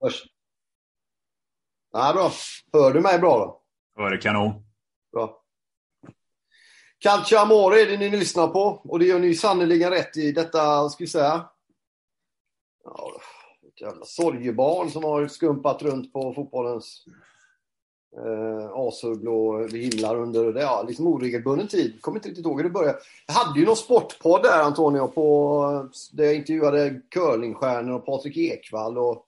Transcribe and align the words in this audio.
Först. 0.00 0.26
Ja, 1.92 2.12
bra. 2.12 2.32
Hör 2.72 2.92
du 2.92 3.00
mig 3.00 3.18
bra 3.18 3.38
då? 3.38 3.62
Hör 4.02 4.10
det 4.10 4.18
kanon. 4.18 4.64
Bra. 5.12 5.38
Calcio 6.98 7.38
Amore 7.38 7.80
är 7.80 7.86
det 7.86 7.96
ni 7.96 8.10
lyssnar 8.10 8.48
på 8.48 8.82
och 8.84 8.98
det 8.98 9.04
gör 9.04 9.18
ni 9.18 9.34
sannerligen 9.34 9.90
rätt 9.90 10.16
i. 10.16 10.32
Detta, 10.32 10.88
ska 10.88 11.04
vi 11.04 11.08
säga, 11.08 11.48
ja, 12.84 13.12
ett 13.68 13.80
jävla 13.80 14.04
sorgebarn 14.04 14.90
som 14.90 15.04
har 15.04 15.28
skumpat 15.28 15.82
runt 15.82 16.12
på 16.12 16.34
fotbollens 16.34 17.04
eh, 18.16 18.70
azurblå 18.72 19.66
himlar 19.66 20.16
under 20.16 20.60
ja, 20.60 20.84
liksom 20.88 21.06
oregelbunden 21.06 21.68
tid. 21.68 22.02
Kommer 22.02 22.18
inte 22.18 22.28
riktigt 22.28 22.46
ihåg 22.46 22.56
hur 22.56 22.64
det 22.64 22.70
började. 22.70 22.98
Jag 23.26 23.34
hade 23.34 23.60
ju 23.60 23.66
någon 23.66 23.76
sportpodd 23.76 24.42
där 24.42 24.62
Antonio, 24.62 25.08
på, 25.08 25.88
där 26.12 26.24
jag 26.24 26.34
intervjuade 26.34 27.00
curlingstjärnor 27.10 27.94
och 27.94 28.06
Patrik 28.06 28.36
Ekwall 28.36 28.98
och 28.98 29.26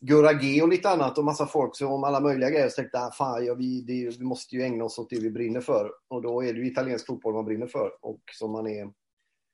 Gurra 0.00 0.32
G 0.32 0.62
och 0.62 0.68
lite 0.68 0.88
annat 0.90 1.18
och 1.18 1.24
massa 1.24 1.46
folk 1.46 1.76
som 1.76 1.92
om 1.92 2.04
alla 2.04 2.20
möjliga 2.20 2.50
grejer. 2.50 2.68
Så 2.68 2.74
tänkte 2.74 2.98
jag, 2.98 3.16
fan, 3.16 3.44
ja, 3.44 3.54
vi, 3.54 3.80
det, 3.80 4.18
vi 4.18 4.24
måste 4.24 4.56
ju 4.56 4.62
ägna 4.62 4.84
oss 4.84 4.98
åt 4.98 5.10
det 5.10 5.20
vi 5.20 5.30
brinner 5.30 5.60
för. 5.60 5.90
Och 6.08 6.22
då 6.22 6.44
är 6.44 6.52
det 6.52 6.58
ju 6.58 6.66
italiensk 6.66 7.06
fotboll 7.06 7.34
man 7.34 7.44
brinner 7.44 7.66
för 7.66 7.90
och 8.00 8.20
som 8.32 8.52
man 8.52 8.66
är 8.66 8.90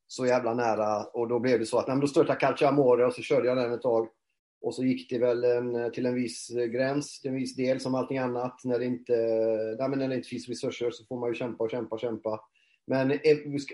så 0.07 0.27
jävla 0.27 0.55
nära. 0.55 1.05
Och 1.05 1.29
då 1.29 1.39
blev 1.39 1.59
det 1.59 1.67
så 1.67 1.79
att, 1.79 1.87
nej, 1.87 1.97
men 1.97 2.01
då 2.01 2.07
störtade 2.07 2.41
Calciamore 2.41 2.77
Calcio 2.77 2.83
Amore 2.83 3.07
och 3.07 3.15
så 3.15 3.23
körde 3.23 3.47
jag 3.47 3.57
den 3.57 3.73
ett 3.73 3.83
tag. 3.83 4.09
Och 4.61 4.75
så 4.75 4.85
gick 4.85 5.11
det 5.11 5.19
väl 5.19 5.45
en, 5.45 5.93
till 5.93 6.07
en 6.07 6.15
viss 6.15 6.51
eh, 6.51 6.65
gräns, 6.65 7.21
till 7.21 7.31
en 7.31 7.37
viss 7.37 7.57
del 7.57 7.81
som 7.81 7.95
allting 7.95 8.19
annat. 8.19 8.65
När 8.65 8.79
det 8.79 8.85
inte, 8.85 9.17
nej, 9.79 9.89
men 9.89 9.99
när 9.99 10.09
det 10.09 10.15
inte 10.15 10.29
finns 10.29 10.49
resurser 10.49 10.91
så 10.91 11.05
får 11.05 11.21
man 11.21 11.29
ju 11.29 11.35
kämpa 11.35 11.65
och 11.65 11.71
kämpa 11.71 11.95
och 11.95 12.01
kämpa. 12.01 12.41
Men 12.87 13.11
eh, 13.11 13.19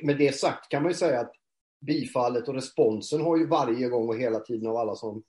med 0.03 0.19
det 0.19 0.35
sagt 0.35 0.69
kan 0.69 0.83
man 0.83 0.91
ju 0.91 0.97
säga 0.97 1.21
att 1.21 1.33
bifallet 1.81 2.49
och 2.49 2.55
responsen 2.55 3.21
har 3.21 3.37
ju 3.37 3.47
varje 3.47 3.89
gång 3.89 4.09
och 4.09 4.17
hela 4.17 4.41
tiden 4.41 4.71
av 4.71 4.77
alla 4.77 4.95
som 4.95 5.23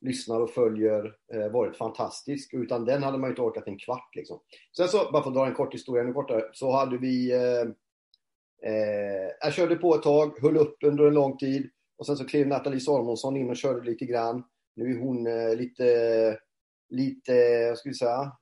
lyssnar 0.00 0.40
och 0.40 0.50
följer 0.50 1.14
eh, 1.34 1.48
varit 1.48 1.76
fantastisk. 1.76 2.54
Utan 2.54 2.84
den 2.84 3.02
hade 3.02 3.18
man 3.18 3.28
ju 3.28 3.32
inte 3.32 3.42
orkat 3.42 3.68
en 3.68 3.78
kvart. 3.78 4.16
Liksom. 4.16 4.40
Sen 4.76 4.88
så, 4.88 5.10
bara 5.12 5.22
för 5.22 5.30
att 5.30 5.36
dra 5.36 5.46
en 5.46 5.54
kort 5.54 5.74
historia 5.74 6.02
ännu 6.02 6.12
kortare, 6.12 6.44
så 6.52 6.72
hade 6.72 6.98
vi... 6.98 7.32
Eh, 7.32 7.70
eh, 8.62 9.32
jag 9.40 9.52
körde 9.52 9.76
på 9.76 9.94
ett 9.94 10.02
tag, 10.02 10.38
höll 10.40 10.56
upp 10.56 10.76
under 10.84 11.06
en 11.06 11.14
lång 11.14 11.36
tid 11.36 11.70
och 11.98 12.06
sen 12.06 12.16
så 12.16 12.24
klev 12.24 12.46
Nathalie 12.46 12.80
Salomonsson 12.80 13.36
in 13.36 13.50
och 13.50 13.56
körde 13.56 13.90
lite 13.90 14.04
grann. 14.04 14.44
Nu 14.76 14.90
är 14.90 14.98
hon 14.98 15.26
eh, 15.26 15.54
lite, 15.54 16.38
lite, 16.88 17.66
vad 17.68 17.78
ska 17.78 17.88
vi 17.88 17.94
säga, 17.94 18.32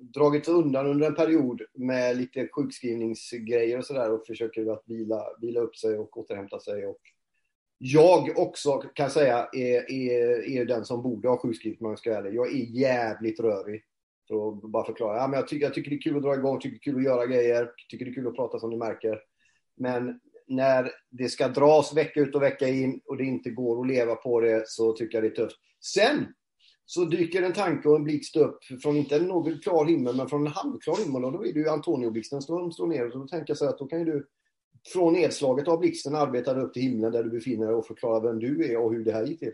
dragit 0.00 0.48
undan 0.48 0.86
under 0.86 1.06
en 1.06 1.14
period 1.14 1.62
med 1.74 2.16
lite 2.16 2.48
sjukskrivningsgrejer 2.48 3.78
och 3.78 3.84
sådär 3.84 4.12
och 4.12 4.26
försöker 4.26 4.72
att 4.72 4.82
vila, 4.86 5.24
vila 5.40 5.60
upp 5.60 5.76
sig 5.76 5.98
och 5.98 6.16
återhämta 6.16 6.60
sig. 6.60 6.86
Och 6.86 7.00
jag 7.78 8.38
också 8.38 8.78
kan 8.78 9.10
säga 9.10 9.48
är, 9.52 9.92
är, 9.92 10.48
är 10.48 10.64
den 10.64 10.84
som 10.84 11.02
borde 11.02 11.28
ha 11.28 11.38
sjukskrivit 11.38 11.80
om 11.80 11.88
jag 11.88 11.98
ska 11.98 12.14
ärlig. 12.14 12.34
Jag 12.34 12.46
är 12.46 12.80
jävligt 12.80 13.40
rörig. 13.40 13.82
För 14.28 14.48
att 14.48 14.62
bara 14.62 14.84
förklara. 14.84 15.16
Ja, 15.16 15.28
men 15.28 15.36
jag, 15.36 15.48
tycker, 15.48 15.66
jag 15.66 15.74
tycker 15.74 15.90
det 15.90 15.96
är 15.96 16.00
kul 16.00 16.16
att 16.16 16.22
dra 16.22 16.34
igång, 16.34 16.60
tycker 16.60 16.78
det 16.78 16.90
är 16.90 16.92
kul 16.92 16.96
att 16.96 17.04
göra 17.04 17.26
grejer, 17.26 17.70
tycker 17.88 18.04
det 18.04 18.10
är 18.10 18.14
kul 18.14 18.26
att 18.26 18.36
prata 18.36 18.58
som 18.58 18.70
ni 18.70 18.76
märker. 18.76 19.20
Men 19.76 20.20
när 20.46 20.90
det 21.10 21.28
ska 21.28 21.48
dras 21.48 21.96
vecka 21.96 22.20
ut 22.20 22.34
och 22.34 22.42
vecka 22.42 22.68
in 22.68 23.00
och 23.04 23.16
det 23.16 23.24
inte 23.24 23.50
går 23.50 23.80
att 23.80 23.86
leva 23.86 24.14
på 24.14 24.40
det 24.40 24.68
så 24.68 24.92
tycker 24.92 25.16
jag 25.16 25.24
det 25.24 25.28
är 25.28 25.44
tufft. 25.44 25.56
Sen 25.94 26.26
så 26.86 27.04
dyker 27.04 27.42
en 27.42 27.52
tanke 27.52 27.88
och 27.88 27.96
en 27.96 28.04
blixt 28.04 28.36
upp 28.36 28.58
från 28.82 28.96
inte 28.96 29.20
någon 29.20 29.58
klar 29.58 29.84
himmel 29.84 30.16
men 30.16 30.28
från 30.28 30.46
en 30.46 30.52
halvklar 30.52 31.04
himmel 31.04 31.24
och 31.24 31.32
då 31.32 31.46
är 31.46 31.52
det 31.52 31.60
ju 31.60 31.68
Antonio-blixten 31.68 32.42
som 32.42 32.72
står 32.72 32.86
ner 32.86 33.04
och 33.04 33.18
då 33.18 33.26
tänker 33.26 33.50
jag 33.50 33.58
så 33.58 33.68
att 33.68 33.78
då 33.78 33.86
kan 33.86 33.98
ju 33.98 34.04
du 34.04 34.26
från 34.92 35.12
nedslaget 35.12 35.68
av 35.68 35.78
blixten 35.78 36.14
arbeta 36.14 36.60
upp 36.60 36.74
till 36.74 36.82
himlen 36.82 37.12
där 37.12 37.24
du 37.24 37.30
befinner 37.30 37.66
dig 37.66 37.74
och 37.74 37.86
förklara 37.86 38.20
vem 38.20 38.38
du 38.38 38.72
är 38.72 38.78
och 38.78 38.92
hur 38.92 39.04
det 39.04 39.12
här 39.12 39.24
gick 39.24 39.38
till. 39.38 39.52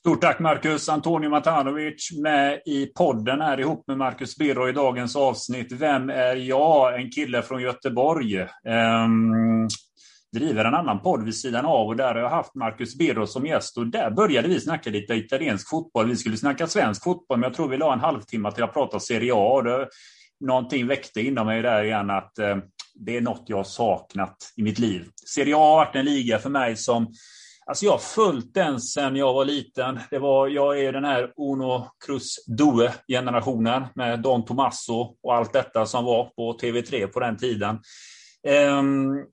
Stort 0.00 0.20
tack 0.20 0.38
Marcus. 0.38 0.88
Antonio 0.88 1.30
Matanovic 1.30 2.10
med 2.22 2.60
i 2.66 2.86
podden 2.86 3.40
här 3.40 3.60
ihop 3.60 3.84
med 3.86 3.98
Marcus 3.98 4.36
Birro 4.36 4.68
i 4.68 4.72
dagens 4.72 5.16
avsnitt. 5.16 5.72
Vem 5.72 6.10
är 6.10 6.36
jag? 6.36 7.00
En 7.00 7.10
kille 7.10 7.42
från 7.42 7.62
Göteborg. 7.62 8.40
Um, 8.40 9.68
driver 10.32 10.64
en 10.64 10.74
annan 10.74 11.00
podd 11.02 11.24
vid 11.24 11.36
sidan 11.36 11.66
av 11.66 11.86
och 11.86 11.96
där 11.96 12.14
har 12.14 12.20
jag 12.20 12.28
haft 12.28 12.54
Marcus 12.54 12.98
Birro 12.98 13.26
som 13.26 13.46
gäst 13.46 13.78
och 13.78 13.86
där 13.86 14.10
började 14.10 14.48
vi 14.48 14.60
snacka 14.60 14.90
lite 14.90 15.14
italiensk 15.14 15.70
fotboll. 15.70 16.08
Vi 16.08 16.16
skulle 16.16 16.36
snacka 16.36 16.66
svensk 16.66 17.04
fotboll 17.04 17.38
men 17.38 17.46
jag 17.46 17.54
tror 17.54 17.68
vi 17.68 17.76
la 17.76 17.92
en 17.92 18.00
halvtimme 18.00 18.52
till 18.52 18.64
att 18.64 18.72
prata 18.72 19.00
Serie 19.00 19.34
A. 19.34 19.52
Och 19.52 19.64
det, 19.64 19.88
någonting 20.40 20.86
väckte 20.86 21.20
inom 21.20 21.46
mig 21.46 21.62
där 21.62 21.84
igen 21.84 22.10
att 22.10 22.38
eh, 22.38 22.56
det 22.94 23.16
är 23.16 23.20
något 23.20 23.44
jag 23.46 23.56
har 23.56 23.64
saknat 23.64 24.36
i 24.56 24.62
mitt 24.62 24.78
liv. 24.78 25.04
Serie 25.26 25.56
A 25.56 25.58
har 25.58 25.76
varit 25.76 25.96
en 25.96 26.04
liga 26.04 26.38
för 26.38 26.50
mig 26.50 26.76
som 26.76 27.12
Alltså 27.70 27.84
jag 27.84 27.92
har 27.92 27.98
följt 27.98 28.54
den 28.54 28.80
sedan 28.80 29.16
jag 29.16 29.32
var 29.32 29.44
liten. 29.44 30.00
Det 30.10 30.18
var, 30.18 30.48
jag 30.48 30.80
är 30.80 30.92
den 30.92 31.04
här 31.04 31.32
Uno 31.36 31.90
Cruz 32.06 32.46
Due-generationen 32.46 33.86
med 33.94 34.20
Don 34.20 34.44
Tomasso 34.44 35.16
och 35.22 35.34
allt 35.34 35.52
detta 35.52 35.86
som 35.86 36.04
var 36.04 36.24
på 36.24 36.58
TV3 36.58 37.06
på 37.06 37.20
den 37.20 37.36
tiden. 37.36 37.78
Um, 38.78 39.26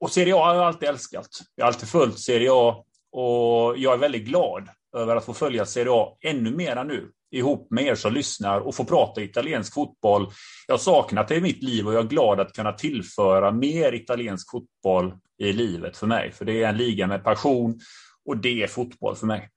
och 0.00 0.10
Serie 0.10 0.36
A 0.36 0.44
har 0.44 0.54
jag 0.54 0.64
alltid 0.64 0.88
älskat. 0.88 1.28
Jag 1.54 1.64
har 1.64 1.72
alltid 1.72 1.88
följt 1.88 2.18
Serie 2.18 2.50
A 2.52 2.84
och 3.12 3.78
jag 3.78 3.94
är 3.94 3.98
väldigt 3.98 4.24
glad 4.24 4.68
över 4.96 5.16
att 5.16 5.24
få 5.24 5.34
följa 5.34 5.66
Serie 5.66 5.92
A 5.92 6.16
ännu 6.20 6.50
mera 6.50 6.84
nu 6.84 7.10
ihop 7.30 7.70
med 7.70 7.84
er 7.84 7.94
som 7.94 8.12
lyssnar 8.12 8.60
och 8.60 8.74
få 8.74 8.84
prata 8.84 9.22
italiensk 9.22 9.74
fotboll. 9.74 10.30
Jag 10.66 10.72
har 10.72 10.78
saknat 10.78 11.28
det 11.28 11.36
i 11.36 11.40
mitt 11.40 11.62
liv 11.62 11.86
och 11.86 11.94
jag 11.94 12.04
är 12.04 12.08
glad 12.08 12.40
att 12.40 12.52
kunna 12.52 12.72
tillföra 12.72 13.50
mer 13.50 13.94
italiensk 13.94 14.50
fotboll 14.50 15.14
i 15.38 15.52
livet 15.52 15.96
för 15.96 16.06
mig. 16.06 16.32
För 16.32 16.44
det 16.44 16.62
är 16.62 16.68
en 16.68 16.76
liga 16.76 17.06
med 17.06 17.24
passion 17.24 17.80
och 18.24 18.36
det 18.36 18.62
är 18.62 18.66
fotboll 18.66 19.16
för 19.16 19.26
mig. 19.26 19.50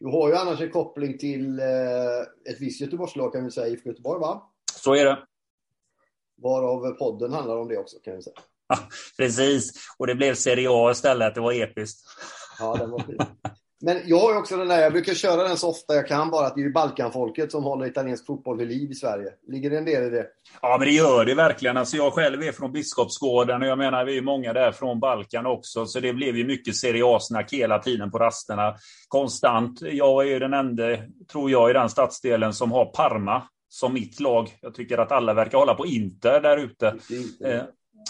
Du 0.00 0.06
har 0.06 0.28
ju 0.28 0.34
annars 0.34 0.60
en 0.60 0.70
koppling 0.70 1.18
till 1.18 1.58
eh, 1.58 2.50
ett 2.50 2.60
visst 2.60 2.80
Göteborgslag 2.80 3.32
kan 3.32 3.44
vi 3.44 3.50
säga, 3.50 3.68
IFK 3.68 3.88
Göteborg 3.88 4.20
va? 4.20 4.42
Så 4.72 4.94
är 4.94 5.04
det. 5.04 5.18
Varav 6.42 6.90
podden 6.90 7.32
handlar 7.32 7.56
om 7.56 7.68
det 7.68 7.78
också 7.78 7.98
kan 7.98 8.16
vi 8.16 8.22
säga. 8.22 8.36
Precis, 9.16 9.72
och 9.98 10.06
det 10.06 10.14
blev 10.14 10.34
Serie 10.34 10.68
A 10.70 10.90
istället. 10.90 11.34
Det 11.34 11.40
var 11.40 11.52
episkt. 11.52 12.00
Ja, 12.58 12.76
det 12.76 12.86
var 12.86 12.98
fint. 12.98 13.22
Men 13.80 14.00
jag 14.04 14.18
har 14.18 14.38
också 14.38 14.56
den 14.56 14.68
där, 14.68 14.82
jag 14.82 14.92
brukar 14.92 15.14
köra 15.14 15.48
den 15.48 15.56
så 15.56 15.68
ofta 15.68 15.94
jag 15.94 16.08
kan 16.08 16.30
bara, 16.30 16.46
att 16.46 16.54
det 16.54 16.62
är 16.62 16.70
Balkanfolket 16.70 17.52
som 17.52 17.64
håller 17.64 17.86
italiensk 17.86 18.26
fotboll 18.26 18.58
vid 18.58 18.68
liv 18.68 18.90
i 18.90 18.94
Sverige. 18.94 19.28
Ligger 19.48 19.70
det 19.70 19.78
en 19.78 19.84
del 19.84 20.04
i 20.04 20.10
det? 20.10 20.26
Ja, 20.62 20.76
men 20.78 20.88
det 20.88 20.94
gör 20.94 21.24
det 21.24 21.34
verkligen. 21.34 21.76
Alltså 21.76 21.96
jag 21.96 22.12
själv 22.12 22.42
är 22.42 22.52
från 22.52 22.72
Biskopsgården 22.72 23.62
och 23.62 23.68
jag 23.68 23.78
menar 23.78 24.04
vi 24.04 24.18
är 24.18 24.22
många 24.22 24.52
där 24.52 24.72
från 24.72 25.00
Balkan 25.00 25.46
också. 25.46 25.86
Så 25.86 26.00
det 26.00 26.12
blev 26.12 26.36
ju 26.36 26.46
mycket 26.46 26.76
Serie 26.76 27.02
A-snack 27.06 27.52
hela 27.52 27.78
tiden 27.78 28.10
på 28.10 28.18
rasterna. 28.18 28.74
Konstant. 29.08 29.82
Jag 29.82 30.28
är 30.28 30.40
den 30.40 30.54
enda, 30.54 30.84
tror 31.32 31.50
jag, 31.50 31.70
i 31.70 31.72
den 31.72 31.90
stadsdelen 31.90 32.52
som 32.52 32.72
har 32.72 32.84
Parma 32.84 33.42
som 33.68 33.94
mitt 33.94 34.20
lag. 34.20 34.58
Jag 34.60 34.74
tycker 34.74 34.98
att 34.98 35.12
alla 35.12 35.34
verkar 35.34 35.58
hålla 35.58 35.74
på 35.74 35.86
Inter 35.86 36.40
där 36.40 36.56
ute. 36.56 36.94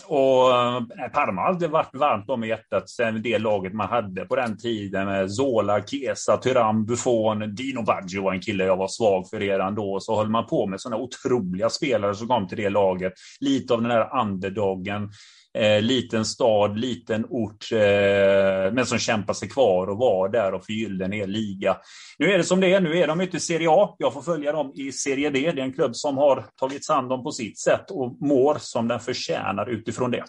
Och 0.07 0.53
eh, 0.53 0.83
Parma 1.13 1.41
har 1.41 1.49
alltid 1.49 1.71
varit 1.71 1.95
varmt 1.95 2.31
om 2.31 2.45
i 2.45 2.49
hjärtat 2.49 2.91
sen 2.91 3.23
det 3.23 3.39
laget 3.39 3.75
man 3.75 3.89
hade 3.89 4.25
på 4.25 4.37
den 4.37 4.59
tiden 4.59 5.07
med 5.07 5.33
Zola, 5.33 5.83
Chiesa, 5.83 6.37
Tyram, 6.37 6.87
Buffon, 6.87 7.55
Dino 7.55 7.83
Baggio 7.83 8.23
var 8.23 8.33
en 8.33 8.41
kille 8.41 8.65
jag 8.65 8.77
var 8.77 8.89
svag 8.89 9.29
för 9.31 9.39
redan 9.41 9.75
då. 9.75 10.01
Så 10.01 10.17
höll 10.17 10.29
man 10.29 10.47
på 10.47 10.67
med 10.67 10.81
sådana 10.81 11.03
otroliga 11.03 11.71
spelare 11.71 12.15
som 12.15 12.29
kom 12.29 12.49
till 12.49 12.59
det 12.59 12.69
laget. 12.69 13.13
Lite 13.41 13.75
av 13.75 13.81
den 13.81 13.91
där 13.91 14.21
underdogen 14.21 15.11
eh, 15.59 15.83
liten 15.83 16.25
stad, 16.25 16.79
liten 16.79 17.27
ort, 17.29 17.73
eh, 17.73 18.73
men 18.73 18.87
som 18.87 18.99
kämpar 18.99 19.35
sig 19.35 19.49
kvar 19.49 19.87
och 19.87 19.99
var 19.99 20.29
där 20.29 20.55
och 20.55 20.65
förgyllde 20.65 21.05
en 21.05 21.13
hel 21.13 21.31
liga. 21.31 21.77
Nu 22.19 22.33
är 22.33 22.39
det 22.39 22.45
som 22.45 22.61
det 22.61 22.73
är, 22.73 22.81
nu 22.81 22.99
är 22.99 23.07
de 23.07 23.21
ute 23.21 23.37
i 23.37 23.41
Serie 23.41 23.71
A. 23.71 23.95
Jag 23.99 24.13
får 24.13 24.23
följa 24.23 24.53
dem 24.53 24.73
i 24.75 24.93
Serie 24.93 25.31
D. 25.31 25.53
Det 25.55 25.61
är 25.61 25.65
en 25.65 25.73
klubb 25.73 25.97
som 25.97 26.17
har 26.17 26.45
tagits 26.61 26.89
hand 26.89 27.13
om 27.13 27.25
på 27.25 27.33
sitt 27.33 27.59
sätt 27.59 27.91
och 27.91 28.23
mår 28.23 28.57
som 28.61 28.89
den 28.89 29.01
förtjänar 29.01 29.71
utifrån 29.79 30.11
det. 30.11 30.25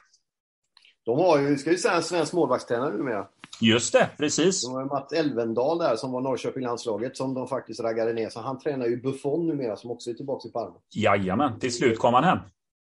De 1.06 1.20
har 1.20 1.40
ju, 1.40 1.58
ska 1.58 1.70
vi 1.70 1.78
säga, 1.78 1.94
en 1.94 2.04
svensk 2.04 2.34
målvaktstränare 2.34 2.98
numera. 2.98 3.28
Just 3.62 3.94
det, 3.94 4.10
precis. 4.18 4.66
De 4.66 4.74
har 4.74 4.82
ju 4.82 4.88
Mats 4.88 5.14
Elvendal 5.14 5.78
där 5.78 5.96
som 5.96 6.12
var 6.12 6.22
Norrköping-landslaget 6.22 7.18
som 7.18 7.34
de 7.34 7.48
faktiskt 7.48 7.80
raggade 7.80 8.14
ner. 8.14 8.30
Så 8.30 8.40
han 8.40 8.60
tränar 8.60 8.86
ju 8.86 9.02
Buffon 9.02 9.48
numera 9.48 9.76
som 9.76 9.92
också 9.92 10.10
är 10.10 10.14
tillbaka 10.14 10.48
i 10.48 10.52
Parma. 10.52 10.76
Jajamän, 10.96 11.60
till 11.60 11.74
slut 11.74 12.00
kom 12.00 12.14
han 12.14 12.24
hem. 12.24 12.38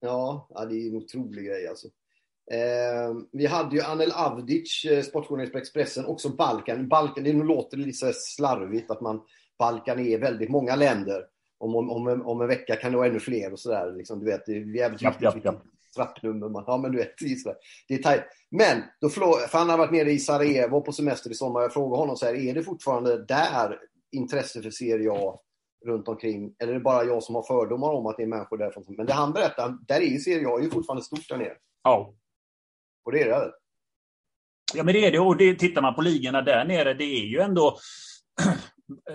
Ja, 0.00 0.48
ja 0.50 0.64
det 0.64 0.74
är 0.74 0.88
en 0.88 0.96
otrolig 0.96 1.46
grej 1.46 1.68
alltså. 1.68 1.86
Eh, 2.50 3.14
vi 3.32 3.46
hade 3.46 3.76
ju 3.76 3.82
Anel 3.82 4.12
Avdic, 4.12 4.84
eh, 4.84 5.02
sportjournalist 5.02 5.52
på 5.52 5.58
Expressen, 5.58 6.06
också 6.06 6.28
Balkan. 6.28 6.88
Balkan, 6.88 7.24
det 7.24 7.32
låter 7.32 7.76
lite 7.76 8.12
slarvigt 8.14 8.90
att 8.90 9.00
man 9.00 9.20
Balkan 9.58 9.98
är 9.98 10.18
väldigt 10.18 10.50
många 10.50 10.76
länder. 10.76 11.24
Om, 11.58 11.76
om, 11.76 11.90
om, 11.90 12.08
en, 12.08 12.22
om 12.22 12.40
en 12.40 12.48
vecka 12.48 12.76
kan 12.76 12.90
det 12.92 12.96
vara 12.96 13.08
ännu 13.08 13.20
fler 13.20 13.52
och 13.52 13.58
sådär. 13.58 13.94
Liksom, 13.96 14.20
du 14.20 14.26
vet, 14.26 14.46
det 14.46 14.52
är 14.52 14.76
jävligt 14.76 15.02
japp, 15.02 15.22
japp, 15.22 15.44
japp. 15.44 15.62
Trappnummer 15.98 16.48
man 16.48 16.64
Ja, 16.66 16.76
men 16.76 16.92
du 16.92 16.98
vet, 16.98 17.14
det 17.88 17.94
är 17.94 18.02
tajt. 18.02 18.22
Men, 18.50 18.82
då 19.00 19.08
för 19.08 19.58
han 19.58 19.70
har 19.70 19.78
varit 19.78 19.92
nere 19.92 20.10
i 20.10 20.18
Sarajevo 20.18 20.80
på 20.80 20.92
semester 20.92 21.30
i 21.30 21.34
sommar. 21.34 21.60
Jag 21.60 21.72
frågade 21.72 22.00
honom 22.00 22.16
så 22.16 22.26
här, 22.26 22.34
är 22.34 22.54
det 22.54 22.62
fortfarande 22.62 23.24
där 23.24 23.78
intresse 24.12 24.62
för 24.62 24.70
Serie 24.70 25.12
A 25.12 25.38
runt 25.86 26.08
omkring? 26.08 26.54
Eller 26.58 26.72
är 26.72 26.78
det 26.78 26.84
bara 26.84 27.04
jag 27.04 27.22
som 27.22 27.34
har 27.34 27.42
fördomar 27.42 27.92
om 27.92 28.06
att 28.06 28.16
det 28.16 28.22
är 28.22 28.26
människor 28.26 28.58
därifrån? 28.58 28.84
Men 28.88 29.06
det 29.06 29.12
han 29.12 29.32
berättar, 29.32 29.78
där 29.88 30.00
är 30.00 30.06
ju 30.06 30.18
Serie 30.18 30.48
A 30.48 30.58
är 30.58 30.62
ju 30.62 30.70
fortfarande 30.70 31.04
stort 31.04 31.28
där 31.28 31.36
nere. 31.36 31.56
Ja, 31.82 32.14
och 33.04 33.12
det 33.12 33.22
är 33.22 33.28
det. 33.28 33.52
Ja, 34.74 34.84
men 34.84 34.94
det 34.94 35.06
är 35.06 35.12
det. 35.12 35.18
Och 35.18 35.36
det, 35.36 35.54
tittar 35.54 35.82
man 35.82 35.94
på 35.94 36.02
ligorna 36.02 36.42
där 36.42 36.64
nere, 36.64 36.94
det 36.94 37.04
är 37.04 37.24
ju 37.24 37.40
ändå 37.40 37.78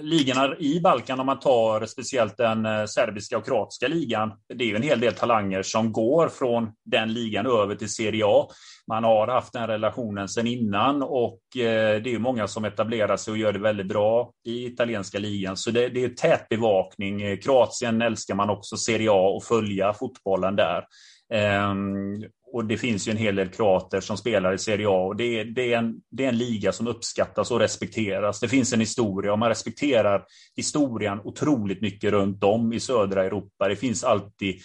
ligorna 0.02 0.58
i 0.60 0.80
Balkan, 0.80 1.20
om 1.20 1.26
man 1.26 1.40
tar 1.40 1.86
speciellt 1.86 2.38
den 2.38 2.66
eh, 2.66 2.86
serbiska 2.86 3.38
och 3.38 3.46
kroatiska 3.46 3.88
ligan, 3.88 4.32
det 4.54 4.64
är 4.64 4.68
ju 4.68 4.76
en 4.76 4.82
hel 4.82 5.00
del 5.00 5.14
talanger 5.14 5.64
som 5.64 5.92
går 5.92 6.28
från 6.28 6.72
den 6.86 7.14
ligan 7.14 7.46
över 7.46 7.76
till 7.76 7.90
Serie 7.90 8.26
A. 8.26 8.48
Man 8.88 9.04
har 9.04 9.28
haft 9.28 9.54
den 9.54 9.68
relationen 9.68 10.30
sedan 10.30 10.48
innan 10.48 11.04
och 11.04 11.40
eh, 11.56 12.02
det 12.02 12.14
är 12.14 12.20
många 12.20 12.48
som 12.48 12.66
etablerar 12.66 13.18
sig 13.18 13.32
och 13.32 13.38
gör 13.38 13.54
det 13.54 13.60
väldigt 13.60 13.88
bra 13.88 14.32
i 14.46 14.66
italienska 14.66 15.20
ligan. 15.20 15.58
Så 15.58 15.72
det, 15.72 15.90
det 15.90 16.04
är 16.04 16.10
tät 16.10 16.50
bevakning. 16.50 17.22
Eh, 17.22 17.38
Kroatien 17.38 18.02
älskar 18.02 18.36
man 18.36 18.50
också 18.50 18.78
Serie 18.78 19.12
A 19.12 19.30
och 19.36 19.44
följa 19.44 19.94
fotbollen 19.94 20.56
där. 20.56 20.86
Ehm, 21.34 22.24
och 22.54 22.66
det 22.66 22.78
finns 22.78 23.08
ju 23.08 23.12
en 23.12 23.18
hel 23.18 23.36
del 23.36 23.50
kroater 23.50 24.02
som 24.02 24.18
spelar 24.18 24.54
i 24.54 24.58
Serie 24.58 24.88
A 24.88 25.06
och 25.06 25.16
det 25.16 25.40
är, 25.40 25.46
det, 25.46 25.74
är 25.74 25.78
en, 25.78 26.02
det 26.10 26.26
är 26.26 26.30
en 26.30 26.38
liga 26.38 26.72
som 26.72 26.88
uppskattas 26.88 27.52
och 27.52 27.60
respekteras. 27.60 28.40
Det 28.40 28.48
finns 28.48 28.74
en 28.74 28.80
historia 28.80 29.34
och 29.34 29.40
man 29.40 29.50
respekterar 29.50 30.26
historien 30.56 31.20
otroligt 31.24 31.82
mycket 31.82 32.12
runt 32.12 32.44
om 32.44 32.74
i 32.74 32.80
södra 32.80 33.24
Europa. 33.24 33.68
Det 33.68 33.76
finns 33.76 34.04
alltid, 34.04 34.56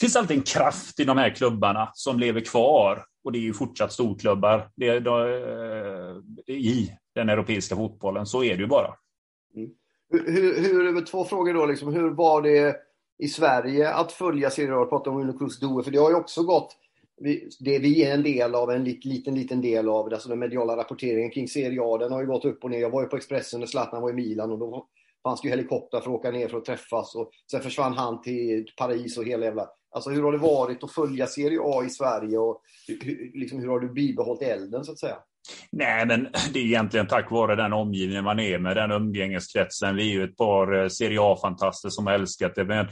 finns 0.00 0.16
alltid 0.16 0.36
en 0.36 0.42
kraft 0.42 1.00
i 1.00 1.04
de 1.04 1.18
här 1.18 1.30
klubbarna 1.30 1.90
som 1.94 2.18
lever 2.18 2.40
kvar 2.40 3.04
och 3.24 3.32
det 3.32 3.38
är 3.38 3.42
ju 3.42 3.54
fortsatt 3.54 3.92
storklubbar 3.92 4.68
det 4.76 4.88
är, 4.88 5.00
det, 5.00 5.10
eh, 6.48 6.56
i 6.56 6.90
den 7.14 7.28
europeiska 7.28 7.76
fotbollen. 7.76 8.26
Så 8.26 8.44
är 8.44 8.54
det 8.56 8.62
ju 8.62 8.66
bara. 8.66 8.94
Mm. 9.56 9.70
Hur, 10.10 10.60
hur, 10.60 11.04
två 11.04 11.24
frågor 11.24 11.54
då, 11.54 11.66
liksom, 11.66 11.92
hur 11.92 12.10
var 12.10 12.42
det 12.42 12.76
i 13.18 13.28
Sverige 13.28 13.94
att 13.94 14.12
följa 14.12 14.50
Serie 14.50 14.74
A? 14.74 14.86
Prata 14.86 15.10
om 15.10 15.20
Uno 15.20 15.38
Cruz 15.38 15.60
Due, 15.60 15.82
för 15.82 15.90
det 15.90 15.98
har 15.98 16.10
ju 16.10 16.16
också 16.16 16.42
gått 16.42 16.76
vi, 17.20 17.48
det 17.60 17.78
vi 17.78 18.04
är 18.04 18.14
en 18.14 18.22
del 18.22 18.54
av, 18.54 18.70
en 18.70 18.84
liten, 18.84 19.34
liten 19.34 19.60
del 19.60 19.88
av, 19.88 20.12
alltså 20.12 20.28
den 20.28 20.38
mediala 20.38 20.76
rapporteringen 20.76 21.30
kring 21.30 21.48
Serie 21.48 21.82
A, 21.82 21.98
den 21.98 22.12
har 22.12 22.20
ju 22.20 22.26
gått 22.26 22.44
upp 22.44 22.64
och 22.64 22.70
ner. 22.70 22.78
Jag 22.78 22.90
var 22.90 23.02
ju 23.02 23.08
på 23.08 23.16
Expressen 23.16 23.60
när 23.60 23.66
Zlatan 23.66 24.02
var 24.02 24.10
i 24.10 24.12
Milan 24.12 24.50
och 24.50 24.58
då 24.58 24.86
fanns 25.22 25.40
det 25.40 25.48
ju 25.48 25.50
helikoptrar 25.50 26.00
för 26.00 26.10
att 26.10 26.16
åka 26.16 26.30
ner 26.30 26.48
för 26.48 26.58
att 26.58 26.64
träffas 26.64 27.14
och 27.14 27.30
sen 27.50 27.60
försvann 27.60 27.92
han 27.92 28.22
till 28.22 28.66
Paris 28.76 29.18
och 29.18 29.24
hela 29.24 29.44
jävla... 29.44 29.68
Alltså 29.90 30.10
hur 30.10 30.22
har 30.22 30.32
det 30.32 30.38
varit 30.38 30.84
att 30.84 30.92
följa 30.92 31.26
Serie 31.26 31.60
A 31.62 31.84
i 31.84 31.90
Sverige 31.90 32.38
och 32.38 32.62
hur, 32.88 33.30
liksom, 33.34 33.58
hur 33.58 33.68
har 33.68 33.80
du 33.80 33.88
bibehållit 33.88 34.42
elden 34.42 34.84
så 34.84 34.92
att 34.92 34.98
säga? 34.98 35.18
Nej, 35.72 36.06
men 36.06 36.28
det 36.52 36.58
är 36.58 36.64
egentligen 36.64 37.06
tack 37.06 37.30
vare 37.30 37.56
den 37.56 37.72
omgivningen 37.72 38.24
man 38.24 38.40
är 38.40 38.58
med, 38.58 38.76
den 38.76 38.90
umgängeskretsen. 38.90 39.96
Vi 39.96 40.02
är 40.02 40.14
ju 40.14 40.24
ett 40.24 40.36
par 40.36 40.82
eh, 40.82 40.88
Serie 40.88 41.18
A-fantaster 41.20 41.88
som 41.88 42.06
har 42.06 42.14
älskat 42.14 42.54
det. 42.54 42.64
Men 42.64 42.88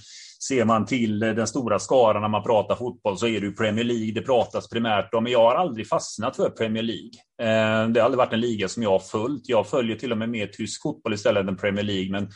ser 0.49 0.65
man 0.65 0.87
till 0.87 1.23
eh, 1.23 1.31
den 1.31 1.47
stora 1.47 1.79
skaran 1.79 2.23
när 2.23 2.29
man 2.29 2.43
pratar 2.43 2.77
fotboll 2.77 3.19
så 3.19 3.27
är 3.27 3.41
det 3.41 3.47
ju 3.47 3.55
Premier 3.55 3.85
League 3.85 4.13
det 4.13 4.23
pratas 4.23 4.69
primärt 4.69 5.15
om. 5.15 5.23
Men 5.23 5.33
jag 5.33 5.41
har 5.41 5.55
aldrig 5.55 5.89
fastnat 5.89 6.37
för 6.37 6.51
Premier 6.51 6.83
League. 6.83 7.11
Eh, 7.43 7.89
det 7.89 8.01
har 8.01 8.05
aldrig 8.05 8.19
varit 8.19 8.33
en 8.33 8.41
liga 8.41 8.69
som 8.69 8.83
jag 8.83 8.91
har 8.91 8.99
följt. 8.99 9.49
Jag 9.49 9.67
följer 9.67 9.97
till 9.97 10.13
och 10.13 10.19
med 10.19 10.29
mer 10.29 10.47
tysk 10.47 10.83
fotboll 10.83 11.15
istället 11.15 11.49
än 11.49 11.57
Premier 11.57 11.85
League. 11.85 12.11
Men 12.11 12.31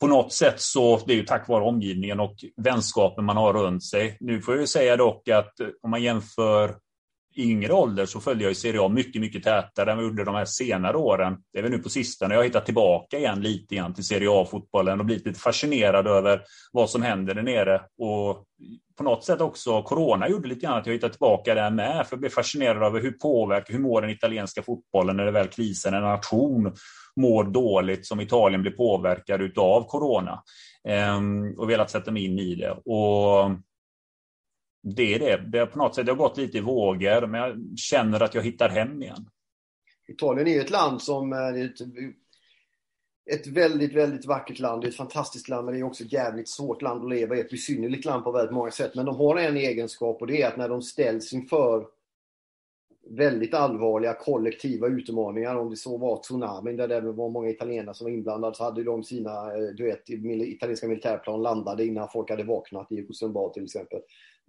på 0.00 0.06
något 0.06 0.32
sätt 0.32 0.60
så, 0.60 1.00
det 1.06 1.12
är 1.12 1.16
ju 1.16 1.24
tack 1.24 1.48
vare 1.48 1.64
omgivningen 1.64 2.20
och 2.20 2.34
vänskapen 2.62 3.24
man 3.24 3.36
har 3.36 3.52
runt 3.52 3.84
sig. 3.84 4.16
Nu 4.20 4.40
får 4.40 4.54
jag 4.54 4.60
ju 4.60 4.66
säga 4.66 4.96
dock 4.96 5.28
att 5.28 5.52
om 5.82 5.90
man 5.90 6.02
jämför 6.02 6.74
yngre 7.40 7.72
ålder 7.72 8.06
så 8.06 8.20
följde 8.20 8.44
jag 8.44 8.50
ju 8.50 8.54
Serie 8.54 8.82
A 8.82 8.88
mycket, 8.88 9.20
mycket 9.20 9.42
tätare 9.42 9.90
än 9.90 9.96
vad 9.96 10.06
gjorde 10.06 10.24
de 10.24 10.34
här 10.34 10.44
senare 10.44 10.96
åren. 10.96 11.36
Det 11.52 11.58
är 11.58 11.62
väl 11.62 11.72
nu 11.72 11.78
på 11.78 11.88
sistone 11.88 12.34
jag 12.34 12.38
har 12.38 12.44
hittat 12.44 12.64
tillbaka 12.64 13.18
igen 13.18 13.40
lite 13.40 13.74
grann 13.74 13.94
till 13.94 14.04
Serie 14.04 14.28
A-fotbollen 14.30 15.00
och 15.00 15.06
blivit 15.06 15.26
lite 15.26 15.40
fascinerad 15.40 16.06
över 16.06 16.42
vad 16.72 16.90
som 16.90 17.02
händer 17.02 17.34
där 17.34 17.42
nere. 17.42 17.80
Och 17.98 18.44
på 18.98 19.04
något 19.04 19.24
sätt 19.24 19.40
också, 19.40 19.82
Corona 19.82 20.28
gjorde 20.28 20.48
lite 20.48 20.60
grann 20.60 20.78
att 20.78 20.86
jag 20.86 20.94
hittade 20.94 21.12
tillbaka 21.12 21.54
där 21.54 21.70
med, 21.70 22.06
för 22.06 22.16
jag 22.16 22.20
blev 22.20 22.30
fascinerad 22.30 22.82
över 22.82 23.00
hur 23.00 23.12
påverkar, 23.12 23.72
hur 23.72 23.80
mår 23.80 24.02
den 24.02 24.10
italienska 24.10 24.62
fotbollen 24.62 25.16
när 25.16 25.24
det 25.24 25.30
väl 25.30 25.48
krisar, 25.48 25.92
en 25.92 26.02
nation 26.02 26.72
mår 27.16 27.44
dåligt 27.44 28.06
som 28.06 28.20
Italien 28.20 28.62
blir 28.62 28.72
påverkad 28.72 29.42
utav 29.42 29.84
Corona. 29.84 30.42
Ehm, 30.88 31.54
och 31.58 31.70
velat 31.70 31.90
sätta 31.90 32.10
mig 32.10 32.24
in 32.24 32.38
i 32.38 32.54
det. 32.54 32.70
Och 32.70 33.50
det 34.82 35.14
är 35.14 35.18
det. 35.18 35.36
Det 35.36 35.58
har 35.58 35.66
på 35.66 35.78
något 35.78 35.94
sätt 35.94 36.06
det 36.06 36.12
har 36.12 36.16
gått 36.16 36.36
lite 36.36 36.58
i 36.58 36.60
vågor, 36.60 37.26
men 37.26 37.40
jag 37.40 37.78
känner 37.78 38.22
att 38.22 38.34
jag 38.34 38.42
hittar 38.42 38.68
hem 38.68 39.02
igen. 39.02 39.30
Italien 40.08 40.48
är 40.48 40.60
ett 40.60 40.70
land 40.70 41.02
som 41.02 41.32
eh, 41.32 41.38
är 41.38 41.64
ett, 41.64 41.80
ett 43.30 43.46
väldigt, 43.46 43.94
väldigt 43.94 44.26
vackert 44.26 44.58
land. 44.58 44.82
Det 44.82 44.86
är 44.86 44.88
ett 44.88 44.96
fantastiskt 44.96 45.48
land, 45.48 45.64
men 45.64 45.74
det 45.74 45.80
är 45.80 45.84
också 45.84 46.04
ett 46.04 46.12
jävligt 46.12 46.48
svårt 46.48 46.82
land 46.82 47.02
att 47.02 47.10
leva 47.10 47.36
i. 47.36 47.40
Ett 47.40 47.50
besynnerligt 47.50 48.04
land 48.04 48.24
på 48.24 48.32
väldigt 48.32 48.54
många 48.54 48.70
sätt. 48.70 48.94
Men 48.94 49.06
de 49.06 49.16
har 49.16 49.36
en 49.36 49.56
egenskap 49.56 50.20
och 50.20 50.26
det 50.26 50.42
är 50.42 50.48
att 50.48 50.56
när 50.56 50.68
de 50.68 50.82
ställs 50.82 51.32
inför 51.32 51.86
väldigt 53.10 53.54
allvarliga 53.54 54.14
kollektiva 54.14 54.86
utmaningar. 54.86 55.56
Om 55.56 55.70
det 55.70 55.76
så 55.76 55.96
var 55.96 56.22
tsunamin 56.22 56.76
där 56.76 56.88
det 56.88 57.00
var 57.00 57.30
många 57.30 57.50
italienare 57.50 57.94
som 57.94 58.04
var 58.04 58.10
inblandade 58.10 58.54
så 58.54 58.64
hade 58.64 58.84
de 58.84 59.04
sina 59.04 59.54
eh, 59.54 59.62
du 59.76 59.84
vet, 59.84 60.10
italienska 60.10 60.88
militärplan 60.88 61.42
landade 61.42 61.86
innan 61.86 62.08
folk 62.12 62.30
hade 62.30 62.44
vaknat 62.44 62.92
i 62.92 63.02
Rosenbad 63.02 63.52
till 63.52 63.64
exempel 63.64 64.00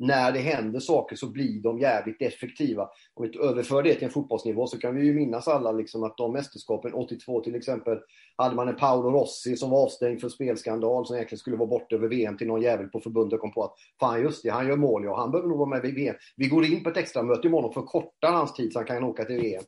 när 0.01 0.31
det 0.31 0.39
händer 0.39 0.79
saker 0.79 1.15
så 1.15 1.27
blir 1.27 1.62
de 1.62 1.79
jävligt 1.79 2.22
effektiva. 2.22 2.89
Om 3.13 3.29
vi 3.31 3.39
överför 3.39 3.84
det 3.84 3.96
till 3.96 4.03
en 4.03 4.10
fotbollsnivå 4.10 4.67
så 4.67 4.77
kan 4.77 4.96
vi 4.96 5.05
ju 5.05 5.13
minnas 5.13 5.48
alla 5.48 5.72
liksom 5.72 6.03
att 6.03 6.17
de 6.17 6.34
mästerskapen, 6.34 6.93
82 6.93 7.41
till 7.41 7.55
exempel, 7.55 7.98
hade 8.36 8.55
man 8.55 8.67
en 8.67 8.75
Paolo 8.75 9.10
Rossi 9.10 9.58
som 9.58 9.70
var 9.70 9.84
avstängd 9.84 10.22
för 10.22 10.29
spelskandal 10.29 11.05
som 11.05 11.15
egentligen 11.15 11.39
skulle 11.39 11.58
vara 11.58 11.70
borta 11.70 11.96
över 11.96 12.08
VM 12.08 12.38
till 12.38 12.48
någon 12.48 12.62
jävel 12.62 12.88
på 12.88 13.00
förbundet 13.00 13.39
kom 13.39 13.51
på 13.51 13.63
att 13.63 13.74
fan 14.00 14.22
just 14.22 14.43
det, 14.43 14.50
han 14.50 14.67
gör 14.67 14.77
mål 14.77 15.03
ja, 15.05 15.17
han 15.17 15.31
behöver 15.31 15.50
nog 15.50 15.58
vara 15.58 15.70
med 15.70 15.81
vid 15.81 15.96
VM. 15.96 16.15
Vi 16.36 16.48
går 16.48 16.65
in 16.65 16.84
på 16.84 16.89
ett 16.89 16.98
extra 16.98 17.24
möte 17.24 17.48
imorgon 17.48 17.65
och 17.65 17.74
förkortar 17.74 18.31
hans 18.31 18.53
tid 18.53 18.74
så 18.74 18.79
han 18.79 18.86
kan 18.86 19.03
åka 19.03 19.25
till 19.25 19.41
VM. 19.41 19.63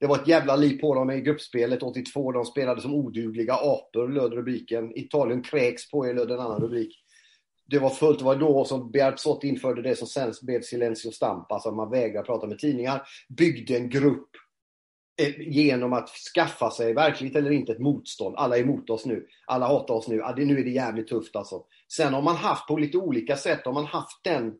Det 0.00 0.06
var 0.06 0.16
ett 0.16 0.28
jävla 0.28 0.56
liv 0.56 0.80
på 0.80 0.94
dem 0.94 1.10
i 1.10 1.20
gruppspelet 1.20 1.82
82. 1.82 2.32
De 2.32 2.44
spelade 2.44 2.80
som 2.80 2.94
odugliga 2.94 3.54
apor, 3.54 4.08
löd 4.08 4.32
rubriken. 4.32 4.98
Italien 4.98 5.42
kräks 5.42 5.90
på 5.90 6.06
er, 6.06 6.14
löd 6.14 6.30
en 6.30 6.40
annan 6.40 6.60
rubrik 6.60 7.05
det 7.66 7.78
var 7.78 7.90
fullt. 7.90 8.18
Det 8.18 8.24
var 8.24 8.36
då 8.36 8.64
som 8.64 8.90
Bearzot 8.90 9.44
införde 9.44 9.82
det 9.82 9.96
som 9.96 10.06
sen 10.06 10.32
blev 10.42 10.62
Silencio 10.62 11.10
Stampa, 11.10 11.54
alltså 11.54 11.70
man 11.70 11.90
vägrar 11.90 12.22
prata 12.22 12.46
med 12.46 12.58
tidningar. 12.58 13.02
Byggde 13.28 13.76
en 13.76 13.90
grupp 13.90 14.28
eh, 15.22 15.40
genom 15.48 15.92
att 15.92 16.08
skaffa 16.08 16.70
sig, 16.70 16.94
verkligt 16.94 17.36
eller 17.36 17.50
inte, 17.50 17.72
ett 17.72 17.78
motstånd. 17.78 18.34
Alla 18.36 18.56
är 18.56 18.62
emot 18.62 18.90
oss 18.90 19.06
nu. 19.06 19.26
Alla 19.46 19.66
hatar 19.66 19.94
oss 19.94 20.08
nu. 20.08 20.16
nu 20.36 20.58
är 20.58 20.64
det 20.64 20.70
jävligt 20.70 21.08
tufft 21.08 21.36
alltså. 21.36 21.64
Sen 21.92 22.14
har 22.14 22.22
man 22.22 22.36
haft 22.36 22.68
på 22.68 22.76
lite 22.76 22.98
olika 22.98 23.36
sätt, 23.36 23.60
har 23.64 23.72
man 23.72 23.86
haft 23.86 24.24
den, 24.24 24.54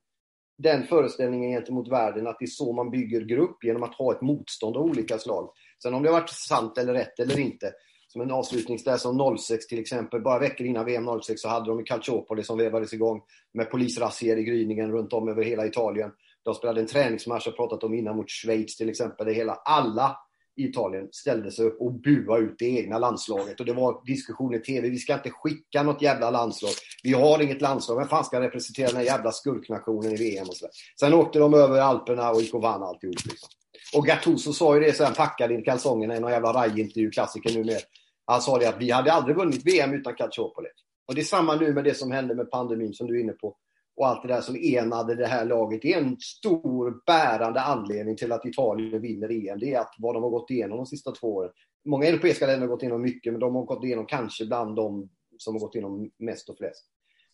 den 0.59 0.87
föreställningen 0.87 1.51
gentemot 1.51 1.89
världen 1.89 2.27
att 2.27 2.39
det 2.39 2.45
är 2.45 2.47
så 2.47 2.73
man 2.73 2.91
bygger 2.91 3.21
grupp, 3.21 3.65
genom 3.65 3.83
att 3.83 3.95
ha 3.95 4.13
ett 4.13 4.23
motstånd 4.23 4.77
av 4.77 4.83
olika 4.83 5.19
slag. 5.19 5.51
Sen 5.83 5.95
om 5.95 6.03
det 6.03 6.09
har 6.09 6.21
varit 6.21 6.31
sant 6.31 6.79
eller 6.79 6.93
rätt 6.93 7.21
eller 7.21 7.39
inte, 7.39 7.73
som 8.17 8.23
en 8.23 8.31
avslutning 8.31 8.79
där 8.85 8.97
som 8.97 9.37
06 9.39 9.67
till 9.67 9.79
exempel. 9.79 10.21
Bara 10.21 10.39
veckor 10.39 10.67
innan 10.67 10.85
VM 10.85 11.21
06 11.23 11.41
så 11.41 11.49
hade 11.49 11.71
de 11.71 11.85
Calciopoli 11.85 12.43
som 12.43 12.59
vevades 12.59 12.93
igång 12.93 13.23
med 13.55 13.71
polisrazzior 13.71 14.39
i 14.39 14.45
gryningen 14.45 14.93
runt 14.93 15.13
om 15.13 15.29
över 15.29 15.45
hela 15.45 15.67
Italien. 15.67 16.11
De 16.45 16.55
spelade 16.55 16.81
en 16.81 16.87
träningsmatch, 16.87 17.47
jag 17.47 17.57
pratat 17.57 17.85
om 17.85 17.95
innan, 17.95 18.17
mot 18.17 18.31
Schweiz 18.31 18.77
till 18.77 18.89
exempel. 18.89 19.27
Det 19.27 19.33
hela, 19.33 19.55
alla 19.55 20.17
i 20.57 20.65
Italien 20.65 21.09
ställde 21.13 21.51
sig 21.51 21.65
upp 21.65 21.81
och 21.81 21.93
buade 21.93 22.43
ut 22.43 22.59
det 22.59 22.79
egna 22.79 22.99
landslaget. 22.99 23.61
Och 23.61 23.67
det 23.67 23.73
var 23.73 24.07
diskussion 24.07 24.55
i 24.55 24.59
TV. 24.59 24.89
Vi 24.89 24.99
ska 24.99 25.15
inte 25.15 25.31
skicka 25.31 25.83
något 25.83 26.03
jävla 26.03 26.31
landslag. 26.31 26.73
Vi 27.03 27.13
har 27.13 27.43
inget 27.43 27.61
landslag. 27.61 27.97
Vem 27.97 28.09
fan 28.09 28.25
ska 28.25 28.41
representera 28.41 28.87
den 28.87 28.97
här 28.97 29.05
jävla 29.05 29.33
skurknationen 29.33 30.13
i 30.13 30.17
VM? 30.17 30.49
Och 30.49 30.57
så 30.57 30.67
Sen 31.01 31.15
åkte 31.15 31.39
de 31.39 31.55
över 31.55 31.81
Alperna 31.81 32.31
och 32.31 32.43
gick 32.43 32.55
och 32.55 32.63
vann 32.63 32.83
alltihop. 32.83 33.17
Liksom. 33.25 33.49
Och 33.95 34.07
Gattuso 34.07 34.53
sa 34.53 34.75
ju 34.75 34.81
det 34.81 34.93
sen, 34.93 35.15
packade 35.15 35.55
in 35.55 35.65
kalsongerna 35.65 36.17
i 36.17 36.21
någon 36.21 36.31
jävla 36.31 36.53
rajintervju-klassiker 36.53 37.55
numera. 37.55 37.81
Han 38.27 38.41
sa 38.41 38.59
det 38.59 38.69
att 38.69 38.81
vi 38.81 38.91
hade 38.91 39.13
aldrig 39.13 39.37
vunnit 39.37 39.67
VM 39.67 39.95
utan 39.95 40.15
Calciopoli. 40.15 40.69
Och 41.07 41.15
det 41.15 41.21
är 41.21 41.25
samma 41.25 41.57
nu 41.57 41.73
med 41.73 41.85
det 41.85 41.95
som 41.95 42.11
hände 42.11 42.35
med 42.35 42.51
pandemin 42.51 42.95
som 42.95 43.07
du 43.07 43.17
är 43.17 43.23
inne 43.23 43.33
på 43.33 43.57
och 43.97 44.07
allt 44.07 44.23
det 44.23 44.29
där 44.29 44.41
som 44.41 44.57
enade 44.57 45.15
det 45.15 45.27
här 45.27 45.45
laget. 45.45 45.83
Det 45.83 45.93
är 45.93 45.99
en 45.99 46.17
stor 46.21 47.03
bärande 47.07 47.61
anledning 47.61 48.17
till 48.17 48.33
att 48.33 48.47
Italien 48.47 49.03
vinner 49.03 49.49
EM. 49.49 49.59
Det 49.59 49.75
är 49.75 49.81
att 49.81 49.95
vad 49.99 50.15
de 50.15 50.23
har 50.23 50.31
gått 50.31 50.51
igenom 50.51 50.77
de 50.77 50.87
sista 50.87 51.13
två 51.13 51.35
åren. 51.35 51.51
Många 51.85 52.07
europeiska 52.07 52.47
länder 52.47 52.61
har 52.61 52.75
gått 52.75 52.83
igenom 52.83 53.03
mycket, 53.03 53.33
men 53.33 53.41
de 53.41 53.55
har 53.55 53.65
gått 53.65 53.85
igenom 53.85 54.07
kanske 54.07 54.47
bland 54.47 54.77
de 54.77 55.09
som 55.39 55.55
har 55.55 55.61
gått 55.61 55.75
igenom 55.75 56.11
mest 56.19 56.49
och 56.49 56.57
flest. 56.57 56.85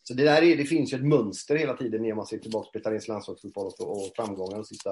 Så 0.03 0.15
det, 0.15 0.25
där 0.25 0.43
är, 0.43 0.57
det 0.57 0.65
finns 0.65 0.93
ju 0.93 0.97
ett 0.97 1.05
mönster 1.05 1.57
hela 1.57 1.77
tiden 1.77 2.03
när 2.03 2.15
man 2.15 2.27
ser 2.27 2.39
tillbaka 2.39 2.69
på 2.73 2.79
italiensk 2.79 3.09
landslagsfotboll 3.09 3.73
och 3.79 4.13
framgångar 4.17 4.57
de 4.57 4.65
sista 4.65 4.91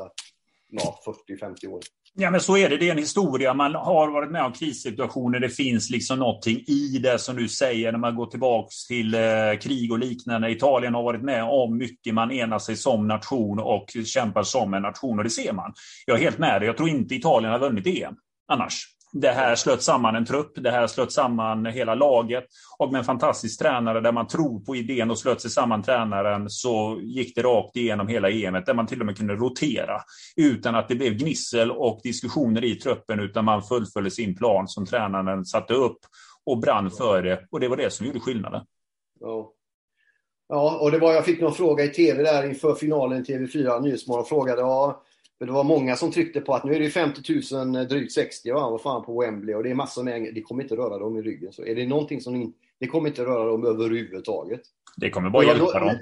ja, 0.70 1.00
40-50 1.28 1.66
år. 1.66 1.80
Ja, 2.14 2.30
men 2.30 2.40
så 2.40 2.56
är 2.56 2.68
det. 2.68 2.76
Det 2.76 2.88
är 2.88 2.92
en 2.92 2.98
historia. 2.98 3.54
Man 3.54 3.74
har 3.74 4.10
varit 4.10 4.30
med 4.30 4.44
om 4.44 4.52
krissituationer. 4.52 5.40
Det 5.40 5.48
finns 5.48 5.90
liksom 5.90 6.18
någonting 6.18 6.64
i 6.66 6.98
det 7.02 7.18
som 7.18 7.36
du 7.36 7.48
säger 7.48 7.92
när 7.92 7.98
man 7.98 8.16
går 8.16 8.26
tillbaks 8.26 8.86
till 8.86 9.14
eh, 9.14 9.20
krig 9.60 9.92
och 9.92 9.98
liknande. 9.98 10.50
Italien 10.50 10.94
har 10.94 11.02
varit 11.02 11.22
med 11.22 11.44
om 11.44 11.78
mycket. 11.78 12.14
Man 12.14 12.30
enar 12.30 12.58
sig 12.58 12.76
som 12.76 13.08
nation 13.08 13.60
och 13.60 13.86
kämpar 14.04 14.42
som 14.42 14.74
en 14.74 14.82
nation 14.82 15.18
och 15.18 15.24
det 15.24 15.30
ser 15.30 15.52
man. 15.52 15.72
Jag 16.06 16.18
är 16.18 16.22
helt 16.22 16.38
med 16.38 16.60
dig. 16.60 16.66
Jag 16.66 16.76
tror 16.76 16.88
inte 16.88 17.14
Italien 17.14 17.52
har 17.52 17.58
vunnit 17.58 17.86
EM 17.86 18.14
annars. 18.48 18.86
Det 19.12 19.30
här 19.30 19.54
slöt 19.54 19.82
samman 19.82 20.16
en 20.16 20.26
trupp, 20.26 20.52
det 20.54 20.70
här 20.70 20.86
slöt 20.86 21.12
samman 21.12 21.66
hela 21.66 21.94
laget 21.94 22.44
och 22.78 22.92
med 22.92 22.98
en 22.98 23.04
fantastisk 23.04 23.58
tränare 23.58 24.00
där 24.00 24.12
man 24.12 24.26
tror 24.26 24.60
på 24.60 24.76
idén 24.76 25.10
och 25.10 25.18
slöt 25.18 25.40
sig 25.40 25.50
samman 25.50 25.82
tränaren 25.82 26.50
så 26.50 27.00
gick 27.02 27.34
det 27.34 27.42
rakt 27.42 27.76
igenom 27.76 28.08
hela 28.08 28.30
EM 28.30 28.54
där 28.66 28.74
man 28.74 28.86
till 28.86 29.00
och 29.00 29.06
med 29.06 29.16
kunde 29.16 29.34
rotera 29.34 30.00
utan 30.36 30.74
att 30.74 30.88
det 30.88 30.94
blev 30.94 31.12
gnissel 31.12 31.70
och 31.70 32.00
diskussioner 32.02 32.64
i 32.64 32.74
truppen 32.74 33.20
utan 33.20 33.44
man 33.44 33.62
fullföljde 33.62 34.10
sin 34.10 34.36
plan 34.36 34.68
som 34.68 34.86
tränaren 34.86 35.44
satte 35.44 35.74
upp 35.74 35.98
och 36.46 36.58
brann 36.58 36.90
för 36.90 37.22
det 37.22 37.46
och 37.50 37.60
det 37.60 37.68
var 37.68 37.76
det 37.76 37.92
som 37.92 38.06
gjorde 38.06 38.20
skillnaden. 38.20 38.62
Ja. 39.20 39.52
Ja, 40.52 40.78
och 40.80 40.90
det 40.90 40.98
var, 40.98 41.12
jag 41.12 41.24
fick 41.24 41.40
någon 41.40 41.54
fråga 41.54 41.84
i 41.84 41.88
TV 41.88 42.22
där 42.22 42.48
inför 42.48 42.74
finalen 42.74 43.20
i 43.20 43.24
TV4 43.24 43.80
Nyhetsmorgon 43.80 44.24
frågade 44.24 44.60
ja, 44.60 45.02
för 45.40 45.47
det 45.47 45.52
var 45.52 45.64
många 45.64 45.97
som 45.97 46.12
tryckte 46.12 46.40
på 46.40 46.54
att 46.54 46.64
nu 46.64 46.75
är 46.75 46.80
det 46.80 46.90
50 46.90 47.54
000, 47.54 47.76
eh, 47.76 47.82
drygt 47.82 48.12
60 48.12 48.52
va, 48.52 48.70
vad 48.70 48.82
fan 48.82 49.04
på 49.04 49.20
Wembley 49.20 49.54
och 49.54 49.62
det 49.62 49.70
är 49.70 49.75
massor 49.75 50.02
med 50.02 50.35
Det 50.35 50.42
kommer 50.42 50.62
inte 50.62 50.76
röra 50.76 50.99
dem 50.99 51.16
i 51.16 51.23
ryggen. 51.23 51.52
Så 51.52 51.64
är 51.64 51.75
det 51.75 51.87
någonting 51.87 52.20
som 52.20 52.54
det 52.80 52.87
kommer 52.87 53.09
inte 53.09 53.25
röra 53.25 53.44
dem 53.44 53.66
överhuvudtaget. 53.66 54.61
Det 54.97 55.11
kommer 55.11 55.30
bara 55.30 55.44
hjälpa 55.44 55.78
då, 55.78 55.87
dem. 55.87 55.99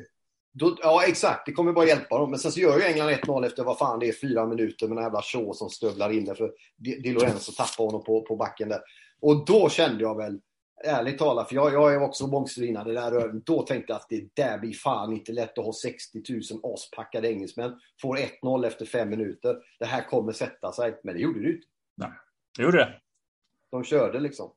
Då, 0.53 0.77
ja, 0.83 1.05
exakt. 1.07 1.47
Det 1.47 1.53
kommer 1.53 1.73
bara 1.73 1.87
hjälpa 1.87 2.19
dem. 2.19 2.31
Men 2.31 2.39
sen 2.39 2.53
så 2.53 2.61
gör 2.61 2.79
ju 2.79 2.85
England 2.85 3.11
1-0 3.11 3.47
efter 3.47 3.65
vad 3.65 3.79
fan 3.79 3.99
det 3.99 4.09
är, 4.09 4.13
fyra 4.13 4.47
minuter 4.47 4.89
med 4.89 4.97
den 4.97 5.05
jävla 5.05 5.23
Shaw 5.23 5.53
som 5.53 5.71
stövlar 5.71 6.11
in 6.11 6.25
där 6.25 6.35
för 6.35 6.53
Di 6.77 7.13
Lorenzo 7.13 7.53
tappar 7.53 7.85
honom 7.85 8.05
på, 8.05 8.23
på 8.23 8.37
backen 8.37 8.69
där. 8.69 8.81
Och 9.21 9.45
då 9.47 9.69
kände 9.69 10.03
jag 10.03 10.17
väl, 10.17 10.41
ärligt 10.85 11.19
talat, 11.19 11.49
för 11.49 11.55
jag, 11.55 11.73
jag 11.73 11.95
är 11.95 12.03
också 12.03 12.27
bångstyrinad 12.27 12.87
rören. 12.87 13.43
Då 13.47 13.63
tänkte 13.63 13.93
jag 13.93 13.97
att 13.97 14.09
det 14.09 14.35
där 14.35 14.59
blir 14.59 14.73
fan 14.73 15.13
inte 15.13 15.33
lätt 15.33 15.59
att 15.59 15.65
ha 15.65 15.73
60 15.73 16.23
000 16.29 16.75
aspackade 16.75 17.33
engelsmän. 17.33 17.81
Får 18.03 18.17
1-0 18.17 18.67
efter 18.67 18.87
fem 18.87 19.09
minuter. 19.09 19.57
Det 19.79 19.87
här 19.87 20.05
kommer 20.05 20.33
sätta 20.33 20.73
sig. 20.73 21.01
Men 21.05 21.15
det 21.15 21.21
gjorde 21.21 21.41
det 21.41 21.51
inte. 21.51 21.67
Nej, 21.97 22.11
det 22.57 22.63
gjorde 22.63 22.79
det. 22.79 23.01
De 23.71 23.85
körde 23.85 24.21
liksom. 24.21 24.53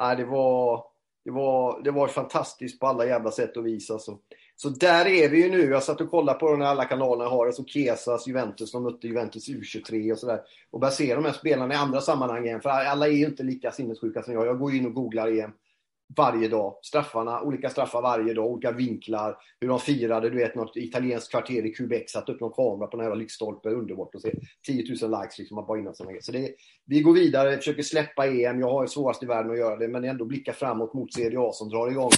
Nej, 0.00 0.16
det 0.16 0.24
var, 0.24 0.84
det 1.24 1.30
var, 1.30 1.82
det 1.82 1.90
var 1.90 2.08
fantastiskt 2.08 2.80
på 2.80 2.86
alla 2.86 3.06
jävla 3.06 3.30
sätt 3.30 3.56
och 3.56 3.66
vis. 3.66 3.90
Alltså. 3.90 4.18
Så 4.62 4.68
där 4.68 5.06
är 5.06 5.28
vi 5.28 5.42
ju 5.42 5.50
nu. 5.50 5.64
Jag 5.64 5.82
satt 5.82 6.00
och 6.00 6.10
kollade 6.10 6.38
på 6.38 6.56
när 6.56 6.66
alla 6.66 6.84
kanalerna 6.84 7.30
har 7.30 7.46
det. 7.46 7.68
Kesas, 7.68 8.26
Juventus, 8.26 8.72
de 8.72 8.82
mötte 8.82 9.06
Juventus 9.06 9.48
U23 9.48 10.12
och 10.12 10.18
sådär. 10.18 10.40
Och 10.70 10.80
börjar 10.80 10.92
se 10.92 11.14
de 11.14 11.24
här 11.24 11.32
spelarna 11.32 11.74
i 11.74 11.76
andra 11.76 12.00
sammanhang 12.00 12.46
igen. 12.46 12.60
För 12.60 12.70
alla 12.70 13.06
är 13.06 13.12
ju 13.12 13.26
inte 13.26 13.42
lika 13.42 13.72
sinnessjuka 13.72 14.22
som 14.22 14.34
jag. 14.34 14.46
Jag 14.46 14.58
går 14.58 14.74
in 14.74 14.86
och 14.86 14.94
googlar 14.94 15.32
igen 15.32 15.52
varje 16.16 16.48
dag. 16.48 16.74
Straffarna, 16.82 17.42
olika 17.42 17.70
straffar 17.70 18.02
varje 18.02 18.34
dag, 18.34 18.46
olika 18.46 18.72
vinklar. 18.72 19.36
Hur 19.60 19.68
de 19.68 19.80
firade, 19.80 20.30
du 20.30 20.36
vet 20.36 20.54
något 20.54 20.76
italienskt 20.76 21.30
kvarter 21.30 21.66
i 21.66 21.74
Quebec, 21.74 22.10
satt 22.10 22.28
upp 22.28 22.40
någon 22.40 22.52
kamera 22.52 22.86
på 22.86 22.96
någon 22.96 23.18
lyktstolpe, 23.18 23.68
underbart 23.68 24.14
att 24.14 24.22
se. 24.22 24.32
10 24.66 24.84
000 25.02 25.20
likes 25.20 25.38
liksom, 25.38 25.66
bara 25.66 25.78
innan 25.78 25.94
sådana 25.94 26.16
Så 26.20 26.32
det, 26.32 26.54
vi 26.86 27.00
går 27.00 27.12
vidare, 27.12 27.56
försöker 27.56 27.82
släppa 27.82 28.26
EM. 28.26 28.60
Jag 28.60 28.70
har 28.70 28.86
svårast 28.86 29.22
i 29.22 29.26
världen 29.26 29.52
att 29.52 29.58
göra 29.58 29.76
det, 29.76 29.88
men 29.88 30.04
ändå 30.04 30.24
blicka 30.24 30.52
framåt 30.52 30.94
mot 30.94 31.14
CDA 31.14 31.52
som 31.52 31.68
drar 31.68 31.90
igång 31.90 32.10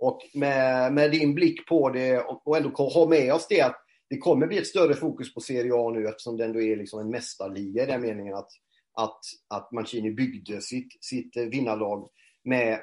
och 0.00 0.20
med, 0.34 0.92
med 0.92 1.10
din 1.10 1.34
blick 1.34 1.66
på 1.66 1.90
det 1.90 2.18
och, 2.18 2.46
och 2.46 2.56
ändå 2.56 2.70
ha 2.70 3.08
med 3.08 3.34
oss 3.34 3.46
det 3.48 3.60
att 3.60 3.76
det 4.08 4.18
kommer 4.18 4.46
bli 4.46 4.58
ett 4.58 4.66
större 4.66 4.94
fokus 4.94 5.34
på 5.34 5.40
Serie 5.40 5.74
A 5.74 5.90
nu 5.90 6.08
eftersom 6.08 6.36
det 6.36 6.44
ändå 6.44 6.60
är 6.60 6.76
liksom 6.76 7.00
en 7.00 7.10
mästarliga 7.10 7.82
i 7.82 7.86
den 7.86 8.00
meningen 8.00 8.34
att, 8.34 8.50
att, 8.96 9.20
att 9.54 9.72
Mancini 9.72 10.10
byggde 10.10 10.60
sitt, 10.60 11.04
sitt 11.04 11.36
eh, 11.36 11.44
vinnarlag 11.44 12.08
med 12.44 12.80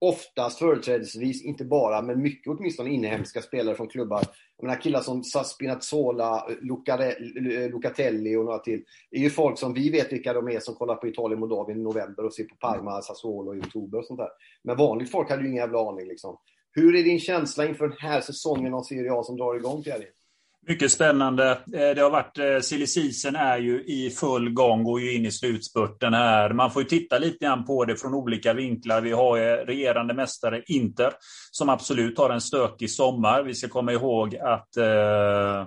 oftast 0.00 0.58
företrädesvis, 0.58 1.44
inte 1.44 1.64
bara, 1.64 2.02
men 2.02 2.22
mycket 2.22 2.52
åtminstone 2.52 2.90
inhemska 2.90 3.42
spelare 3.42 3.74
från 3.74 3.88
klubbar. 3.88 4.24
Jag 4.58 4.66
menar 4.66 4.80
killar 4.80 5.00
som 5.00 5.22
Spinazzola, 5.22 6.46
eh, 6.50 7.70
Lucatelli 7.70 8.36
och 8.36 8.44
några 8.44 8.58
till. 8.58 8.84
Det 9.10 9.16
är 9.16 9.20
ju 9.20 9.30
folk 9.30 9.58
som 9.58 9.74
vi 9.74 9.90
vet 9.90 10.12
vilka 10.12 10.32
de 10.32 10.48
är 10.48 10.60
som 10.60 10.74
kollar 10.74 10.94
på 10.94 11.08
Italien 11.08 11.40
Moldavien 11.40 11.80
i 11.80 11.82
november 11.82 12.24
och 12.24 12.34
ser 12.34 12.44
på 12.44 12.56
Parma, 12.56 13.02
Sassuolo 13.02 13.54
i 13.54 13.60
oktober 13.60 13.98
och 13.98 14.06
sånt 14.06 14.18
där. 14.18 14.30
Men 14.62 14.76
vanligt 14.76 15.10
folk 15.10 15.30
hade 15.30 15.42
ju 15.42 15.48
ingen 15.48 15.62
jävla 15.62 15.88
aning 15.88 16.08
liksom. 16.08 16.38
Hur 16.72 16.96
är 16.96 17.02
din 17.02 17.20
känsla 17.20 17.66
inför 17.66 17.88
den 17.88 17.98
här 17.98 18.20
säsongen 18.20 18.74
av 18.74 18.82
Serie 18.82 19.12
A 19.12 19.22
som 19.22 19.36
drar 19.36 19.56
igång, 19.56 19.82
Thierry? 19.82 20.06
Mycket 20.68 20.92
spännande. 20.92 21.50
Eh, 21.50 21.94
det 21.94 22.00
har 22.00 22.10
varit, 22.10 22.38
eh, 22.38 22.60
silly 22.60 22.86
season 22.86 23.36
är 23.36 23.58
ju 23.58 23.84
i 23.84 24.10
full 24.10 24.50
gång, 24.50 24.84
går 24.84 25.00
ju 25.00 25.14
in 25.14 25.26
i 25.26 25.30
slutspurten 25.30 26.14
här. 26.14 26.52
Man 26.52 26.70
får 26.70 26.82
ju 26.82 26.88
titta 26.88 27.18
lite 27.18 27.44
grann 27.44 27.64
på 27.64 27.84
det 27.84 27.96
från 27.96 28.14
olika 28.14 28.52
vinklar. 28.52 29.00
Vi 29.00 29.12
har 29.12 29.38
eh, 29.38 29.66
regerande 29.66 30.14
mästare 30.14 30.62
Inter 30.66 31.12
som 31.50 31.68
absolut 31.68 32.18
har 32.18 32.30
en 32.30 32.40
stökig 32.40 32.90
sommar. 32.90 33.42
Vi 33.42 33.54
ska 33.54 33.68
komma 33.68 33.92
ihåg 33.92 34.36
att 34.36 34.76
eh, 34.76 35.66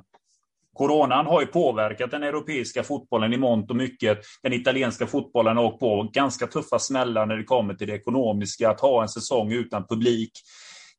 Coronan 0.74 1.26
har 1.26 1.42
ju 1.42 1.48
påverkat 1.48 2.12
den 2.12 2.24
europeiska 2.24 2.84
fotbollen 2.84 3.34
i 3.34 3.38
mångt 3.38 3.70
och 3.70 3.76
mycket. 3.76 4.20
Den 4.44 4.54
italienska 4.54 5.08
fotbollen 5.08 5.58
har 5.58 5.64
åkt 5.64 5.80
på 5.80 6.10
ganska 6.14 6.48
tuffa 6.48 6.80
smällar 6.80 7.26
när 7.26 7.36
det 7.36 7.44
kommer 7.44 7.74
till 7.74 7.88
det 7.88 7.96
ekonomiska. 7.96 8.70
Att 8.70 8.80
ha 8.80 9.02
en 9.02 9.10
säsong 9.10 9.52
utan 9.52 9.88
publik 9.88 10.32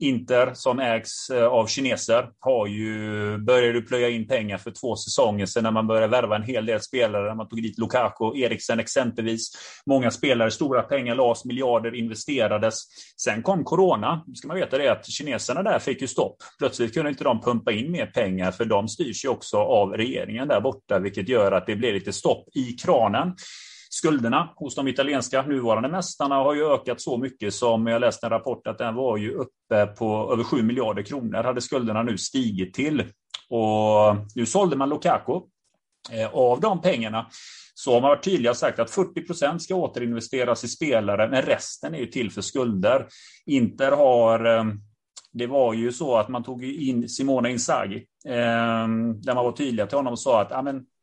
Inter, 0.00 0.50
som 0.54 0.78
ägs 0.78 1.30
eh, 1.30 1.46
av 1.46 1.66
kineser, 1.66 2.28
har 2.40 2.66
ju 2.66 3.38
börjat 3.38 3.86
plöja 3.86 4.08
in 4.08 4.28
pengar 4.28 4.58
för 4.58 4.70
två 4.70 4.96
säsonger 4.96 5.46
sedan 5.46 5.62
när 5.62 5.70
man 5.70 5.86
började 5.86 6.06
värva 6.06 6.36
en 6.36 6.42
hel 6.42 6.66
del 6.66 6.80
spelare. 6.80 7.34
Man 7.34 7.48
tog 7.48 7.62
dit 7.62 7.78
Lukaku, 7.78 8.38
Eriksen 8.38 8.80
exempelvis. 8.80 9.52
Många 9.86 10.10
spelare, 10.10 10.50
stora 10.50 10.82
pengar 10.82 11.14
lades, 11.14 11.44
miljarder 11.44 11.94
investerades. 11.94 12.74
Sen 13.16 13.42
kom 13.42 13.64
corona. 13.64 14.24
ska 14.34 14.48
man 14.48 14.56
veta 14.56 14.78
det 14.78 14.88
att 14.88 15.06
kineserna 15.06 15.62
där 15.62 15.78
fick 15.78 16.00
ju 16.00 16.06
stopp. 16.06 16.36
Plötsligt 16.58 16.94
kunde 16.94 17.10
inte 17.10 17.24
de 17.24 17.40
pumpa 17.40 17.72
in 17.72 17.92
mer 17.92 18.06
pengar 18.06 18.50
för 18.50 18.64
de 18.64 18.88
styrs 18.88 19.24
ju 19.24 19.28
också 19.28 19.56
av 19.56 19.92
regeringen 19.92 20.48
där 20.48 20.60
borta, 20.60 20.98
vilket 20.98 21.28
gör 21.28 21.52
att 21.52 21.66
det 21.66 21.76
blir 21.76 21.92
lite 21.92 22.12
stopp 22.12 22.48
i 22.54 22.72
kranen. 22.72 23.34
Skulderna 23.92 24.52
hos 24.56 24.74
de 24.74 24.88
italienska 24.88 25.42
nuvarande 25.42 25.88
mästarna 25.88 26.34
har 26.34 26.54
ju 26.54 26.72
ökat 26.72 27.00
så 27.00 27.16
mycket 27.18 27.54
som 27.54 27.86
jag 27.86 28.00
läste 28.00 28.26
en 28.26 28.30
rapport 28.30 28.66
att 28.66 28.78
den 28.78 28.94
var 28.94 29.16
ju 29.16 29.32
uppe 29.32 29.86
på 29.86 30.32
över 30.32 30.44
7 30.44 30.62
miljarder 30.62 31.02
kronor 31.02 31.42
hade 31.42 31.60
skulderna 31.60 32.02
nu 32.02 32.18
stigit 32.18 32.74
till. 32.74 33.00
Och 33.48 34.16
nu 34.34 34.46
sålde 34.46 34.76
man 34.76 34.88
Lukaku. 34.88 35.40
Eh, 36.10 36.34
av 36.34 36.60
de 36.60 36.80
pengarna 36.80 37.26
så 37.74 37.94
har 37.94 38.00
man 38.00 38.10
varit 38.10 38.24
tydliga 38.24 38.50
och 38.50 38.56
sagt 38.56 38.78
att 38.78 38.90
40 38.90 39.26
procent 39.26 39.62
ska 39.62 39.74
återinvesteras 39.74 40.64
i 40.64 40.68
spelare, 40.68 41.28
men 41.28 41.42
resten 41.42 41.94
är 41.94 41.98
ju 41.98 42.06
till 42.06 42.30
för 42.30 42.42
skulder. 42.42 43.06
Inter 43.46 43.92
har 43.92 44.56
eh, 44.56 44.64
det 45.32 45.46
var 45.46 45.74
ju 45.74 45.92
så 45.92 46.16
att 46.16 46.28
man 46.28 46.42
tog 46.42 46.64
in 46.64 47.08
Simona 47.08 47.48
Inzaghi, 47.48 47.96
eh, 48.26 48.88
där 49.22 49.34
man 49.34 49.44
var 49.44 49.52
tydliga 49.52 49.86
till 49.86 49.96
honom 49.96 50.12
och 50.12 50.20
sa 50.20 50.40
att 50.40 50.52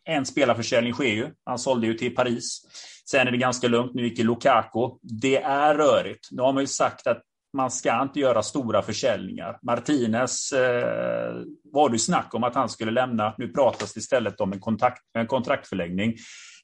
en 0.07 0.25
spelarförsäljning 0.25 0.93
sker 0.93 1.13
ju. 1.13 1.27
Han 1.45 1.59
sålde 1.59 1.87
ju 1.87 1.93
till 1.93 2.15
Paris. 2.15 2.61
Sen 3.09 3.27
är 3.27 3.31
det 3.31 3.37
ganska 3.37 3.67
lugnt. 3.67 3.93
Nu 3.93 4.07
gick 4.07 4.19
Lukaku. 4.19 4.89
Det 5.01 5.37
är 5.41 5.75
rörigt. 5.75 6.27
Nu 6.31 6.41
har 6.41 6.53
man 6.53 6.63
ju 6.63 6.67
sagt 6.67 7.07
att 7.07 7.21
man 7.53 7.71
ska 7.71 8.01
inte 8.01 8.19
göra 8.19 8.43
stora 8.43 8.81
försäljningar. 8.81 9.59
Martinez 9.61 10.51
eh, 10.51 11.35
var 11.73 11.89
det 11.89 11.99
snack 11.99 12.33
om 12.33 12.43
att 12.43 12.55
han 12.55 12.69
skulle 12.69 12.91
lämna. 12.91 13.35
Nu 13.37 13.47
pratas 13.47 13.93
det 13.93 13.99
istället 13.99 14.41
om 14.41 14.53
en, 14.53 14.59
kontakt, 14.59 15.01
en 15.13 15.27
kontraktförlängning. 15.27 16.15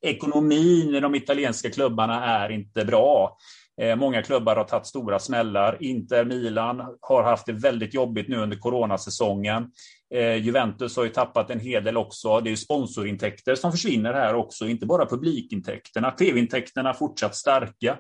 Ekonomin 0.02 0.96
i 0.96 1.00
de 1.00 1.16
italienska 1.16 1.70
klubbarna 1.70 2.26
är 2.26 2.50
inte 2.50 2.86
bra. 2.86 3.38
Eh, 3.82 3.96
många 3.96 4.24
klubbar 4.24 4.56
har 4.56 4.64
tagit 4.64 4.88
stora 4.88 5.20
smällar. 5.20 5.78
Inter 5.84 6.26
Milan 6.26 6.98
har 7.02 7.24
haft 7.24 7.46
det 7.46 7.54
väldigt 7.54 7.94
jobbigt 7.94 8.30
nu 8.30 8.38
under 8.38 8.58
coronasäsongen. 8.58 9.72
Eh, 10.14 10.36
Juventus 10.36 10.98
har 10.98 11.04
ju 11.04 11.10
tappat 11.10 11.50
en 11.50 11.60
hel 11.60 11.84
del 11.84 11.98
också. 11.98 12.40
Det 12.40 12.52
är 12.52 12.56
sponsorintäkter 12.56 13.56
som 13.56 13.72
försvinner 13.72 14.14
här 14.14 14.34
också, 14.36 14.68
inte 14.68 14.86
bara 14.86 15.06
publikintäkterna. 15.06 16.12
TV-intäkterna 16.12 16.94
fortsatt 16.94 17.36
starka. 17.36 17.98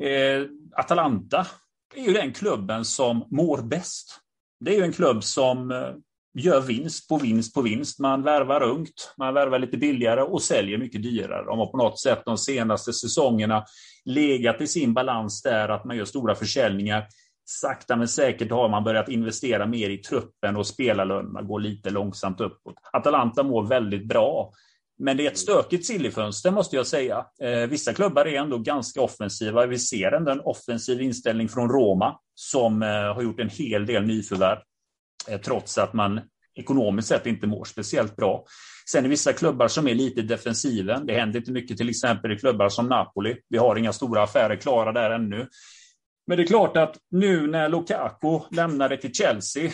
Eh, 0.00 0.46
Atalanta 0.76 1.46
är 1.94 2.02
ju 2.02 2.12
den 2.12 2.32
klubben 2.32 2.84
som 2.84 3.24
mår 3.30 3.62
bäst. 3.62 4.20
Det 4.60 4.74
är 4.74 4.76
ju 4.76 4.84
en 4.84 4.92
klubb 4.92 5.24
som 5.24 5.70
eh, 5.70 5.92
gör 6.34 6.60
vinst 6.60 7.08
på 7.08 7.18
vinst 7.18 7.54
på 7.54 7.62
vinst. 7.62 7.98
Man 7.98 8.22
värvar 8.22 8.62
ungt, 8.62 9.14
man 9.18 9.34
värvar 9.34 9.58
lite 9.58 9.76
billigare 9.76 10.22
och 10.22 10.42
säljer 10.42 10.78
mycket 10.78 11.02
dyrare. 11.02 11.44
De 11.44 11.58
har 11.58 11.66
på 11.66 11.76
något 11.76 12.00
sätt 12.00 12.22
de 12.24 12.38
senaste 12.38 12.92
säsongerna 12.92 13.64
legat 14.04 14.60
i 14.60 14.66
sin 14.66 14.94
balans 14.94 15.42
där 15.42 15.68
att 15.68 15.84
man 15.84 15.96
gör 15.96 16.04
stora 16.04 16.34
försäljningar. 16.34 17.06
Sakta 17.50 17.96
men 17.96 18.08
säkert 18.08 18.50
har 18.50 18.68
man 18.68 18.84
börjat 18.84 19.08
investera 19.08 19.66
mer 19.66 19.90
i 19.90 19.98
truppen 19.98 20.56
och 20.56 20.66
spelarlönerna 20.66 21.42
går 21.42 21.60
lite 21.60 21.90
långsamt 21.90 22.40
uppåt. 22.40 22.74
Atalanta 22.92 23.42
mår 23.42 23.66
väldigt 23.66 24.08
bra. 24.08 24.52
Men 24.98 25.16
det 25.16 25.26
är 25.26 25.30
ett 25.30 25.38
stökigt 25.38 25.86
sillifönster 25.86 26.50
måste 26.50 26.76
jag 26.76 26.86
säga. 26.86 27.26
Eh, 27.42 27.68
vissa 27.68 27.92
klubbar 27.92 28.26
är 28.26 28.40
ändå 28.40 28.58
ganska 28.58 29.00
offensiva. 29.00 29.66
Vi 29.66 29.78
ser 29.78 30.12
ändå 30.12 30.30
en 30.30 30.40
offensiv 30.40 31.00
inställning 31.00 31.48
från 31.48 31.68
Roma 31.68 32.18
som 32.34 32.82
eh, 32.82 32.88
har 32.88 33.22
gjort 33.22 33.40
en 33.40 33.48
hel 33.48 33.86
del 33.86 34.06
nyförvärv. 34.06 34.58
Eh, 35.28 35.40
trots 35.40 35.78
att 35.78 35.92
man 35.92 36.20
ekonomiskt 36.54 37.08
sett 37.08 37.26
inte 37.26 37.46
mår 37.46 37.64
speciellt 37.64 38.16
bra. 38.16 38.44
Sen 38.90 39.04
är 39.04 39.08
vissa 39.08 39.32
klubbar 39.32 39.68
som 39.68 39.88
är 39.88 39.94
lite 39.94 40.22
defensiven. 40.22 41.06
Det 41.06 41.12
händer 41.12 41.38
inte 41.38 41.52
mycket 41.52 41.76
till 41.76 41.88
exempel 41.88 42.32
i 42.32 42.38
klubbar 42.38 42.68
som 42.68 42.86
Napoli. 42.86 43.36
Vi 43.48 43.58
har 43.58 43.76
inga 43.76 43.92
stora 43.92 44.22
affärer 44.22 44.56
klara 44.56 44.92
där 44.92 45.10
ännu. 45.10 45.48
Men 46.26 46.36
det 46.36 46.42
är 46.42 46.46
klart 46.46 46.76
att 46.76 46.96
nu 47.10 47.46
när 47.46 47.68
Lukaku 47.68 48.40
lämnade 48.50 48.96
till 48.96 49.14
Chelsea, 49.14 49.70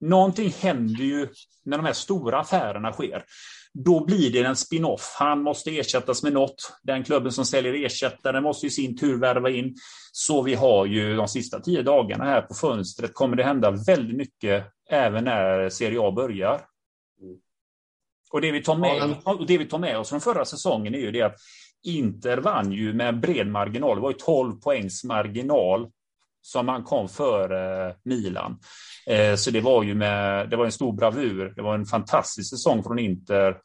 någonting 0.00 0.50
händer 0.50 1.04
ju 1.04 1.28
när 1.64 1.76
de 1.76 1.86
här 1.86 1.92
stora 1.92 2.40
affärerna 2.40 2.92
sker. 2.92 3.24
Då 3.74 4.04
blir 4.04 4.32
det 4.32 4.42
en 4.42 4.56
spin-off. 4.56 5.16
Han 5.18 5.42
måste 5.42 5.78
ersättas 5.78 6.22
med 6.22 6.32
något. 6.32 6.72
Den 6.82 7.04
klubben 7.04 7.32
som 7.32 7.44
säljer 7.44 7.86
ersättare 7.86 8.40
måste 8.40 8.66
i 8.66 8.70
sin 8.70 8.96
tur 8.96 9.20
värva 9.20 9.50
in. 9.50 9.76
Så 10.12 10.42
vi 10.42 10.54
har 10.54 10.86
ju 10.86 11.16
de 11.16 11.28
sista 11.28 11.60
tio 11.60 11.82
dagarna 11.82 12.24
här 12.24 12.42
på 12.42 12.54
fönstret 12.54 13.14
kommer 13.14 13.36
det 13.36 13.44
hända 13.44 13.70
väldigt 13.70 14.16
mycket 14.16 14.64
även 14.90 15.24
när 15.24 15.68
Serie 15.68 16.00
A 16.00 16.12
börjar. 16.12 16.60
Och 18.32 18.40
det 18.40 18.52
vi, 18.52 18.62
tar 18.62 18.76
med, 18.76 19.16
och 19.24 19.46
det 19.46 19.58
vi 19.58 19.64
tar 19.64 19.78
med 19.78 19.98
oss 19.98 20.08
från 20.08 20.20
förra 20.20 20.44
säsongen 20.44 20.94
är 20.94 20.98
ju 20.98 21.10
det 21.10 21.22
att 21.22 21.36
Inter 21.84 22.38
vann 22.38 22.72
ju 22.72 22.92
med 22.92 23.20
bred 23.20 23.46
marginal. 23.46 23.96
Det 23.96 24.02
var 24.02 24.10
ju 24.10 24.16
12 24.16 24.52
poängs 24.60 25.04
marginal 25.04 25.90
som 26.42 26.66
man 26.66 26.82
kom 26.82 27.08
före 27.08 27.88
eh, 27.88 27.94
Milan. 28.04 28.58
Eh, 29.06 29.34
så 29.34 29.50
det 29.50 29.60
var 29.60 29.82
ju 29.82 29.94
med, 29.94 30.50
det 30.50 30.56
var 30.56 30.64
en 30.64 30.72
stor 30.72 30.92
bravur. 30.92 31.52
Det 31.56 31.62
var 31.62 31.74
en 31.74 31.86
fantastisk 31.86 32.50
säsong 32.50 32.82
från 32.82 32.98
Inter 32.98 33.56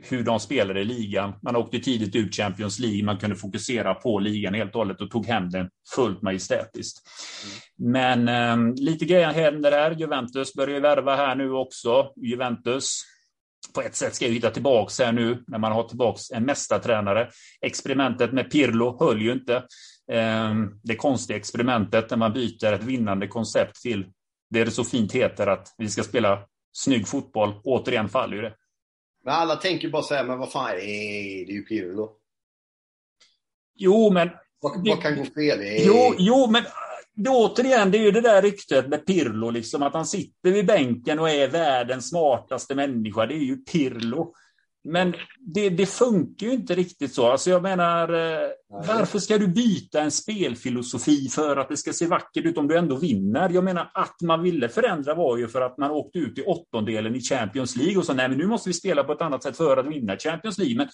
hur 0.00 0.24
de 0.24 0.40
spelade 0.40 0.80
i 0.80 0.84
ligan. 0.84 1.32
Man 1.42 1.56
åkte 1.56 1.78
tidigt 1.78 2.16
ut 2.16 2.34
Champions 2.34 2.78
League, 2.78 3.04
man 3.04 3.18
kunde 3.18 3.36
fokusera 3.36 3.94
på 3.94 4.18
ligan 4.18 4.54
helt 4.54 4.74
och 4.74 4.78
hållet 4.78 5.00
och 5.00 5.10
tog 5.10 5.26
hem 5.26 5.50
den 5.50 5.70
fullt 5.94 6.22
majestätiskt. 6.22 7.02
Men 7.76 8.28
eh, 8.28 8.74
lite 8.76 9.04
grejer 9.04 9.32
händer 9.32 9.72
här. 9.72 9.90
Juventus 9.90 10.54
börjar 10.54 10.80
värva 10.80 11.16
här 11.16 11.34
nu 11.34 11.52
också. 11.52 12.12
Juventus 12.16 13.02
på 13.74 13.80
ett 13.80 13.96
sätt 13.96 14.14
ska 14.14 14.24
jag 14.24 14.32
hitta 14.32 14.50
tillbaka 14.50 15.04
här 15.04 15.12
nu 15.12 15.44
när 15.46 15.58
man 15.58 15.72
har 15.72 15.88
tillbaka 15.88 16.20
en 16.34 16.44
mästartränare. 16.44 17.30
Experimentet 17.60 18.32
med 18.32 18.50
Pirlo 18.50 18.96
höll 19.00 19.22
ju 19.22 19.32
inte. 19.32 19.56
Eh, 20.12 20.54
det 20.82 20.96
konstiga 20.96 21.36
experimentet 21.36 22.10
när 22.10 22.16
man 22.16 22.32
byter 22.32 22.72
ett 22.72 22.82
vinnande 22.82 23.28
koncept 23.28 23.82
till 23.82 24.06
det 24.50 24.64
det 24.64 24.70
så 24.70 24.84
fint 24.84 25.12
heter 25.12 25.46
att 25.46 25.74
vi 25.78 25.88
ska 25.88 26.02
spela 26.02 26.42
snygg 26.72 27.08
fotboll. 27.08 27.60
Återigen 27.64 28.08
faller 28.08 28.36
ju 28.36 28.42
det. 28.42 28.54
Men 29.24 29.34
alla 29.34 29.56
tänker 29.56 29.90
bara 29.90 30.02
så 30.02 30.14
här, 30.14 30.24
men 30.24 30.38
vad 30.38 30.52
fan 30.52 30.70
är 30.70 30.74
det? 30.74 30.80
Det 31.46 31.52
är 31.52 31.56
ju 31.56 31.62
Pirlo. 31.62 32.10
Jo, 33.74 34.10
men... 34.10 34.30
Vad, 34.60 34.88
vad 34.88 35.02
kan 35.02 35.16
gå 35.16 35.24
fel? 35.24 35.58
Jo, 35.86 36.14
jo, 36.18 36.46
men 36.50 36.64
det, 37.14 37.30
återigen, 37.30 37.90
det 37.90 37.98
är 37.98 38.02
ju 38.02 38.10
det 38.10 38.20
där 38.20 38.42
ryktet 38.42 38.88
med 38.88 39.06
Pirlo, 39.06 39.50
liksom, 39.50 39.82
att 39.82 39.94
han 39.94 40.06
sitter 40.06 40.50
vid 40.52 40.66
bänken 40.66 41.18
och 41.18 41.30
är 41.30 41.48
världens 41.48 42.08
smartaste 42.08 42.74
människa. 42.74 43.26
Det 43.26 43.34
är 43.34 43.44
ju 43.44 43.56
Pirlo. 43.56 44.34
Men 44.84 45.14
det, 45.38 45.70
det, 45.70 45.86
funkar 45.86 46.46
ju 46.46 46.52
inte 46.52 46.74
riktigt 46.74 47.14
så. 47.14 47.30
Alltså 47.30 47.50
jag 47.50 47.62
menar, 47.62 48.08
eh, 48.08 48.48
varför 48.68 49.18
ska 49.18 49.38
du 49.38 49.46
byta 49.46 50.00
en 50.00 50.10
spelfilosofi 50.10 51.28
för 51.28 51.56
att 51.56 51.68
det 51.68 51.76
ska 51.76 51.92
se 51.92 52.06
vackert 52.06 52.44
ut 52.44 52.58
om 52.58 52.68
du 52.68 52.76
ändå 52.76 52.96
vinner? 52.96 53.50
Jag 53.50 53.64
menar, 53.64 53.90
att 53.94 54.20
man 54.22 54.42
ville 54.42 54.68
förändra 54.68 55.14
var 55.14 55.36
ju 55.36 55.48
för 55.48 55.60
att 55.60 55.78
man 55.78 55.90
åkte 55.90 56.18
ut 56.18 56.38
i 56.38 56.42
åttondelen 56.42 57.14
i 57.14 57.20
Champions 57.20 57.76
League 57.76 57.98
och 57.98 58.04
så, 58.04 58.14
nej 58.14 58.28
men 58.28 58.38
nu 58.38 58.46
måste 58.46 58.68
vi 58.68 58.72
spela 58.72 59.04
på 59.04 59.12
ett 59.12 59.22
annat 59.22 59.42
sätt 59.42 59.56
för 59.56 59.76
att 59.76 59.86
vinna 59.86 60.16
Champions 60.16 60.58
League. 60.58 60.76
Men 60.76 60.88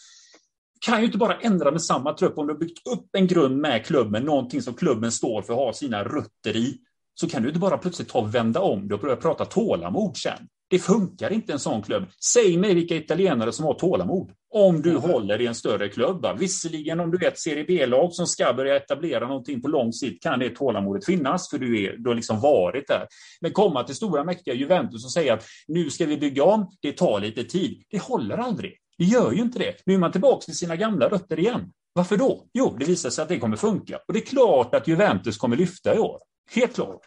kan 0.80 1.00
ju 1.00 1.06
inte 1.06 1.18
bara 1.18 1.34
ändra 1.34 1.70
med 1.70 1.82
samma 1.82 2.12
trupp 2.12 2.38
om 2.38 2.46
du 2.46 2.52
har 2.52 2.60
byggt 2.60 2.86
upp 2.86 3.08
en 3.12 3.26
grund 3.26 3.56
med 3.56 3.86
klubben, 3.86 4.22
någonting 4.22 4.62
som 4.62 4.74
klubben 4.74 5.12
står 5.12 5.42
för, 5.42 5.54
har 5.54 5.72
sina 5.72 6.04
rötter 6.04 6.56
i, 6.56 6.78
så 7.20 7.28
kan 7.28 7.42
du 7.42 7.48
inte 7.48 7.60
bara 7.60 7.78
plötsligt 7.78 8.08
ta 8.08 8.18
och 8.18 8.34
vända 8.34 8.60
om 8.60 8.88
det 8.88 8.94
och 8.94 9.00
börja 9.00 9.16
prata 9.16 9.44
tålamod 9.44 10.16
sen. 10.16 10.48
Det 10.70 10.78
funkar 10.78 11.32
inte 11.32 11.52
en 11.52 11.58
sån 11.58 11.82
klubb. 11.82 12.04
Säg 12.32 12.56
mig 12.56 12.74
vilka 12.74 12.96
italienare 12.96 13.52
som 13.52 13.64
har 13.64 13.74
tålamod. 13.74 14.30
Om 14.50 14.82
du 14.82 14.90
mm. 14.90 15.02
håller 15.02 15.40
i 15.40 15.46
en 15.46 15.54
större 15.54 15.88
klubb. 15.88 16.26
Visserligen 16.38 17.00
om 17.00 17.10
du 17.10 17.26
är 17.26 17.28
ett 17.28 17.38
Serie 17.38 17.64
B-lag 17.64 18.12
som 18.12 18.26
ska 18.26 18.52
börja 18.52 18.76
etablera 18.76 19.28
någonting 19.28 19.62
på 19.62 19.68
lång 19.68 19.92
sikt 19.92 20.22
kan 20.22 20.38
det 20.38 20.50
tålamodet 20.50 21.04
finnas, 21.04 21.50
för 21.50 21.58
du, 21.58 21.84
är, 21.84 21.96
du 21.96 22.10
har 22.10 22.14
liksom 22.14 22.40
varit 22.40 22.88
där. 22.88 23.06
Men 23.40 23.52
komma 23.52 23.84
till 23.84 23.94
stora 23.94 24.24
mäktiga 24.24 24.54
Juventus 24.54 25.04
och 25.04 25.12
säga 25.12 25.34
att 25.34 25.44
nu 25.68 25.90
ska 25.90 26.06
vi 26.06 26.16
bygga 26.16 26.44
om, 26.44 26.70
det 26.80 26.92
tar 26.92 27.20
lite 27.20 27.44
tid. 27.44 27.82
Det 27.90 28.02
håller 28.02 28.36
aldrig. 28.36 28.72
Det 28.98 29.04
gör 29.04 29.32
ju 29.32 29.42
inte 29.42 29.58
det. 29.58 29.86
Nu 29.86 29.94
är 29.94 29.98
man 29.98 30.12
tillbaka 30.12 30.40
till 30.40 30.56
sina 30.56 30.76
gamla 30.76 31.08
rötter 31.08 31.38
igen. 31.38 31.72
Varför 31.92 32.16
då? 32.16 32.48
Jo, 32.52 32.76
det 32.78 32.84
visar 32.84 33.10
sig 33.10 33.22
att 33.22 33.28
det 33.28 33.38
kommer 33.38 33.56
funka. 33.56 34.00
Och 34.06 34.12
det 34.12 34.18
är 34.18 34.26
klart 34.26 34.74
att 34.74 34.88
Juventus 34.88 35.36
kommer 35.36 35.56
lyfta 35.56 35.94
i 35.94 35.98
år. 35.98 36.20
Helt 36.54 36.74
klart. 36.74 37.00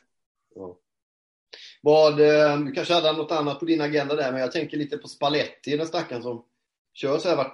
Ja. 0.56 0.78
Vad, 1.82 2.20
eh, 2.20 2.60
du 2.60 2.72
kanske 2.72 2.94
hade 2.94 3.12
något 3.12 3.32
annat 3.32 3.60
på 3.60 3.66
din 3.66 3.82
agenda 3.82 4.16
där, 4.16 4.32
men 4.32 4.42
jag 4.42 4.52
tänker 4.52 4.78
lite 4.78 4.98
på 4.98 5.08
Spalletti, 5.08 5.78
den 5.78 5.88
stackaren 5.88 6.24
som 6.24 6.46
kör 6.94 7.18
så 7.18 7.30
här 7.30 7.36
var, 7.36 7.54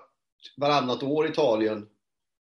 varannat 0.58 1.04
år 1.04 1.28
i 1.28 1.30
Italien 1.30 1.88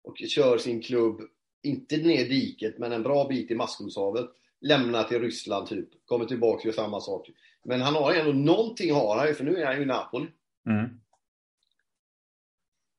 och 0.05 0.17
kör 0.17 0.59
sin 0.59 0.83
klubb, 0.83 1.21
inte 1.63 1.97
ner 1.97 2.29
diket, 2.29 2.79
men 2.79 2.93
en 2.93 3.03
bra 3.03 3.29
bit 3.29 3.51
i 3.51 3.55
Maskroshavet. 3.55 4.27
Lämnar 4.61 5.05
till 5.05 5.21
Ryssland 5.21 5.69
typ, 5.69 5.89
kommer 6.07 6.25
tillbaka 6.25 6.59
och 6.59 6.65
gör 6.65 6.73
samma 6.73 7.01
sak. 7.01 7.31
Men 7.65 7.81
han 7.81 7.95
har 7.95 8.15
ändå 8.15 8.33
någonting 8.33 8.93
har 8.95 9.19
han 9.19 9.29
ju, 9.29 9.35
för 9.35 9.45
nu 9.45 9.57
är 9.57 9.67
han 9.67 9.77
ju 9.77 9.83
i 9.83 9.87
Napoli. 9.87 10.27
Mm. 10.67 11.01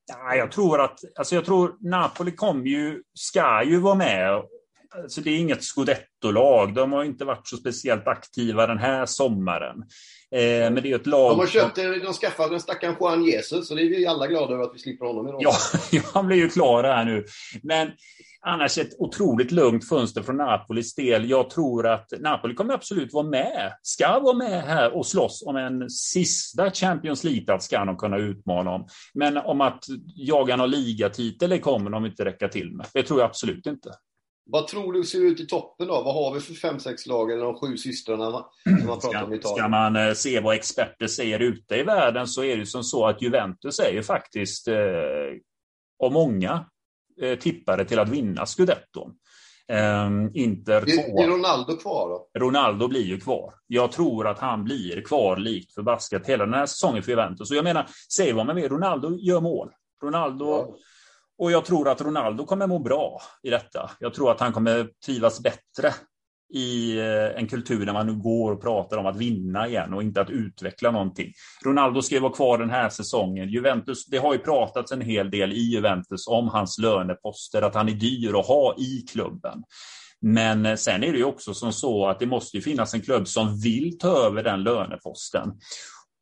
Ja, 0.07 0.35
jag 0.35 0.51
tror 0.51 0.81
att, 0.81 0.99
alltså 1.15 1.35
jag 1.35 1.45
tror 1.45 1.89
Napoli 1.89 2.31
kommer 2.31 2.65
ju, 2.65 3.01
ska 3.13 3.63
ju 3.63 3.79
vara 3.79 3.95
med 3.95 4.43
alltså 5.03 5.21
det 5.21 5.29
är 5.29 5.37
inget 5.37 5.63
scudetto-lag. 5.63 6.73
De 6.73 6.91
har 6.91 7.03
inte 7.03 7.25
varit 7.25 7.47
så 7.47 7.57
speciellt 7.57 8.07
aktiva 8.07 8.67
den 8.67 8.77
här 8.77 9.05
sommaren. 9.05 9.77
Eh, 10.31 10.71
men 10.71 10.75
det 10.75 10.91
är 10.91 10.95
ett 10.95 11.07
lag... 11.07 11.31
De 11.31 11.39
har 11.39 11.47
köpt, 11.47 11.75
de 11.75 12.13
skaffade 12.13 12.55
en 12.55 12.61
stackaren 12.61 12.95
Juan 12.99 13.25
Jesus, 13.25 13.67
så 13.67 13.75
det 13.75 13.81
är 13.81 13.89
vi 13.89 14.07
alla 14.07 14.27
glada 14.27 14.53
över 14.53 14.63
att 14.63 14.75
vi 14.75 14.79
slipper 14.79 15.05
honom 15.05 15.27
idag. 15.27 15.41
Ja, 15.41 15.53
han 16.13 16.27
blir 16.27 16.37
ju 16.37 16.49
klar 16.49 16.83
här 16.83 17.05
nu. 17.05 17.25
Men 17.63 17.91
annars 18.45 18.77
ett 18.77 18.99
otroligt 18.99 19.51
lugnt 19.51 19.89
fönster 19.89 20.21
från 20.21 20.37
Napolis 20.37 20.95
del. 20.95 21.29
Jag 21.29 21.49
tror 21.49 21.87
att 21.87 22.13
Napoli 22.19 22.53
kommer 22.53 22.73
absolut 22.73 23.13
vara 23.13 23.27
med, 23.27 23.71
ska 23.81 24.19
vara 24.19 24.37
med 24.37 24.63
här 24.63 24.95
och 24.95 25.05
slåss 25.05 25.43
om 25.45 25.55
en 25.55 25.89
sista 25.89 26.71
Champions 26.71 27.23
League-plats 27.23 27.65
ska 27.65 27.85
de 27.85 27.97
kunna 27.97 28.17
utmana 28.17 28.71
om. 28.71 28.87
Men 29.13 29.37
om 29.37 29.61
att 29.61 29.83
jaga 30.15 30.55
någon 30.55 30.69
ligatitel, 30.69 31.59
kommer 31.59 31.89
de 31.89 32.05
inte 32.05 32.25
räcka 32.25 32.47
till 32.47 32.71
med. 32.75 32.85
Det 32.93 33.03
tror 33.03 33.19
jag 33.19 33.29
absolut 33.29 33.65
inte. 33.65 33.89
Vad 34.49 34.67
tror 34.67 34.93
du 34.93 35.03
ser 35.03 35.19
ut 35.19 35.39
i 35.39 35.47
toppen 35.47 35.87
då? 35.87 35.93
Vad 35.93 36.13
har 36.13 36.33
vi 36.33 36.39
för 36.39 36.53
fem, 36.53 36.79
sex 36.79 37.05
lag 37.05 37.31
eller 37.31 37.43
de 37.43 37.59
sju 37.59 37.77
systrarna 37.77 38.45
som 38.63 38.87
man 38.87 38.99
pratar 38.99 39.23
om 39.23 39.33
i 39.33 39.35
Italien? 39.35 39.57
Ska 39.57 39.67
man 39.67 39.95
eh, 39.95 40.13
se 40.13 40.39
vad 40.39 40.55
experter 40.55 41.07
säger 41.07 41.39
ute 41.39 41.75
i 41.75 41.83
världen 41.83 42.27
så 42.27 42.43
är 42.43 42.57
det 42.57 42.65
som 42.65 42.83
så 42.83 43.05
att 43.05 43.21
Juventus 43.21 43.79
är 43.79 43.91
ju 43.91 44.03
faktiskt 44.03 44.67
eh, 44.67 44.75
av 46.03 46.11
många 46.11 46.65
eh, 47.21 47.39
tippare 47.39 47.85
till 47.85 47.99
att 47.99 48.09
vinna 48.09 48.45
scudetton. 48.45 49.11
Eh, 49.67 50.09
Inter 50.33 50.81
är, 50.81 51.23
är 51.23 51.27
Ronaldo 51.27 51.77
kvar 51.77 52.09
då? 52.09 52.39
Ronaldo 52.39 52.87
blir 52.87 53.05
ju 53.05 53.19
kvar. 53.19 53.53
Jag 53.67 53.91
tror 53.91 54.27
att 54.27 54.39
han 54.39 54.63
blir 54.63 55.01
kvar 55.01 55.37
likt 55.37 55.73
förbaskat 55.73 56.27
hela 56.27 56.45
den 56.45 56.53
här 56.53 56.65
säsongen 56.65 57.03
för 57.03 57.11
Juventus. 57.11 57.51
Och 57.51 57.57
jag 57.57 57.63
menar, 57.63 57.87
säg 58.15 58.33
vad 58.33 58.45
man 58.45 58.55
vill, 58.55 58.69
Ronaldo 58.69 59.17
gör 59.17 59.41
mål. 59.41 59.71
Ronaldo 60.03 60.45
ja. 60.45 60.75
Och 61.37 61.51
jag 61.51 61.65
tror 61.65 61.89
att 61.89 62.01
Ronaldo 62.01 62.45
kommer 62.45 62.67
må 62.67 62.79
bra 62.79 63.21
i 63.43 63.49
detta. 63.49 63.91
Jag 63.99 64.13
tror 64.13 64.31
att 64.31 64.39
han 64.39 64.53
kommer 64.53 64.89
trivas 65.05 65.43
bättre 65.43 65.93
i 66.53 66.97
eh, 66.97 67.39
en 67.39 67.47
kultur 67.47 67.85
där 67.85 67.93
man 67.93 68.07
nu 68.07 68.13
går 68.13 68.51
och 68.51 68.61
pratar 68.61 68.97
om 68.97 69.05
att 69.05 69.15
vinna 69.15 69.67
igen 69.67 69.93
och 69.93 70.03
inte 70.03 70.21
att 70.21 70.29
utveckla 70.29 70.91
någonting. 70.91 71.31
Ronaldo 71.65 72.01
ska 72.01 72.15
ju 72.15 72.21
vara 72.21 72.33
kvar 72.33 72.57
den 72.57 72.69
här 72.69 72.89
säsongen. 72.89 73.49
Juventus, 73.49 74.05
det 74.05 74.17
har 74.17 74.33
ju 74.33 74.39
pratats 74.39 74.91
en 74.91 75.01
hel 75.01 75.31
del 75.31 75.53
i 75.53 75.61
Juventus 75.61 76.27
om 76.27 76.47
hans 76.47 76.77
löneposter, 76.77 77.61
att 77.61 77.75
han 77.75 77.89
är 77.89 77.93
dyr 77.93 78.39
att 78.39 78.47
ha 78.47 78.75
i 78.77 79.05
klubben. 79.11 79.63
Men 80.21 80.65
eh, 80.65 80.75
sen 80.75 81.03
är 81.03 81.11
det 81.11 81.17
ju 81.17 81.23
också 81.23 81.53
som 81.53 81.73
så 81.73 82.07
att 82.07 82.19
det 82.19 82.25
måste 82.25 82.57
ju 82.57 82.63
finnas 82.63 82.93
en 82.93 83.01
klubb 83.01 83.27
som 83.27 83.59
vill 83.59 83.97
ta 83.97 84.07
över 84.07 84.43
den 84.43 84.63
löneposten. 84.63 85.51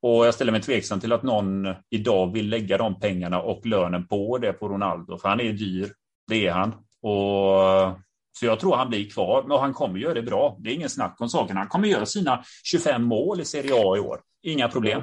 Och 0.02 0.26
jag 0.26 0.34
ställer 0.34 0.52
mig 0.52 0.62
tveksam 0.62 1.00
till 1.00 1.14
att 1.14 1.24
någon 1.24 1.68
idag 1.90 2.34
vill 2.34 2.50
lägga 2.50 2.78
de 2.78 3.00
pengarna 3.00 3.42
och 3.42 3.66
lönen 3.66 4.08
på 4.08 4.38
det 4.38 4.54
på 4.54 4.70
Ronaldo, 4.70 5.18
för 5.18 5.30
han 5.30 5.40
är 5.40 5.54
dyr. 5.54 5.92
Det 6.28 6.48
är 6.48 6.52
han. 6.52 6.70
Och 7.02 8.00
så 8.34 8.46
jag 8.46 8.60
tror 8.60 8.76
han 8.76 8.90
blir 8.90 9.10
kvar, 9.10 9.44
men 9.48 9.60
han 9.60 9.74
kommer 9.74 10.00
göra 10.00 10.14
det 10.14 10.22
bra. 10.22 10.58
Det 10.60 10.70
är 10.70 10.74
ingen 10.74 10.90
snack 10.90 11.16
om 11.20 11.30
saken. 11.30 11.58
Han 11.58 11.68
kommer 11.68 11.88
göra 11.88 12.06
sina 12.06 12.44
25 12.64 13.04
mål 13.04 13.42
i 13.42 13.46
Serie 13.46 13.74
A 13.74 13.98
i 13.98 14.00
år. 14.00 14.20
Inga 14.44 14.68
problem. 14.68 15.02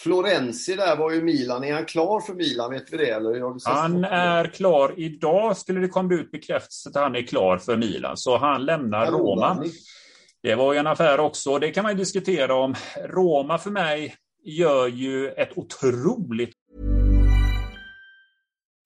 Florenzi 0.00 0.76
där 0.76 0.96
var 0.96 1.10
ju 1.10 1.22
Milan. 1.22 1.64
Är 1.64 1.74
han 1.74 1.84
klar 1.84 2.20
för 2.20 2.34
Milan? 2.34 2.70
Vet 2.70 2.92
vi 2.92 2.96
det? 2.96 3.10
Eller 3.10 3.70
han 3.74 4.04
är 4.04 4.44
klar. 4.44 4.94
Idag 4.96 5.56
skulle 5.56 5.80
det 5.80 5.88
komma 5.88 6.14
ut 6.14 6.30
bekräftelse 6.30 6.88
att 6.88 6.94
han 6.94 7.16
är 7.16 7.22
klar 7.22 7.58
för 7.58 7.76
Milan. 7.76 8.16
Så 8.16 8.36
han 8.36 8.64
lämnar 8.64 9.10
Roma. 9.10 9.64
Det 10.42 10.54
var 10.54 10.72
ju 10.72 10.78
en 10.78 10.86
affär 10.86 11.20
också. 11.20 11.58
Det 11.58 11.70
kan 11.70 11.82
man 11.82 11.96
diskutera 11.96 12.54
om. 12.54 12.74
Roma 13.08 13.58
för 13.58 13.70
mig 13.70 14.14
gör 14.44 14.86
ju 14.86 15.28
ett 15.28 15.50
otroligt 15.58 16.54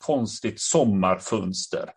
Konstigt 0.00 0.60
sommarfönster. 0.60 1.90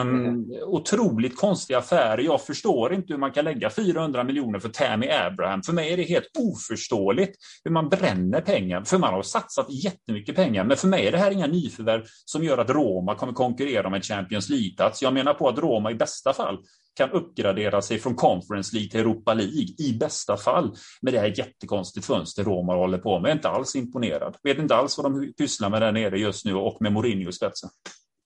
Um. 0.00 0.52
Otroligt 0.62 1.36
konstiga 1.36 1.78
affärer. 1.78 2.18
Jag 2.18 2.42
förstår 2.42 2.94
inte 2.94 3.12
hur 3.12 3.20
man 3.20 3.32
kan 3.32 3.44
lägga 3.44 3.70
400 3.70 4.24
miljoner 4.24 4.58
för 4.58 4.68
Tammy 4.68 5.10
Abraham. 5.10 5.62
För 5.62 5.72
mig 5.72 5.92
är 5.92 5.96
det 5.96 6.02
helt 6.02 6.30
oförståeligt 6.38 7.36
hur 7.64 7.70
man 7.70 7.88
bränner 7.88 8.40
pengar. 8.40 8.84
För 8.84 8.98
man 8.98 9.14
har 9.14 9.22
satsat 9.22 9.66
jättemycket 9.84 10.36
pengar. 10.36 10.64
Men 10.64 10.76
för 10.76 10.88
mig 10.88 11.06
är 11.06 11.12
det 11.12 11.18
här 11.18 11.30
inga 11.30 11.46
nyförvärv 11.46 12.02
som 12.24 12.44
gör 12.44 12.58
att 12.58 12.70
Roma 12.70 13.14
kommer 13.14 13.32
konkurrera 13.32 13.86
om 13.86 13.94
en 13.94 14.02
Champions 14.02 14.48
League-plats. 14.48 15.02
Jag 15.02 15.14
menar 15.14 15.34
på 15.34 15.48
att 15.48 15.58
Roma 15.58 15.90
i 15.90 15.94
bästa 15.94 16.32
fall 16.32 16.58
kan 16.94 17.10
uppgradera 17.10 17.82
sig 17.82 17.98
från 17.98 18.14
Conference 18.14 18.76
League 18.76 18.90
till 18.90 19.00
Europa 19.00 19.34
League 19.34 19.74
i 19.78 19.96
bästa 20.00 20.36
fall 20.36 20.76
med 21.02 21.12
det 21.12 21.18
här 21.18 21.38
jättekonstigt 21.38 22.06
fönster 22.06 22.44
Roma 22.44 22.74
håller 22.74 22.98
på 22.98 23.20
med. 23.20 23.28
Jag 23.28 23.32
är 23.32 23.36
inte 23.36 23.48
alls 23.48 23.76
imponerad. 23.76 24.36
Vet 24.42 24.58
inte 24.58 24.74
alls 24.74 24.98
vad 24.98 25.12
de 25.12 25.32
pysslar 25.32 25.70
med 25.70 25.82
där 25.82 25.92
nere 25.92 26.18
just 26.18 26.44
nu 26.44 26.54
och 26.54 26.76
med 26.80 26.92
Mourinho 26.92 27.28
i 27.28 27.32
spetsen. 27.32 27.70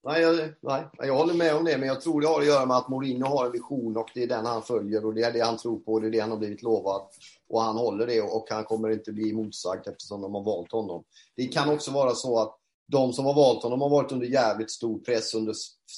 Nej 0.06 0.22
jag, 0.22 0.36
nej, 0.62 0.84
jag 0.98 1.16
håller 1.16 1.34
med 1.34 1.56
om 1.56 1.64
det, 1.64 1.78
men 1.78 1.88
jag 1.88 2.00
tror 2.00 2.20
det 2.20 2.26
har 2.26 2.40
att 2.40 2.46
göra 2.46 2.66
med 2.66 2.76
att 2.76 2.88
Mourinho 2.88 3.26
har 3.26 3.46
en 3.46 3.52
vision 3.52 3.96
och 3.96 4.10
det 4.14 4.22
är 4.22 4.26
den 4.26 4.46
han 4.46 4.62
följer 4.62 5.06
och 5.06 5.14
det 5.14 5.22
är 5.22 5.32
det 5.32 5.40
han 5.40 5.56
tror 5.56 5.80
på 5.80 5.92
och 5.92 6.00
det 6.00 6.06
är 6.06 6.10
det 6.10 6.20
han 6.20 6.30
har 6.30 6.38
blivit 6.38 6.62
lovad. 6.62 7.02
Och 7.48 7.62
han 7.62 7.76
håller 7.76 8.06
det 8.06 8.22
och 8.22 8.46
han 8.50 8.64
kommer 8.64 8.90
inte 8.90 9.12
bli 9.12 9.32
motsagd 9.32 9.88
eftersom 9.88 10.22
de 10.22 10.34
har 10.34 10.44
valt 10.44 10.72
honom. 10.72 11.04
Det 11.36 11.46
kan 11.46 11.70
också 11.70 11.90
vara 11.90 12.14
så 12.14 12.38
att 12.38 12.56
de 12.86 13.12
som 13.12 13.24
har 13.24 13.34
valt 13.34 13.62
honom 13.62 13.80
har 13.80 13.88
varit 13.88 14.12
under 14.12 14.26
jävligt 14.26 14.70
stor 14.70 14.98
press 14.98 15.34
under, 15.34 15.54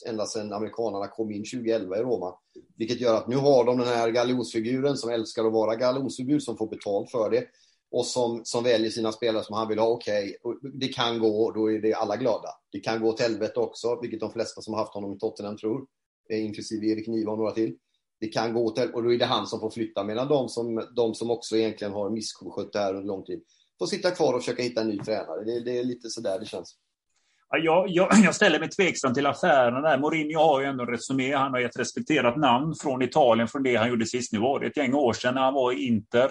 ända 0.07 0.27
sedan 0.27 0.53
amerikanerna 0.53 1.09
kom 1.09 1.31
in 1.31 1.45
2011 1.45 1.99
i 1.99 2.01
Roma. 2.01 2.35
Vilket 2.77 3.01
gör 3.01 3.15
att 3.17 3.29
nu 3.29 3.37
har 3.37 3.65
de 3.65 3.79
den 3.79 3.87
här 3.87 4.11
galjonsfiguren 4.11 4.97
som 4.97 5.11
älskar 5.11 5.45
att 5.45 5.53
vara 5.53 5.77
galjonsfigur 5.77 6.39
som 6.39 6.57
får 6.57 6.67
betalt 6.67 7.11
för 7.11 7.31
det 7.31 7.45
och 7.91 8.07
som, 8.07 8.41
som 8.45 8.65
väljer 8.65 8.91
sina 8.91 9.13
spelare 9.13 9.45
som 9.45 9.57
han 9.57 9.69
vill 9.69 9.79
ha. 9.79 9.89
Okej, 9.89 10.37
okay, 10.43 10.71
det 10.71 10.89
kan 10.89 11.19
gå, 11.19 11.51
då 11.51 11.73
är 11.73 11.79
det 11.79 11.95
alla 11.95 12.17
glada. 12.17 12.49
Det 12.73 12.81
kan 12.81 13.01
gå 13.01 13.09
åt 13.09 13.21
helvete 13.21 13.61
också, 13.61 13.99
vilket 14.03 14.21
de 14.21 14.33
flesta 14.33 14.61
som 14.61 14.75
har 14.75 14.81
haft 14.81 14.95
honom 14.95 15.15
i 15.15 15.19
Tottenham 15.19 15.57
tror, 15.57 15.87
eh, 16.31 16.45
inklusive 16.45 16.87
Erik 16.87 17.09
Niva 17.09 17.33
och 17.33 17.39
några 17.39 17.53
till. 17.53 17.77
Det 18.21 18.29
kan 18.29 18.55
gå 18.55 18.65
åt 18.65 18.79
helvete, 18.79 18.97
och 18.97 19.05
då 19.05 19.13
är 19.13 19.19
det 19.19 19.25
han 19.25 19.47
som 19.47 19.61
får 19.61 19.71
flytta, 19.71 20.05
medan 20.05 20.29
de 20.29 20.49
som, 20.49 20.89
de 20.97 21.15
som 21.15 21.31
också 21.31 21.57
egentligen 21.57 21.93
har 21.93 22.11
misskött 22.11 22.73
det 22.73 22.79
här 22.79 22.95
under 22.95 23.07
lång 23.07 23.25
tid 23.25 23.43
får 23.79 23.87
sitta 23.87 24.11
kvar 24.11 24.35
och 24.35 24.41
försöka 24.41 24.63
hitta 24.63 24.81
en 24.81 24.89
ny 24.89 24.99
tränare. 24.99 25.45
Det, 25.45 25.65
det 25.65 25.79
är 25.79 25.85
lite 25.85 26.11
sådär 26.11 26.39
det 26.41 26.47
känns. 26.47 26.77
Jag, 27.51 27.89
jag, 27.89 28.09
jag, 28.25 28.35
ställer 28.35 28.61
mig 28.61 28.69
tveksam 28.69 29.15
till 29.15 29.27
affären 29.27 29.83
där. 29.83 29.99
Mourinho 29.99 30.41
har 30.41 30.61
ju 30.61 30.67
ändå 30.67 30.83
en 30.85 30.91
resumé. 30.91 31.35
Han 31.35 31.53
har 31.53 31.61
ett 31.61 31.79
respekterat 31.79 32.37
namn 32.37 32.75
från 32.75 33.03
Italien 33.03 33.49
från 33.49 33.63
det 33.63 33.77
han 33.77 33.89
gjorde 33.89 34.07
sist. 34.07 34.33
Nu 34.33 34.39
var 34.39 34.61
det 34.61 34.67
ett 34.67 34.77
gäng 34.77 34.95
år 34.95 35.13
sedan 35.13 35.35
när 35.35 35.43
han 35.43 35.55
var 35.55 35.73
i 35.73 35.87
Inter. 35.87 36.31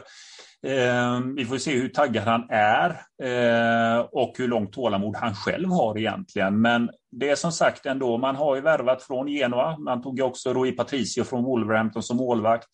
Eh, 0.64 1.20
vi 1.36 1.46
får 1.46 1.58
se 1.58 1.76
hur 1.76 1.90
taggad 1.90 2.24
han 2.24 2.46
är 2.50 2.90
eh, 3.24 4.00
och 4.00 4.34
hur 4.38 4.48
långt 4.48 4.74
tålamod 4.74 5.16
han 5.16 5.36
själv 5.36 5.70
har 5.70 5.98
egentligen. 5.98 6.62
Men 6.62 6.90
det 7.12 7.30
är 7.30 7.36
som 7.36 7.52
sagt 7.52 7.86
ändå, 7.86 8.18
man 8.18 8.36
har 8.36 8.56
ju 8.56 8.62
värvat 8.62 9.04
från 9.04 9.28
Genoa. 9.28 9.78
Man 9.78 10.02
tog 10.02 10.18
ju 10.18 10.24
också 10.24 10.54
Rui 10.54 10.72
Patricio 10.72 11.24
från 11.24 11.44
Wolverhampton 11.44 12.04
som 12.04 12.18
målvakt. 12.18 12.68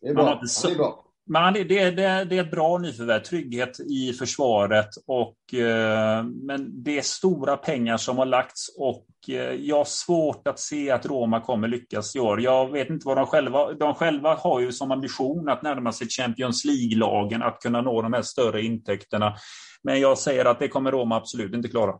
Det 0.00 0.08
är 0.08 0.14
bra. 0.14 0.24
Man 0.24 0.32
har 0.32 0.66
inte, 0.66 0.78
bra. 0.78 1.03
Men 1.26 1.54
det, 1.54 1.64
det, 1.64 1.90
det, 1.90 2.04
är 2.04 2.40
ett 2.40 2.50
bra 2.50 2.78
nyförvärv, 2.78 3.22
trygghet 3.22 3.80
i 3.80 4.12
försvaret. 4.12 4.88
Och, 5.06 5.54
eh, 5.54 6.24
men 6.24 6.82
det 6.84 6.98
är 6.98 7.02
stora 7.02 7.56
pengar 7.56 7.96
som 7.96 8.18
har 8.18 8.26
lagts 8.26 8.68
och 8.78 9.06
eh, 9.28 9.52
jag 9.54 9.76
har 9.76 9.84
svårt 9.84 10.48
att 10.48 10.60
se 10.60 10.90
att 10.90 11.06
Roma 11.06 11.40
kommer 11.40 11.68
lyckas 11.68 12.16
i 12.16 12.20
år. 12.20 12.40
Jag 12.40 12.72
vet 12.72 12.90
inte 12.90 13.06
vad 13.06 13.16
de 13.16 13.26
själva... 13.26 13.72
De 13.72 13.94
själva 13.94 14.34
har 14.34 14.60
ju 14.60 14.72
som 14.72 14.90
ambition 14.90 15.48
att 15.48 15.62
närma 15.62 15.92
sig 15.92 16.08
Champions 16.08 16.64
League-lagen, 16.64 17.42
att 17.42 17.60
kunna 17.60 17.80
nå 17.80 18.02
de 18.02 18.12
här 18.12 18.22
större 18.22 18.62
intäkterna. 18.62 19.36
Men 19.82 20.00
jag 20.00 20.18
säger 20.18 20.44
att 20.44 20.58
det 20.58 20.68
kommer 20.68 20.92
Roma 20.92 21.16
absolut 21.16 21.54
inte 21.54 21.68
klara. 21.68 21.98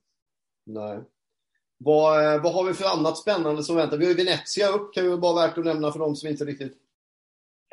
Nej. 0.67 0.99
Vad, 1.79 2.35
eh, 2.35 2.43
vad 2.43 2.55
har 2.55 2.65
vi 2.65 2.75
för 2.75 2.99
annat 2.99 3.19
spännande 3.19 3.63
som 3.63 3.77
väntar? 3.77 3.97
Vi 3.97 4.05
har 4.05 4.13
ju 4.13 4.25
Venezia 4.25 4.69
upp, 4.69 4.95
kan 4.95 5.05
ju 5.05 5.17
vara 5.17 5.47
värt 5.47 5.59
att 5.59 5.65
nämna 5.65 5.93
för 5.93 5.99
de 5.99 6.17
som 6.17 6.29
inte 6.29 6.45
riktigt 6.45 6.84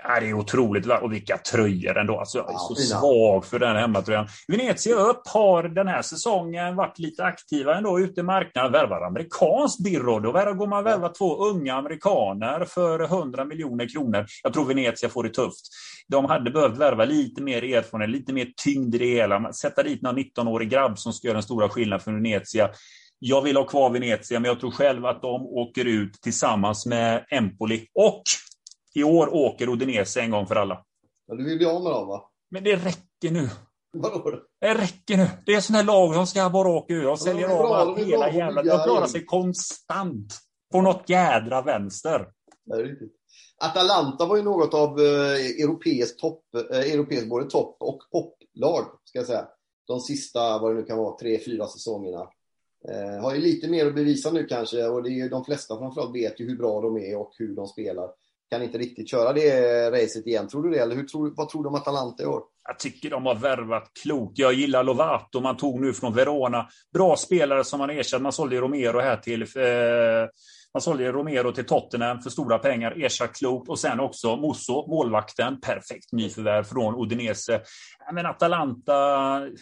Ja, 0.04 0.20
det 0.20 0.30
är 0.30 0.34
otroligt. 0.34 0.88
Och 0.88 1.14
vilka 1.14 1.38
tröjor 1.38 1.98
ändå. 1.98 2.20
Alltså, 2.20 2.38
jag 2.38 2.50
är 2.50 2.54
ja, 2.54 2.60
så 2.60 2.76
fina. 2.76 3.00
svag 3.00 3.46
för 3.46 3.60
den 3.60 3.76
hemmatröjan. 3.76 4.28
Venezia 4.48 4.96
upp 4.96 5.22
har 5.28 5.64
den 5.64 5.88
här 5.88 6.02
säsongen 6.02 6.76
varit 6.76 7.00
lite 7.00 7.24
aktiva 7.24 7.78
ändå 7.78 8.00
ute 8.00 8.20
i 8.20 8.24
marknaden. 8.24 8.72
Värvar 8.72 9.02
amerikanskt 9.02 9.84
Birro. 9.84 10.20
Då 10.20 10.32
går 10.32 10.68
man 10.68 10.84
värva 10.84 11.08
ja. 11.08 11.14
två 11.18 11.46
unga 11.46 11.76
amerikaner 11.76 12.66
för 12.66 13.04
100 13.04 13.46
miljoner 13.46 13.90
kronor. 13.90 14.26
Jag 14.44 14.54
tror 14.54 14.66
Venezia 14.66 15.10
får 15.10 15.24
det 15.24 15.30
tufft. 15.30 15.66
De 16.08 16.26
hade 16.26 16.52
behövt 16.52 16.78
värva 16.78 17.06
lite 17.06 17.42
mer 17.42 17.64
erfarenhet, 17.64 18.10
lite 18.10 18.34
mer 18.34 18.48
tyngd 18.64 18.96
i 18.96 18.98
det 18.98 19.06
hela. 19.06 19.54
Sätta 19.54 19.84
dit 19.84 20.02
någon 20.02 20.18
19-årig 20.18 20.70
grabb 20.70 21.00
som 21.00 21.14
ska 21.14 21.28
göra 21.28 21.36
den 21.36 21.44
stora 21.44 21.70
skillnaden 21.70 22.04
för 22.04 22.12
Venezia. 22.12 22.70
Jag 23.20 23.42
vill 23.42 23.58
ha 23.58 23.64
kvar 23.64 23.90
Venezia, 23.90 24.40
men 24.40 24.50
jag 24.50 24.60
tror 24.60 24.72
själv 24.72 25.06
att 25.06 25.22
de 25.22 25.46
åker 25.46 25.86
ut 25.86 26.22
tillsammans 26.22 26.86
med 26.86 27.26
Empoli. 27.30 27.88
Och 27.94 28.24
i 28.96 29.04
år 29.04 29.34
åker 29.34 29.70
Udinese 29.70 30.22
en 30.22 30.32
gång 30.32 30.48
för 30.48 30.56
alla. 30.56 30.86
Ja, 31.28 31.36
du 31.36 31.44
vill 31.44 31.58
bli 31.58 31.66
av 31.66 31.84
med 31.84 31.92
dem, 31.92 32.08
va? 32.08 32.30
Men 32.50 32.64
det 32.64 32.76
räcker 32.76 33.32
nu. 33.32 33.50
Vadå? 33.94 34.40
Det 34.62 34.74
räcker 34.74 35.18
nu. 35.18 35.28
Det 35.46 35.54
är 35.54 35.62
sådana 35.62 35.80
här 35.80 35.86
lag 35.86 36.14
som 36.14 36.28
ska 36.28 36.50
bara 36.50 36.70
åka 36.70 36.94
ur. 36.94 37.04
De 37.04 37.18
säljer 37.18 37.50
ja, 37.50 37.68
av 37.68 37.74
allt 37.74 37.98
hela 37.98 38.32
jävla... 38.32 38.64
De 38.64 38.84
klarar 38.84 39.08
sig 39.08 39.26
konstant. 39.26 40.34
På 40.72 40.82
något 40.82 41.10
jädra 41.10 41.62
vänster. 41.62 42.28
Är 42.74 42.84
riktigt. 42.84 43.16
Atalanta 43.58 44.26
var 44.26 44.38
ju 44.38 44.44
något 44.44 44.74
av 44.74 45.00
eh, 45.00 45.64
europeisk 45.64 46.20
topp, 46.20 46.44
eh, 46.72 46.94
europeisk 46.94 47.30
både 47.30 47.50
topp 47.50 47.78
och 47.80 48.00
poplag, 48.12 48.86
ska 49.04 49.20
jag 49.20 49.26
säga. 49.26 49.48
De 49.88 50.00
sista, 50.00 50.60
vad 50.60 50.72
det 50.72 50.80
nu 50.80 50.84
kan 50.86 50.98
vara, 50.98 51.18
tre, 51.18 51.40
fyra 51.46 51.68
säsongerna. 51.68 52.28
Eh, 52.90 53.24
har 53.24 53.36
ju 53.36 53.42
lite 53.42 53.68
mer 53.68 53.88
att 53.88 53.96
bevisa 53.96 54.32
nu 54.32 54.46
kanske 54.46 54.88
och 54.88 55.04
det 55.04 55.10
är 55.10 55.24
ju 55.24 55.30
de 55.30 55.46
flesta 55.46 55.78
framförallt 55.78 56.16
vet 56.16 56.40
ju 56.40 56.48
hur 56.48 56.58
bra 56.58 56.82
de 56.82 56.98
är 56.98 57.18
och 57.18 57.32
hur 57.38 57.56
de 57.56 57.68
spelar. 57.68 58.10
Kan 58.52 58.64
inte 58.64 58.78
riktigt 58.78 59.10
köra 59.10 59.34
det 59.34 59.92
racet 59.92 60.28
igen. 60.28 60.48
Tror 60.48 60.64
du 60.64 60.70
det? 60.70 60.80
Eller 60.80 60.96
hur 60.96 61.04
tror, 61.04 61.34
vad 61.36 61.50
tror 61.50 61.64
du 61.64 61.70
om 61.70 61.76
Atalanta 61.76 62.24
i 62.24 62.26
år? 62.26 62.42
Jag 62.68 62.80
tycker 62.80 63.10
de 63.10 63.26
har 63.26 63.36
värvat 63.36 63.92
klokt. 64.04 64.40
Jag 64.40 64.54
gillar 64.54 64.84
Lovato 64.84 65.40
man 65.40 65.58
tog 65.58 65.82
nu 65.82 65.94
från 65.94 66.14
Verona. 66.14 66.68
Bra 66.94 67.16
spelare 67.16 67.64
som 67.64 67.80
man 67.80 67.90
erkänner. 67.90 68.24
Man 68.24 68.32
sålde 68.32 68.58
Romero 68.58 69.00
här 69.00 69.18
till 69.18 69.42
eh, 69.42 69.48
man 70.74 70.82
sålde 70.82 71.12
Romero 71.12 71.52
till 71.52 71.66
Tottenham 71.66 72.22
för 72.22 72.30
stora 72.30 72.60
pengar, 72.60 73.04
ersatt 73.06 73.36
klokt. 73.36 73.70
Och 73.70 73.80
sen 73.80 74.00
också 74.00 74.36
Musso, 74.36 74.88
målvakten. 74.88 75.62
Perfekt 75.62 76.12
nyförvärv 76.12 76.64
från 76.64 77.04
Udinese. 77.04 77.62
Men 78.14 78.26
Atalanta, 78.26 78.94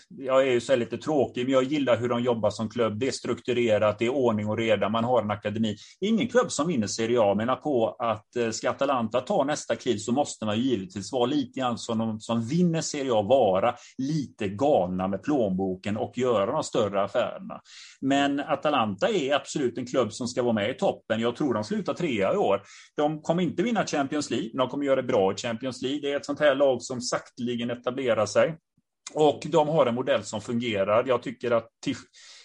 jag 0.10 0.42
är 0.42 0.52
ju 0.52 0.62
så 0.62 0.76
lite 0.76 0.98
tråkig, 0.98 1.44
men 1.44 1.54
jag 1.54 1.64
gillar 1.64 1.98
hur 1.98 2.10
de 2.10 2.22
jobbar 2.22 2.50
som 2.50 2.70
klubb. 2.70 3.00
Det 3.00 3.08
är 3.08 3.12
strukturerat, 3.12 4.00
det 4.00 4.06
är 4.06 4.10
ordning 4.10 4.48
och 4.48 4.58
reda, 4.58 4.90
man 4.90 5.04
har 5.04 5.22
en 5.22 5.32
akademi. 5.32 5.78
Ingen 6.00 6.28
klubb 6.28 6.52
som 6.52 6.68
vinner 6.68 6.88
Serie 6.88 7.22
A 7.22 7.36
menar 7.36 7.56
på 7.56 7.96
att 8.00 8.36
eh, 8.36 8.50
ska 8.50 8.70
Atalanta 8.70 9.22
ta 9.22 9.44
nästa 9.44 9.76
kliv 9.76 9.98
så 9.98 10.12
måste 10.12 10.46
man 10.46 10.60
givetvis 10.60 11.12
vara 11.12 11.26
lite 11.26 11.60
grann 11.60 11.78
som 11.78 11.98
de 11.98 12.20
som 12.20 12.42
vinner 12.42 12.82
Serie 12.82 13.14
A, 13.14 13.22
vara 13.22 13.76
lite 13.98 14.48
galna 14.48 15.08
med 15.08 15.24
plånboken 15.24 15.98
och 15.98 16.18
göra 16.18 16.52
de 16.52 16.64
större 16.64 17.04
affärerna. 17.04 17.62
Men 18.02 18.40
Atalanta 18.40 19.10
är 19.10 19.36
absolut 19.36 19.78
en 19.78 19.86
klubb 19.86 20.14
som 20.14 20.28
ska 20.28 20.44
vara 20.44 20.54
med 20.54 20.70
i 20.70 20.74
topp 20.74 20.99
toppen. 21.00 21.22
Jag 21.22 21.36
tror 21.36 21.54
de 21.54 21.64
slutar 21.64 21.94
trea 21.94 22.34
i 22.34 22.38
år. 22.38 22.62
De 22.96 23.22
kommer 23.22 23.44
inte 23.44 23.64
vinna 23.64 23.86
Champions 23.86 24.30
League, 24.30 24.50
men 24.54 24.58
de 24.58 24.70
kommer 24.70 24.86
göra 24.86 24.96
det 24.96 25.08
bra 25.08 25.34
i 25.34 25.36
Champions 25.36 25.82
League. 25.82 26.00
Det 26.02 26.12
är 26.12 26.18
ett 26.18 26.26
sånt 26.26 26.40
här 26.40 26.56
lag 26.56 26.82
som 26.82 27.02
sakteligen 27.02 27.70
etablerar 27.70 28.26
sig. 28.26 28.58
Och 29.14 29.40
de 29.46 29.68
har 29.68 29.86
en 29.86 29.96
modell 29.96 30.24
som 30.24 30.42
fungerar. 30.42 31.04
Jag 31.08 31.24
tycker 31.24 31.52
att 31.52 31.70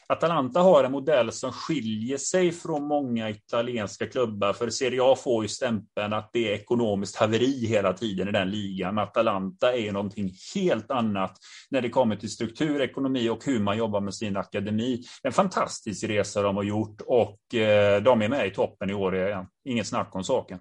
Atalanta 0.07 0.61
har 0.61 0.85
en 0.85 0.93
modell 0.93 1.33
som 1.33 1.53
skiljer 1.53 2.17
sig 2.17 2.53
från 2.53 2.89
många 2.89 3.31
italienska 3.31 4.07
klubbar. 4.07 4.53
För 4.53 4.71
Serie 4.71 5.01
A 5.03 5.17
får 5.17 5.45
ju 5.45 5.49
stämpeln 5.49 6.13
att 6.13 6.31
det 6.33 6.49
är 6.49 6.55
ekonomiskt 6.55 7.17
haveri 7.17 7.67
hela 7.67 7.93
tiden 7.93 8.29
i 8.29 8.33
den 8.33 8.51
ligan. 8.51 8.95
Men 8.95 9.05
Atalanta 9.05 9.77
är 9.77 9.93
någonting 9.93 10.33
helt 10.55 10.91
annat 10.91 11.37
när 11.71 11.81
det 11.81 11.89
kommer 11.89 12.17
till 12.17 12.31
struktur, 12.31 12.81
ekonomi 12.81 13.29
och 13.29 13.45
hur 13.45 13.61
man 13.61 13.77
jobbar 13.77 14.01
med 14.01 14.15
sin 14.15 14.37
akademi. 14.37 15.03
En 15.23 15.33
fantastisk 15.33 16.05
resa 16.05 16.43
de 16.43 16.57
har 16.57 16.65
gjort 16.65 17.01
och 17.07 17.55
eh, 17.55 18.03
de 18.03 18.23
är 18.23 18.29
med 18.29 18.47
i 18.47 18.51
toppen 18.51 18.91
i 18.91 18.95
år 18.95 19.17
igen. 19.17 19.47
Inget 19.65 19.87
snack 19.87 20.15
om 20.15 20.25
saken. 20.25 20.59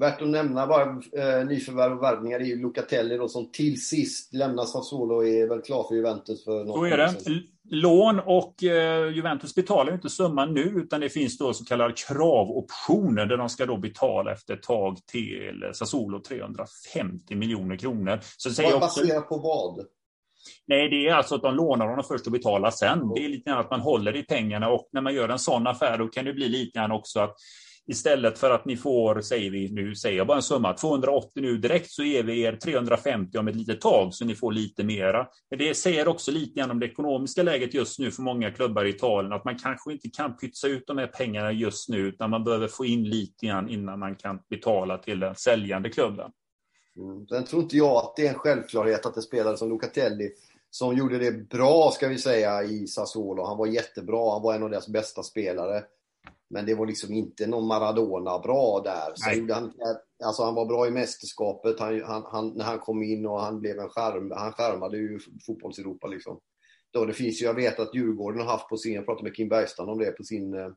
Värt 0.00 0.22
att 0.22 0.28
nämna 0.28 0.66
bara 0.66 0.82
eh, 0.82 1.46
nyförvärv 1.46 1.92
och 1.92 2.02
värvningar 2.02 2.40
är 2.40 2.44
ju 2.44 2.62
Locatelli 2.62 3.16
då, 3.16 3.28
som 3.28 3.52
till 3.52 3.84
sist 3.84 4.34
lämnar 4.34 4.64
Sassuolo 4.64 5.14
och 5.14 5.28
är 5.28 5.48
väl 5.48 5.62
klar 5.62 5.84
för 5.88 5.94
Juventus. 5.94 6.44
För 6.44 6.64
något 6.64 6.76
Så 6.76 6.84
är 6.84 6.96
det. 6.96 7.42
Lån 7.70 8.20
och 8.20 8.64
eh, 8.64 9.14
Juventus 9.14 9.54
betalar 9.54 9.94
inte 9.94 10.10
summan 10.10 10.54
nu 10.54 10.60
utan 10.60 11.00
det 11.00 11.08
finns 11.08 11.38
då 11.38 11.52
så 11.52 11.64
kallade 11.64 11.94
kravoptioner 12.08 13.26
där 13.26 13.36
de 13.36 13.48
ska 13.48 13.66
då 13.66 13.76
betala 13.76 14.32
efter 14.32 14.54
ett 14.54 14.62
tag 14.62 14.98
till 15.06 15.70
Sassuolo 15.72 16.20
350 16.20 17.34
miljoner 17.34 17.76
kronor. 17.76 18.20
Så 18.36 18.50
säger 18.50 18.72
vad 18.72 18.80
baserat 18.80 19.18
också... 19.18 19.28
på 19.28 19.38
vad? 19.38 19.86
Nej, 20.66 20.88
det 20.88 21.08
är 21.08 21.14
alltså 21.14 21.34
att 21.34 21.42
de 21.42 21.54
lånar 21.54 21.86
honom 21.88 22.04
först 22.04 22.26
och 22.26 22.32
betalar 22.32 22.70
sen. 22.70 23.14
Det 23.14 23.24
är 23.24 23.28
lite 23.28 23.50
grann 23.50 23.60
att 23.60 23.70
man 23.70 23.80
håller 23.80 24.16
i 24.16 24.22
pengarna 24.22 24.68
och 24.68 24.88
när 24.92 25.00
man 25.00 25.14
gör 25.14 25.28
en 25.28 25.38
sån 25.38 25.66
affär 25.66 25.98
då 25.98 26.08
kan 26.08 26.24
det 26.24 26.32
bli 26.32 26.48
lite 26.48 26.78
grann 26.78 26.92
också 26.92 27.20
att 27.20 27.36
Istället 27.88 28.38
för 28.38 28.50
att 28.50 28.64
ni 28.64 28.76
får, 28.76 29.20
säger 29.20 29.50
vi, 29.50 29.72
nu 29.72 29.94
säger 29.94 30.16
jag 30.16 30.26
bara 30.26 30.36
en 30.36 30.42
summa, 30.42 30.72
280 30.72 31.42
nu 31.42 31.56
direkt 31.56 31.90
så 31.90 32.02
ger 32.02 32.22
vi 32.22 32.40
er 32.40 32.56
350 32.56 33.38
om 33.38 33.48
ett 33.48 33.56
litet 33.56 33.80
tag 33.80 34.14
så 34.14 34.24
ni 34.24 34.34
får 34.34 34.52
lite 34.52 34.84
mera. 34.84 35.26
Det 35.50 35.74
säger 35.74 36.08
också 36.08 36.30
lite 36.30 36.60
grann 36.60 36.70
om 36.70 36.80
det 36.80 36.86
ekonomiska 36.86 37.42
läget 37.42 37.74
just 37.74 37.98
nu 37.98 38.10
för 38.10 38.22
många 38.22 38.50
klubbar 38.50 38.84
i 38.84 38.88
Italien, 38.88 39.32
att 39.32 39.44
man 39.44 39.58
kanske 39.58 39.92
inte 39.92 40.08
kan 40.08 40.36
pytsa 40.36 40.68
ut 40.68 40.86
de 40.86 40.98
här 40.98 41.06
pengarna 41.06 41.52
just 41.52 41.88
nu, 41.88 41.98
utan 41.98 42.30
man 42.30 42.44
behöver 42.44 42.68
få 42.68 42.84
in 42.84 43.04
lite 43.04 43.46
grann 43.46 43.68
innan 43.68 43.98
man 43.98 44.16
kan 44.16 44.38
betala 44.50 44.98
till 44.98 45.20
den 45.20 45.34
säljande 45.34 45.90
klubben. 45.90 46.30
Mm. 46.96 47.26
Sen 47.26 47.44
tror 47.44 47.62
inte 47.62 47.76
jag 47.76 47.96
att 47.96 48.16
det 48.16 48.26
är 48.26 48.28
en 48.28 48.38
självklarhet 48.38 49.06
att 49.06 49.16
en 49.16 49.22
spelare 49.22 49.56
som 49.56 49.68
Locatelli 49.68 50.30
som 50.70 50.96
gjorde 50.96 51.18
det 51.18 51.48
bra, 51.48 51.90
ska 51.90 52.08
vi 52.08 52.18
säga, 52.18 52.62
i 52.62 52.86
Sassuolo. 52.86 53.44
Han 53.44 53.58
var 53.58 53.66
jättebra. 53.66 54.32
Han 54.32 54.42
var 54.42 54.54
en 54.54 54.62
av 54.62 54.70
deras 54.70 54.88
bästa 54.88 55.22
spelare. 55.22 55.82
Men 56.50 56.66
det 56.66 56.74
var 56.74 56.86
liksom 56.86 57.14
inte 57.14 57.46
någon 57.46 57.66
Maradona 57.66 58.38
bra 58.38 58.80
där. 58.84 59.12
Så 59.14 59.54
han, 59.54 59.72
alltså 60.24 60.42
han 60.42 60.54
var 60.54 60.66
bra 60.66 60.86
i 60.86 60.90
mästerskapet 60.90 61.80
han, 61.80 62.02
han, 62.02 62.22
han, 62.26 62.52
när 62.56 62.64
han 62.64 62.78
kom 62.78 63.02
in 63.02 63.26
och 63.26 63.40
han 63.40 63.60
blev 63.60 63.78
en 63.78 63.88
skärm. 63.88 64.30
Han 64.30 64.52
skärmade 64.52 64.96
ju 64.96 65.18
fotbolls-Europa 65.46 66.06
liksom. 66.06 66.40
Då 66.90 67.04
det 67.04 67.12
finns 67.12 67.42
ju, 67.42 67.46
jag 67.46 67.54
vet 67.54 67.80
att 67.80 67.94
Djurgården 67.94 68.40
har 68.40 68.46
haft 68.46 68.68
på 68.68 68.76
sin, 68.76 68.94
jag 68.94 69.06
pratade 69.06 69.24
med 69.24 69.36
Kim 69.36 69.48
Bergstrand 69.48 69.90
om 69.90 69.98
det, 69.98 70.10
på 70.10 70.24
sin 70.24 70.54
eh, 70.54 70.68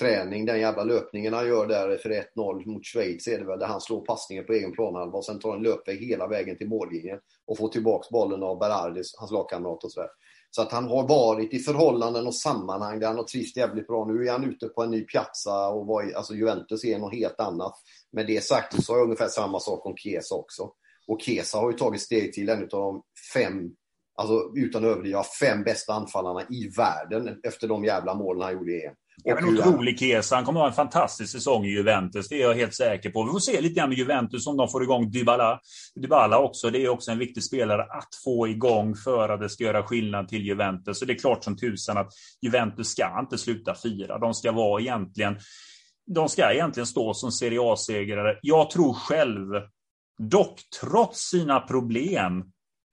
träning, 0.00 0.46
den 0.46 0.60
jävla 0.60 0.84
löpningen 0.84 1.34
han 1.34 1.48
gör 1.48 1.66
där 1.66 1.96
för 1.96 2.10
1-0 2.10 2.66
mot 2.66 2.86
Schweiz 2.86 3.28
är 3.28 3.38
det 3.38 3.44
väl, 3.44 3.58
där 3.58 3.66
han 3.66 3.80
slår 3.80 4.00
passningen 4.00 4.46
på 4.46 4.52
egen 4.52 4.72
planhalva 4.72 5.18
och 5.18 5.24
sen 5.24 5.38
tar 5.38 5.56
en 5.56 5.62
löpväg 5.62 5.98
hela 5.98 6.26
vägen 6.26 6.56
till 6.56 6.68
mållinjen 6.68 7.20
och 7.46 7.58
får 7.58 7.68
tillbaks 7.68 8.08
bollen 8.08 8.42
av 8.42 8.58
Berardis, 8.58 9.14
hans 9.18 9.30
lagkamrat 9.30 9.84
och 9.84 9.92
sådär. 9.92 10.10
Så 10.50 10.62
att 10.62 10.72
han 10.72 10.84
har 10.84 11.08
varit 11.08 11.54
i 11.54 11.58
förhållanden 11.58 12.26
och 12.26 12.34
sammanhang 12.34 12.98
där 12.98 13.06
han 13.06 13.16
har 13.16 13.24
trivts 13.24 13.56
jävligt 13.56 13.86
bra. 13.86 14.04
Nu 14.04 14.26
är 14.26 14.32
han 14.32 14.44
ute 14.44 14.68
på 14.68 14.82
en 14.82 14.90
ny 14.90 15.04
piazza 15.04 15.68
och 15.68 15.86
var 15.86 16.10
i, 16.10 16.14
alltså 16.14 16.34
Juventus 16.34 16.84
är 16.84 16.98
något 16.98 17.14
helt 17.14 17.40
annat. 17.40 17.72
Med 18.12 18.26
det 18.26 18.44
sagt 18.44 18.84
så 18.84 18.92
har 18.92 18.98
jag 18.98 19.04
ungefär 19.04 19.28
samma 19.28 19.60
sak 19.60 19.86
om 19.86 19.96
Kesa 19.96 20.34
också. 20.34 20.70
Och 21.08 21.20
Kesa 21.20 21.58
har 21.58 21.70
ju 21.70 21.78
tagit 21.78 22.00
steg 22.00 22.32
till 22.32 22.48
en 22.48 22.62
av 22.62 22.68
de 22.68 23.02
fem, 23.34 23.70
alltså 24.14 24.52
utan 24.54 24.84
att 24.84 24.90
överdriva, 24.90 25.24
fem 25.40 25.64
bästa 25.64 25.92
anfallarna 25.92 26.42
i 26.42 26.70
världen 26.76 27.40
efter 27.42 27.68
de 27.68 27.84
jävla 27.84 28.14
målen 28.14 28.42
han 28.42 28.52
gjorde 28.52 28.72
i 28.72 28.84
EM. 28.84 28.94
Ja, 29.24 29.38
en 29.38 29.58
otrolig 29.58 29.98
Kesa. 29.98 30.36
Han 30.36 30.44
kommer 30.44 30.60
att 30.60 30.64
ha 30.64 30.68
en 30.68 30.90
fantastisk 30.90 31.32
säsong 31.32 31.64
i 31.64 31.68
Juventus. 31.68 32.28
Det 32.28 32.34
är 32.34 32.48
jag 32.48 32.54
helt 32.54 32.74
säker 32.74 33.10
på. 33.10 33.24
Vi 33.24 33.30
får 33.30 33.38
se 33.38 33.60
lite 33.60 33.74
grann 33.74 33.88
med 33.88 33.98
Juventus 33.98 34.46
om 34.46 34.56
de 34.56 34.68
får 34.68 34.82
igång 34.82 35.10
Dybala. 35.10 35.60
Dybala 35.94 36.38
också. 36.38 36.70
Det 36.70 36.84
är 36.84 36.88
också 36.88 37.10
en 37.10 37.18
viktig 37.18 37.44
spelare 37.44 37.82
att 37.82 38.14
få 38.24 38.48
igång 38.48 38.94
för 38.96 39.28
att 39.28 39.40
det 39.40 39.48
ska 39.48 39.64
göra 39.64 39.82
skillnad 39.82 40.28
till 40.28 40.46
Juventus. 40.46 40.98
Så 40.98 41.04
det 41.04 41.12
är 41.12 41.18
klart 41.18 41.44
som 41.44 41.56
tusan 41.56 41.98
att 41.98 42.12
Juventus 42.42 42.88
ska 42.88 43.20
inte 43.20 43.38
sluta 43.38 43.74
fyra. 43.82 44.18
De 44.18 44.34
ska 44.34 44.52
vara 44.52 44.80
egentligen 44.80 45.36
de 46.14 46.28
ska 46.28 46.52
egentligen 46.52 46.86
stå 46.86 47.14
som 47.14 47.32
Serie 47.32 47.58
A-segrare. 47.62 48.38
Jag 48.42 48.70
tror 48.70 48.92
själv, 48.94 49.48
dock 50.18 50.60
trots 50.80 51.20
sina 51.20 51.60
problem, 51.60 52.44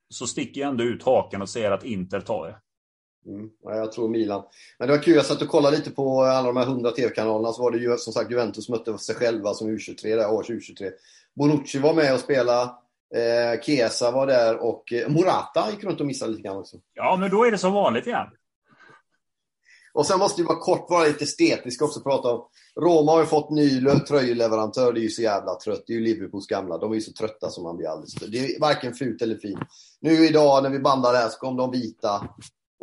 så 0.10 0.28
sticker 0.28 0.62
jag 0.62 0.70
ändå 0.70 0.84
ut 0.84 1.04
haken 1.04 1.42
och 1.42 1.50
säger 1.50 1.72
att 1.72 1.84
Inter 1.84 2.22
tar 2.22 2.48
det. 2.48 2.60
Mm, 3.26 3.50
jag 3.64 3.92
tror 3.92 4.10
Milan. 4.10 4.44
Men 4.80 4.88
det 4.88 4.94
var 4.96 5.04
kul, 5.04 5.16
jag 5.16 5.26
satt 5.26 5.42
och 5.42 5.48
kollade 5.48 5.78
lite 5.78 5.92
på 5.92 6.24
alla 6.24 6.48
de 6.48 6.58
här 6.58 6.64
100 6.64 6.92
TV-kanalerna. 6.92 7.54
Så 7.54 7.62
var 7.62 7.72
det 7.72 7.78
ju 7.78 7.98
som 7.98 8.14
sagt 8.14 8.32
Juventus 8.32 8.70
mötte 8.70 8.98
sig 8.98 9.16
själva 9.16 9.54
som 9.54 9.70
U23, 9.70 10.16
där, 10.16 10.32
års 10.32 10.50
U23. 10.50 10.92
Bonucci 11.36 11.80
var 11.80 11.94
med 11.94 12.14
och 12.14 12.20
spelade. 12.20 12.70
Eh, 13.16 13.62
Chiesa 13.62 14.12
var 14.12 14.28
där 14.28 14.58
och 14.64 14.94
eh, 14.94 15.10
Morata 15.10 15.72
gick 15.72 15.84
runt 15.84 16.00
och 16.00 16.06
missade 16.06 16.32
lite 16.32 16.44
grann 16.44 16.58
också. 16.58 16.78
Ja, 16.94 17.18
men 17.20 17.32
då 17.32 17.44
är 17.44 17.52
det 17.52 17.58
som 17.58 17.74
vanligt 17.74 18.08
igen. 18.08 18.28
Och 19.94 20.06
sen 20.06 20.20
måste 20.20 20.42
vi 20.42 20.46
bara 20.46 20.60
kort 20.60 20.90
vara 20.90 21.08
lite 21.08 21.24
estetiska 21.24 21.86
också 21.86 22.02
prata 22.02 22.30
om. 22.30 22.48
Roma 22.80 23.12
har 23.12 23.20
ju 23.20 23.26
fått 23.26 23.50
ny 23.50 23.82
tröjleverantör. 24.08 24.94
Det 24.94 25.00
är 25.00 25.04
ju 25.04 25.10
så 25.10 25.22
jävla 25.22 25.56
trött. 25.56 25.84
Det 25.88 25.94
är 25.94 25.98
ju 25.98 26.04
Liverpools 26.04 26.48
gamla. 26.48 26.78
De 26.78 26.92
är 26.92 26.96
ju 26.96 27.02
så 27.02 27.14
trötta 27.14 27.50
som 27.50 27.64
man 27.64 27.78
blir 27.78 27.88
alldeles 27.88 28.14
Det 28.14 28.38
är 28.38 28.60
varken 28.60 28.94
fult 28.94 29.22
eller 29.22 29.36
fint. 29.36 29.60
Nu 30.00 30.26
idag 30.26 30.64
när 30.64 30.70
vi 30.70 30.80
bandar 30.80 31.14
det 31.14 31.18
här 31.18 31.30
så 31.30 31.38
kom 31.38 31.58
de 31.58 31.72
vita. 31.72 32.30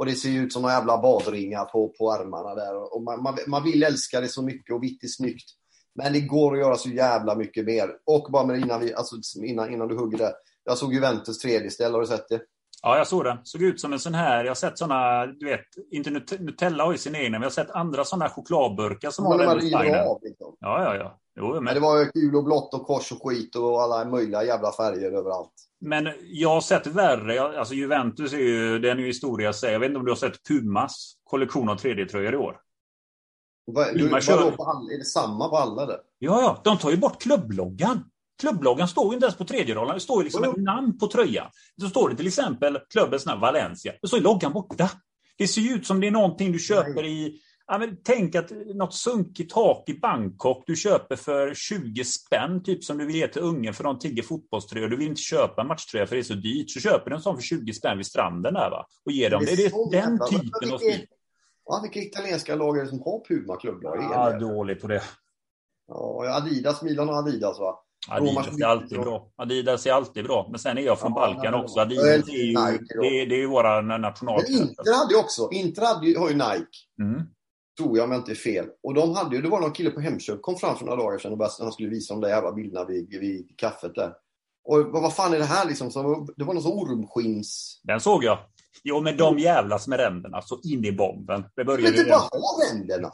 Och 0.02 0.06
det 0.06 0.14
ser 0.14 0.30
ut 0.30 0.52
som 0.52 0.62
några 0.62 0.74
jävla 0.74 1.02
badringar 1.02 1.64
på, 1.64 1.88
på 1.88 2.12
armarna 2.12 2.54
där. 2.54 2.94
Och 2.94 3.02
man, 3.02 3.22
man, 3.22 3.38
man, 3.46 3.64
vill 3.64 3.82
älska 3.82 4.20
det 4.20 4.28
så 4.28 4.42
mycket 4.42 4.74
och 4.74 4.82
vitt 4.82 5.04
är 5.04 5.08
snyggt. 5.08 5.50
Men 5.94 6.12
det 6.12 6.20
går 6.20 6.52
att 6.54 6.60
göra 6.60 6.76
så 6.76 6.88
jävla 6.88 7.34
mycket 7.34 7.64
mer. 7.64 7.90
Och 8.06 8.32
bara 8.32 8.46
med 8.46 8.60
innan, 8.60 8.80
vi, 8.80 8.94
alltså, 8.94 9.16
innan, 9.44 9.72
innan 9.72 9.88
du 9.88 9.96
hugger 9.96 10.18
det. 10.18 10.34
Jag 10.64 10.78
såg 10.78 10.94
Juventus 10.94 11.38
tredje 11.38 11.70
ställ, 11.70 11.92
har 11.92 12.00
du 12.00 12.06
sett 12.06 12.28
det? 12.28 12.40
Ja, 12.82 12.98
jag 12.98 13.06
såg 13.06 13.24
det. 13.24 13.40
Såg 13.44 13.62
ut 13.62 13.80
som 13.80 13.92
en 13.92 13.98
sån 13.98 14.14
här, 14.14 14.44
jag 14.44 14.50
har 14.50 14.54
sett 14.54 14.78
såna, 14.78 15.26
du 15.26 15.46
vet, 15.46 15.66
inte 15.90 16.10
Nutella 16.38 16.84
har 16.84 16.92
ju 16.92 16.98
sin 16.98 17.14
egen, 17.14 17.32
men 17.32 17.40
jag 17.42 17.46
har 17.46 17.50
sett 17.50 17.70
andra 17.70 18.04
såna 18.04 18.28
chokladburkar 18.28 19.10
som 19.10 19.24
de 19.24 19.38
den 19.38 19.58
river 19.58 19.78
designen. 19.78 20.08
av 20.08 20.18
liksom. 20.22 20.56
Ja, 20.60 20.84
ja, 20.84 20.96
ja. 20.96 21.18
Jo, 21.36 21.54
Men 21.54 21.64
men, 21.64 21.74
det 21.74 21.80
var 21.80 21.98
ju 21.98 22.04
kul 22.04 22.36
och 22.36 22.44
blått 22.44 22.74
och 22.74 22.86
kors 22.86 23.12
och 23.12 23.28
skit 23.28 23.56
och 23.56 23.82
alla 23.82 24.04
möjliga 24.04 24.44
jävla 24.44 24.72
färger 24.72 25.12
överallt. 25.12 25.54
Men 25.82 26.08
jag 26.24 26.48
har 26.48 26.60
sett 26.60 26.86
värre. 26.86 27.58
Alltså 27.58 27.74
Juventus 27.74 28.32
är 28.32 28.38
ju, 28.38 28.78
den 28.78 28.98
är 28.98 29.00
ju 29.02 29.06
historia 29.06 29.52
sig. 29.52 29.72
Jag 29.72 29.80
vet 29.80 29.86
inte 29.86 29.98
om 29.98 30.04
du 30.04 30.10
har 30.10 30.16
sett 30.16 30.44
Pumas 30.48 31.14
kollektion 31.24 31.68
av 31.68 31.76
3D-tröjor 31.80 32.34
i 32.34 32.36
år? 32.36 32.56
Vad, 33.64 33.96
du, 33.98 34.08
vadå 34.08 34.20
kör- 34.20 34.50
på 34.50 34.64
alla, 34.64 34.92
är 34.94 34.98
det 34.98 35.04
samma 35.04 35.48
på 35.48 35.56
alla 35.56 35.86
där? 35.86 35.98
Ja, 36.18 36.40
ja. 36.42 36.60
De 36.64 36.78
tar 36.78 36.90
ju 36.90 36.96
bort 36.96 37.22
klubbloggan. 37.22 38.04
Klubbloggan 38.40 38.88
står 38.88 39.06
ju 39.08 39.14
inte 39.14 39.26
ens 39.26 39.38
på 39.38 39.44
tredje 39.44 39.74
raden. 39.74 39.94
Det 39.94 40.00
står 40.00 40.18
ju 40.18 40.24
liksom 40.24 40.42
Jo. 40.44 40.50
ett 40.50 40.56
namn 40.62 40.98
på 40.98 41.06
tröjan. 41.06 41.46
Så 41.80 41.88
står 41.88 42.08
det 42.08 42.16
till 42.16 42.26
exempel 42.26 42.78
klubbens 42.90 43.26
namn 43.26 43.40
Valencia. 43.40 43.92
Då 44.02 44.08
står 44.08 44.18
ju 44.18 44.24
loggan 44.24 44.52
borta. 44.52 44.90
Det 45.38 45.48
ser 45.48 45.60
ju 45.60 45.74
ut 45.74 45.86
som 45.86 46.00
det 46.00 46.06
är 46.06 46.10
någonting 46.10 46.52
du 46.52 46.58
köper 46.58 47.04
i... 47.04 47.40
Ja, 47.72 47.78
men 47.78 47.96
tänk 48.02 48.34
att 48.34 48.50
något 48.74 48.94
sunkigt 48.94 49.54
tak 49.54 49.88
i 49.88 49.94
Bangkok 49.98 50.64
du 50.66 50.76
köper 50.76 51.16
för 51.16 51.54
20 51.54 52.04
spänn, 52.04 52.62
typ 52.62 52.84
som 52.84 52.98
du 52.98 53.06
vill 53.06 53.16
ge 53.16 53.28
till 53.28 53.42
ungen 53.42 53.74
för 53.74 53.84
de 53.84 53.98
tigger 53.98 54.22
fotbollströjor. 54.22 54.88
Du 54.88 54.96
vill 54.96 55.06
inte 55.08 55.20
köpa 55.22 55.60
en 55.62 55.68
matchtröja 55.68 56.06
för 56.06 56.16
det 56.16 56.20
är 56.20 56.24
så 56.24 56.34
dyrt. 56.34 56.70
Så 56.70 56.80
köper 56.80 57.10
du 57.10 57.16
en 57.16 57.22
sån 57.22 57.36
för 57.36 57.42
20 57.42 57.72
spänn 57.72 57.96
vid 57.96 58.06
stranden 58.06 58.54
där 58.54 58.70
va? 58.70 58.86
Och 59.06 59.12
ger 59.12 59.30
dem. 59.30 59.42
Det 59.46 59.52
är 59.52 59.56
det, 59.56 59.98
den 59.98 60.10
jävla- 60.10 60.26
typen 60.26 60.72
av 60.74 60.78
stil. 60.78 61.06
Ja, 61.64 61.80
vilka 61.82 62.00
italienska 62.00 62.54
lag 62.54 62.78
är 62.78 62.82
det 62.82 62.88
som 62.88 62.98
har 63.00 63.24
Puma-klubblag? 63.28 63.96
Ja, 64.12 64.38
dålig 64.38 64.80
på 64.80 64.86
det. 64.86 65.02
Ja, 65.88 66.36
Adidas, 66.36 66.82
Milan 66.82 67.08
och 67.08 67.16
Adidas 67.16 67.58
va? 67.58 67.78
Adidas 68.08 68.60
är 68.60 68.64
alltid 68.66 69.00
bra. 69.00 69.32
Adidas 69.36 69.86
är 69.86 69.92
alltid 69.92 70.24
bra. 70.24 70.48
Men 70.50 70.58
sen 70.58 70.78
är 70.78 70.82
jag 70.82 71.00
från 71.00 71.12
Ja, 71.12 71.20
Balkan 71.20 71.54
också. 71.54 71.80
Adidas 71.80 72.04
är 72.28 72.32
ju, 72.32 72.52
det, 73.00 73.06
är- 73.22 73.26
det 73.26 73.34
är 73.34 73.38
ju 73.40 73.46
våra 73.46 73.82
Men 73.82 74.00
nationalkläder. 74.00 74.62
Inter 74.62 74.94
hade 74.98 75.14
ju 75.14 75.20
också, 75.20 75.48
Inter 75.52 75.82
hade 75.82 76.06
ju, 76.06 76.18
har 76.18 76.28
ju 76.28 76.34
Nike. 76.34 76.78
Mm. 77.00 77.22
Tror 77.78 77.96
jag 77.96 78.04
om 78.04 78.12
jag 78.12 78.20
inte 78.20 78.32
är 78.32 78.36
fel. 78.36 78.66
Och 78.82 78.94
de 78.94 79.14
hade 79.14 79.36
ju, 79.36 79.42
det 79.42 79.48
var 79.48 79.60
någon 79.60 79.72
kille 79.72 79.90
på 79.90 80.00
Hemköp 80.00 80.42
kom 80.42 80.56
fram 80.56 80.76
för 80.76 80.84
några 80.84 81.02
dagar 81.02 81.18
sedan 81.18 81.32
och 81.32 81.38
bara, 81.38 81.50
han 81.58 81.72
skulle 81.72 81.88
visa 81.88 82.14
de 82.14 82.20
där 82.20 82.28
jävla 82.28 82.52
bilderna 82.52 82.84
vid, 82.84 83.20
vid 83.20 83.54
kaffet 83.56 83.94
där. 83.94 84.12
Och 84.64 84.78
vad, 84.78 85.02
vad 85.02 85.14
fan 85.14 85.34
är 85.34 85.38
det 85.38 85.44
här 85.44 85.66
liksom? 85.66 85.90
Så, 85.90 86.26
det 86.36 86.44
var 86.44 86.54
någon 86.54 86.62
sån 86.62 86.72
ormskins... 86.72 87.80
Den 87.82 88.00
såg 88.00 88.24
jag. 88.24 88.38
Jo, 88.84 89.00
men 89.00 89.16
de 89.16 89.38
jävlas 89.38 89.88
med 89.88 89.98
ränderna 89.98 90.42
så 90.42 90.60
in 90.62 90.84
i 90.84 90.92
bomben. 90.92 91.42
Det 91.42 91.48
Men 91.56 91.66
började 91.66 91.88
inte 91.88 92.02
ju... 92.02 92.08
bara 92.08 92.28
ränderna! 92.70 93.10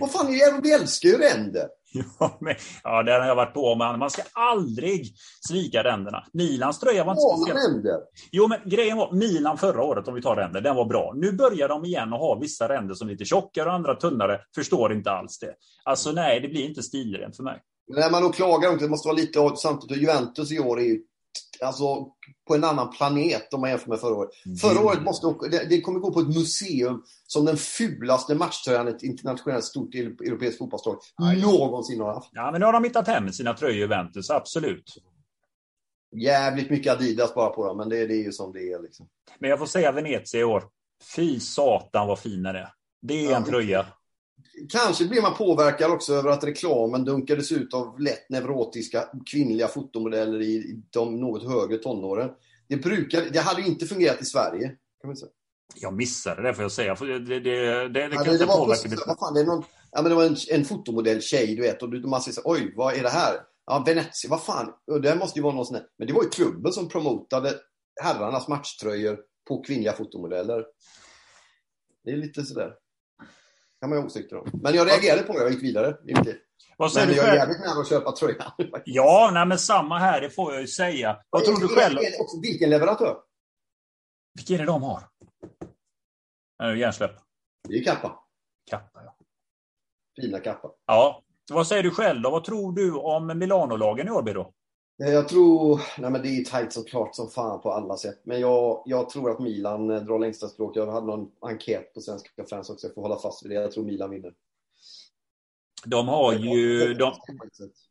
Vad 0.00 0.12
fan, 0.12 0.28
är 0.28 0.52
det, 0.52 0.60
vi 0.62 0.72
älskar 0.72 1.08
ju 1.08 1.16
ränder! 1.16 1.68
Ja, 2.20 2.38
men, 2.40 2.54
ja, 2.84 3.02
det 3.02 3.12
har 3.12 3.26
jag 3.26 3.34
varit 3.36 3.54
på. 3.54 3.74
Men 3.74 3.98
man 3.98 4.10
ska 4.10 4.22
aldrig 4.32 5.14
svika 5.48 5.84
ränderna. 5.84 6.24
Milans 6.32 6.80
tröja 6.80 7.04
var 7.04 7.12
inte 7.12 7.22
Många 7.22 7.46
speciellt... 7.46 7.74
ränder! 7.74 8.00
Jo, 8.32 8.48
men 8.48 8.58
grejen 8.64 8.96
var 8.96 9.12
Milan 9.12 9.58
förra 9.58 9.82
året, 9.82 10.08
om 10.08 10.14
vi 10.14 10.22
tar 10.22 10.36
ränder, 10.36 10.60
den 10.60 10.76
var 10.76 10.84
bra. 10.84 11.12
Nu 11.16 11.32
börjar 11.32 11.68
de 11.68 11.84
igen 11.84 12.12
att 12.12 12.20
ha 12.20 12.38
vissa 12.38 12.68
ränder 12.68 12.94
som 12.94 13.08
är 13.08 13.12
lite 13.12 13.24
tjockare 13.24 13.68
och 13.68 13.74
andra 13.74 13.94
tunnare. 13.94 14.40
Förstår 14.54 14.92
inte 14.92 15.10
alls 15.10 15.38
det. 15.38 15.54
Alltså 15.84 16.12
nej, 16.12 16.40
det 16.40 16.48
blir 16.48 16.68
inte 16.68 16.82
stilrent 16.82 17.36
för 17.36 17.42
mig. 17.42 17.60
När 17.88 18.10
man 18.10 18.32
klagar 18.32 18.78
det 18.78 18.88
måste 18.88 19.08
vara 19.08 19.16
lite 19.16 19.50
samtidigt. 19.56 20.02
Juventus 20.02 20.52
i 20.52 20.58
år 20.58 20.80
är 20.80 20.84
ju 20.84 21.00
alltså, 21.62 21.84
på 22.48 22.54
en 22.54 22.64
annan 22.64 22.90
planet 22.90 23.54
om 23.54 23.60
man 23.60 23.70
jämför 23.70 23.88
med 23.88 24.00
förra 24.00 24.14
året. 24.14 24.30
Förra 24.60 24.80
året 24.80 25.02
måste 25.02 25.26
det, 25.50 25.64
det 25.68 25.80
kommer 25.80 26.00
gå 26.00 26.12
på 26.12 26.20
ett 26.20 26.28
museum 26.28 27.02
som 27.26 27.44
den 27.44 27.56
fulaste 27.56 28.34
matchtröjan 28.34 28.88
ett 28.88 29.02
internationellt 29.02 29.64
stort 29.64 29.94
europeiskt 29.94 30.58
fotbollslag 30.58 30.96
någonsin 31.42 32.00
har 32.00 32.14
haft. 32.14 32.28
Ja, 32.32 32.50
men 32.52 32.60
nu 32.60 32.66
har 32.66 32.72
de 32.72 32.84
hittat 32.84 33.06
hem 33.08 33.32
sina 33.32 33.54
tröjor 33.54 33.76
Juventus, 33.76 34.30
absolut. 34.30 34.94
Jävligt 36.16 36.70
mycket 36.70 36.92
Adidas 36.92 37.34
bara 37.34 37.50
på 37.50 37.66
dem, 37.66 37.76
men 37.76 37.88
det, 37.88 38.06
det 38.06 38.14
är 38.14 38.24
ju 38.24 38.32
som 38.32 38.52
det 38.52 38.72
är. 38.72 38.82
Liksom. 38.82 39.08
Men 39.38 39.50
jag 39.50 39.58
får 39.58 39.66
säga 39.66 39.92
Venezia 39.92 40.40
i 40.40 40.44
år. 40.44 40.64
Fy 41.16 41.40
satan 41.40 42.06
vad 42.08 42.18
fina 42.18 42.52
det 42.52 42.58
är. 42.58 42.68
Det 43.02 43.14
är 43.14 43.30
Ja, 43.30 43.36
en 43.36 43.42
men- 43.42 43.50
tröja. 43.50 43.86
Kanske 44.68 45.04
blir 45.04 45.22
man 45.22 45.34
påverkad 45.34 45.90
också 45.90 46.14
över 46.14 46.30
att 46.30 46.44
reklamen 46.44 47.04
dunkades 47.04 47.52
ut 47.52 47.74
av 47.74 48.00
lätt 48.00 48.30
neurotiska 48.30 49.08
kvinnliga 49.30 49.68
fotomodeller 49.68 50.42
i 50.42 50.82
de 50.90 51.20
något 51.20 51.48
högre 51.48 51.78
tonåren. 51.78 52.30
Det, 52.68 52.76
brukar, 52.76 53.22
det 53.32 53.38
hade 53.38 53.62
inte 53.62 53.86
fungerat 53.86 54.22
i 54.22 54.24
Sverige. 54.24 54.68
Kan 55.00 55.08
man 55.08 55.16
säga. 55.16 55.30
Jag 55.74 55.94
missade 55.94 56.42
det 56.42 56.54
får 56.54 56.62
jag 56.62 56.72
säga. 56.72 56.96
För 56.96 57.06
det, 57.06 57.18
det, 57.18 57.40
det, 57.40 57.88
det, 57.88 58.00
Ja, 58.00 58.08
kan 58.08 58.24
det, 58.24 58.38
det 58.38 58.44
var 58.46 58.66
precis, 58.66 58.90
mitt... 58.90 59.00
vad 59.06 59.18
fan, 59.18 59.34
det, 59.34 59.40
är 59.40 59.44
någon, 59.44 59.64
ja, 59.92 60.02
men 60.02 60.10
det 60.10 60.16
var 60.16 60.24
en, 60.24 60.36
en 60.50 60.64
fotomodell-tjej, 60.64 61.56
du 61.56 61.62
vet, 61.62 61.82
och 61.82 61.90
du- 61.90 62.06
man 62.06 62.20
säger 62.22 62.34
så 62.34 62.40
oj, 62.44 62.72
vad 62.76 62.94
är 62.94 63.02
det 63.02 63.08
här? 63.08 63.34
Ja, 63.66 63.82
Venezia, 63.86 64.30
vad 64.30 64.42
fan, 64.42 64.72
det 65.02 65.14
måste 65.14 65.38
ju 65.38 65.42
vara 65.42 65.54
någon 65.54 65.66
sån 65.66 65.76
här. 65.76 65.86
Men 65.98 66.06
det 66.06 66.12
var 66.12 66.22
ju 66.22 66.28
klubben 66.28 66.72
som 66.72 66.88
promotade 66.88 67.54
herrarnas 68.02 68.48
matchtröjor 68.48 69.18
på 69.48 69.62
kvinnliga 69.62 69.92
fotomodeller. 69.92 70.64
Det 72.04 72.10
är 72.10 72.16
lite 72.16 72.42
sådär. 72.42 72.72
Kan 73.80 73.90
man 73.90 73.98
ha 73.98 74.06
åsikter 74.06 74.36
om. 74.36 74.50
Men 74.62 74.74
jag 74.74 74.86
reagerade 74.88 75.22
på 75.22 75.32
det, 75.32 75.38
jag 75.38 75.52
gick 75.52 75.62
vidare. 75.62 75.96
Vad 76.78 76.92
säger 76.92 77.06
Men 77.06 77.14
du 77.16 77.20
jag 77.22 77.28
är 77.30 77.34
jävligt 77.34 77.60
nära 77.60 77.80
att 77.80 77.88
köpa 77.88 78.12
tröjan. 78.12 78.52
Ja, 78.84 79.30
nej, 79.32 79.46
men 79.46 79.58
samma 79.58 79.98
här, 79.98 80.20
det 80.20 80.30
får 80.30 80.52
jag 80.52 80.60
ju 80.60 80.66
säga. 80.68 81.22
Vad 81.30 81.44
tror 81.44 81.60
du 81.60 81.68
själv? 81.68 81.98
Vilken 82.42 82.70
leverantör? 82.70 83.16
Vilka 84.34 84.54
är 84.54 84.58
det 84.58 84.64
de 84.64 84.82
har? 84.82 85.02
Äh, 86.62 86.78
Hjärnsläpp. 86.78 87.10
Det 87.68 87.74
är 87.78 87.84
Kappa. 87.84 88.24
Kappa, 88.70 89.00
ja. 89.04 89.16
Fina 90.20 90.40
Kappa. 90.40 90.70
ja. 90.86 91.22
Vad 91.52 91.66
säger 91.66 91.82
du 91.82 91.90
själv 91.90 92.22
då? 92.22 92.30
Vad 92.30 92.44
tror 92.44 92.72
du 92.72 92.92
om 92.92 93.38
Milano-lagen 93.38 94.08
i 94.08 94.10
år, 94.10 94.22
då? 94.22 94.52
Eh, 95.04 95.12
jag 95.12 95.28
tror, 95.28 95.80
nej 95.98 96.10
men 96.10 96.22
det 96.22 96.28
är 96.28 96.44
tajt 96.44 96.72
såklart 96.72 97.14
som 97.14 97.28
fan 97.28 97.60
på 97.60 97.72
alla 97.72 97.96
sätt. 97.96 98.20
Men 98.22 98.40
jag, 98.40 98.82
jag 98.86 99.08
tror 99.10 99.30
att 99.30 99.38
Milan 99.40 99.90
eh, 99.90 100.02
drar 100.02 100.18
längsta 100.18 100.48
stråk. 100.48 100.76
Jag 100.76 100.86
hade 100.86 101.06
någon 101.06 101.30
enkät 101.40 101.94
på 101.94 102.00
svenska 102.00 102.44
fans 102.50 102.70
också. 102.70 102.86
Jag 102.86 102.94
får 102.94 103.02
hålla 103.02 103.18
fast 103.18 103.44
vid 103.44 103.50
det. 103.50 103.54
Jag 103.54 103.72
tror 103.72 103.84
Milan 103.84 104.10
vinner. 104.10 104.34
De 105.84 106.08
har 106.08 106.32
ju... 106.32 106.94
De, 106.94 107.12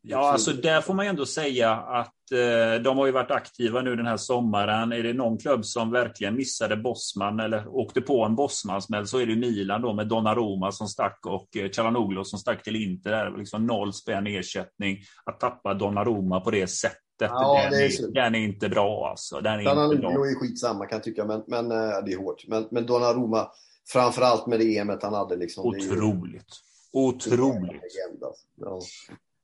ja, 0.02 0.32
alltså 0.32 0.52
där 0.52 0.80
får 0.80 0.94
man 0.94 1.04
ju 1.04 1.08
ändå 1.08 1.26
säga 1.26 1.72
att 1.72 2.32
eh, 2.32 2.82
de 2.82 2.98
har 2.98 3.06
ju 3.06 3.12
varit 3.12 3.30
aktiva 3.30 3.82
nu 3.82 3.96
den 3.96 4.06
här 4.06 4.16
sommaren. 4.16 4.92
Är 4.92 5.02
det 5.02 5.12
någon 5.12 5.38
klubb 5.38 5.64
som 5.64 5.90
verkligen 5.90 6.36
missade 6.36 6.76
Bosman 6.76 7.40
eller 7.40 7.68
åkte 7.68 8.00
på 8.00 8.24
en 8.24 8.36
Bosman-smäll 8.36 9.06
så 9.06 9.18
är 9.18 9.26
det 9.26 9.36
Milan 9.36 9.82
då 9.82 9.92
med 9.92 10.08
Donnarumma 10.08 10.72
som 10.72 10.88
stack 10.88 11.18
och 11.26 11.56
eh, 11.56 11.70
Calhanoglu 11.70 12.24
som 12.24 12.38
stack 12.38 12.62
till 12.62 12.76
Inter. 12.76 13.30
Var 13.30 13.38
liksom 13.38 13.66
noll 13.66 13.92
spänn 13.92 14.26
ersättning. 14.26 14.98
Att 15.24 15.40
tappa 15.40 15.74
Donnarumma 15.74 16.40
på 16.40 16.50
det 16.50 16.66
sättet, 16.66 17.00
Ja, 17.18 17.60
den, 17.62 17.70
det 17.70 17.84
är 17.84 18.08
är, 18.08 18.12
den 18.12 18.34
är 18.34 18.38
inte 18.38 18.68
bra 18.68 19.08
alltså. 19.10 19.40
Den 19.40 19.60
är 19.60 19.64
bra. 19.96 20.10
är 20.10 20.40
skitsamma 20.40 20.86
kan 20.86 20.96
jag 20.96 21.04
tycka, 21.04 21.24
men, 21.24 21.42
men 21.46 21.70
eh, 21.70 22.04
det 22.06 22.12
är 22.12 22.18
hårt. 22.18 22.44
Men, 22.48 22.68
men 22.70 22.86
Donnarumma, 22.86 23.48
framförallt 23.92 24.46
med 24.46 24.60
det 24.60 24.76
EMet 24.76 25.02
han 25.02 25.14
hade. 25.14 25.36
Liksom, 25.36 25.66
Otroligt. 25.66 26.65
Otroligt. 27.00 27.82
Alltså. 28.22 28.46
Ja. 28.56 28.80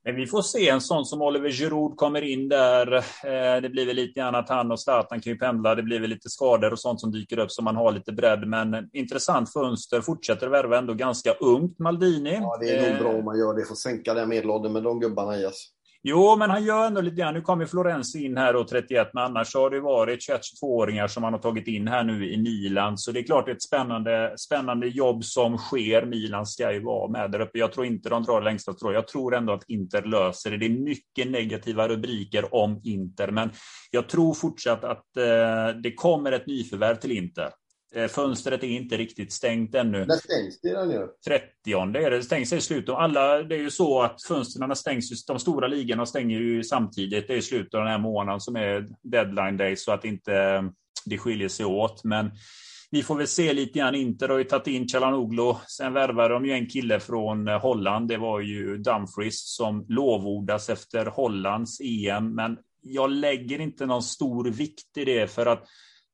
Men 0.05 0.15
vi 0.15 0.27
får 0.27 0.41
se 0.41 0.69
en 0.69 0.81
sån 0.81 1.05
som 1.05 1.21
Oliver 1.21 1.49
Giroud 1.49 1.97
kommer 1.97 2.21
in 2.21 2.49
där. 2.49 2.93
Eh, 2.97 3.61
Det 3.61 3.69
blir 3.69 3.85
väl 3.85 3.95
lite 3.95 4.19
grann 4.19 4.35
att 4.35 4.49
han 4.49 4.71
och 4.71 4.79
Zlatan 4.79 5.21
kan 5.21 5.33
ju 5.33 5.39
pendla. 5.39 5.75
Det 5.75 5.83
blir 5.83 5.99
väl 5.99 6.09
lite 6.09 6.29
skador 6.29 6.71
och 6.71 6.79
sånt 6.79 7.01
som 7.01 7.11
dyker 7.11 7.39
upp 7.39 7.51
så 7.51 7.61
man 7.61 7.75
har 7.75 7.91
lite 7.91 8.11
bredd. 8.11 8.47
Men 8.47 8.89
intressant 8.93 9.53
fönster. 9.53 10.01
Fortsätter 10.01 10.47
värva 10.47 10.77
ändå 10.77 10.93
ganska 10.93 11.33
ungt, 11.33 11.79
Maldini. 11.79 12.33
ja, 12.41 12.57
det 12.61 12.69
är 12.69 12.81
nog 12.81 12.91
Eh, 12.91 12.99
bra 13.03 13.19
om 13.19 13.25
man 13.25 13.39
gör 13.39 13.53
det. 13.53 13.65
Får 13.65 13.75
sänka 13.75 14.13
den 14.13 14.29
medelåldern 14.29 14.73
med 14.73 14.83
de 14.83 14.99
gubbarna 14.99 15.37
i. 15.37 15.49
Jo, 16.05 16.35
men 16.37 16.49
han 16.49 16.63
gör 16.63 16.87
ändå 16.87 17.01
lite 17.01 17.15
grann. 17.15 17.33
Nu 17.33 17.41
kommer 17.41 17.65
Florens 17.65 18.15
in 18.15 18.37
här 18.37 18.55
och 18.55 18.67
31, 18.67 19.09
men 19.13 19.23
annars 19.23 19.55
har 19.55 19.69
det 19.69 19.79
varit 19.79 20.19
21-22-åringar 20.19 21.07
som 21.07 21.23
han 21.23 21.33
har 21.33 21.39
tagit 21.39 21.67
in 21.67 21.87
här 21.87 22.03
nu 22.03 22.31
i 22.31 22.37
Milan. 22.37 22.97
Så 22.97 23.11
det 23.11 23.19
är 23.19 23.23
klart 23.23 23.45
det 23.45 23.51
är 23.51 23.55
ett 23.55 23.63
spännande, 23.63 24.33
spännande 24.37 24.87
jobb 24.87 25.23
som 25.23 25.57
sker. 25.57 26.05
Milan 26.05 26.45
ska 26.45 26.73
ju 26.73 26.83
vara 26.83 27.11
med 27.11 27.31
där 27.31 27.39
uppe. 27.39 27.59
Jag 27.59 27.71
tror 27.71 27.85
inte 27.85 28.09
de 28.09 28.23
drar 28.23 28.41
längsta 28.41 28.73
strå. 28.73 28.93
Jag 28.93 29.07
tror 29.07 29.35
ändå 29.35 29.53
att 29.53 29.63
Inter 29.67 30.01
löser 30.01 30.51
det. 30.51 30.57
Det 30.57 30.65
är 30.65 30.79
mycket 30.79 31.31
negativa 31.31 31.87
rubriker 31.87 32.55
om 32.55 32.81
Inter, 32.83 33.31
men 33.31 33.51
jag 33.91 34.09
tror 34.09 34.33
fortsatt 34.33 34.83
att 34.83 35.17
eh, 35.17 35.81
det 35.83 35.93
kommer 35.95 36.31
ett 36.31 36.47
nyförvärv 36.47 36.95
till 36.95 37.11
Inter. 37.11 37.49
Eh, 37.95 38.07
fönstret 38.07 38.63
är 38.63 38.67
inte 38.67 38.97
riktigt 38.97 39.33
stängt 39.33 39.75
ännu. 39.75 40.05
När 40.05 40.15
stängs 40.15 40.61
det 40.61 40.69
där 40.73 40.85
nere? 40.85 41.07
30 41.27 41.71
är 41.97 42.09
det. 42.09 42.17
Det 42.17 42.23
stängs 42.23 42.53
i 42.53 42.61
slutet. 42.61 42.95
Alla, 42.95 43.43
det 43.43 43.55
är 43.55 43.59
ju 43.59 43.69
så 43.71 44.01
att 44.01 44.23
fönstren 44.23 44.75
stängs, 44.75 45.11
ju- 45.11 45.15
de 45.27 45.39
stora 45.39 45.67
ligorna 45.67 46.05
stänger 46.05 46.39
ju 46.39 46.63
samtidigt. 46.63 47.27
Det 47.27 47.33
är 47.33 47.41
slutet 47.41 47.73
av 47.73 47.79
den 47.81 47.89
här 47.91 47.99
månaden 47.99 48.39
som 48.39 48.55
är 48.55 48.87
deadline 49.03 49.57
day 49.57 49.75
så 49.75 49.91
att 49.91 50.05
inte 50.05 50.63
det 51.05 51.17
skiljer 51.17 51.49
sig 51.49 51.65
åt. 51.65 52.03
Men 52.03 52.31
vi 52.91 53.03
får 53.03 53.15
väl 53.15 53.27
se 53.27 53.53
lite 53.53 53.79
grann. 53.79 53.95
Inter 53.95 54.29
har 54.29 54.37
ju 54.37 54.43
tagit 54.43 54.67
in 54.67 54.87
Calhanoglu. 54.87 55.53
Sen 55.67 55.93
värvade 55.93 56.33
de 56.33 56.45
ju 56.45 56.51
en 56.51 56.67
kille 56.69 56.99
från 56.99 57.47
eh, 57.47 57.59
Holland. 57.61 58.07
Det 58.07 58.17
var 58.17 58.39
ju 58.39 58.77
Dumfries 58.77 59.55
som 59.55 59.85
lovordas 59.89 60.69
efter 60.69 61.05
Hollands 61.05 61.81
EM. 61.81 62.35
Men 62.35 62.57
jag 62.81 63.09
lägger 63.11 63.61
inte 63.61 63.85
någon 63.85 64.03
stor 64.03 64.45
vikt 64.51 64.97
i 64.97 65.05
det 65.05 65.31
för 65.31 65.45
att 65.45 65.63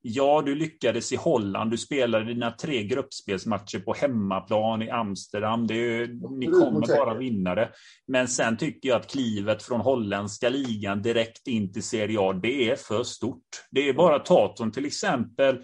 Ja, 0.02 0.42
du 0.46 0.56
lyckades 0.56 1.12
i 1.12 1.16
Holland. 1.16 1.72
Du 1.72 1.78
spelade 1.78 2.26
dina 2.26 2.52
tre 2.52 2.84
gruppspelsmatcher 2.84 3.80
på 3.80 3.94
hemmaplan 3.94 4.82
i 4.82 4.90
Amsterdam. 4.90 5.68
Det 5.68 6.08
ni 6.40 6.46
kommer 6.46 6.88
bara 6.88 7.18
vinna 7.18 7.56
det. 7.56 7.70
Men 8.08 8.28
sen 8.28 8.58
tycker 8.58 8.90
jag 8.90 9.00
att 9.00 9.12
klivet 9.12 9.64
från 9.64 9.82
holländska 9.82 10.50
ligan 10.50 11.02
direkt 11.02 11.48
in 11.48 11.74
till 11.74 11.84
Serie 11.84 12.20
A, 12.20 12.34
det 12.34 12.70
är 12.70 12.76
för 12.76 13.04
stort. 13.04 13.66
Det 13.72 13.90
är 13.90 13.94
bara 13.94 14.20
Taton 14.20 14.72
till 14.72 14.86
exempel. 14.86 15.56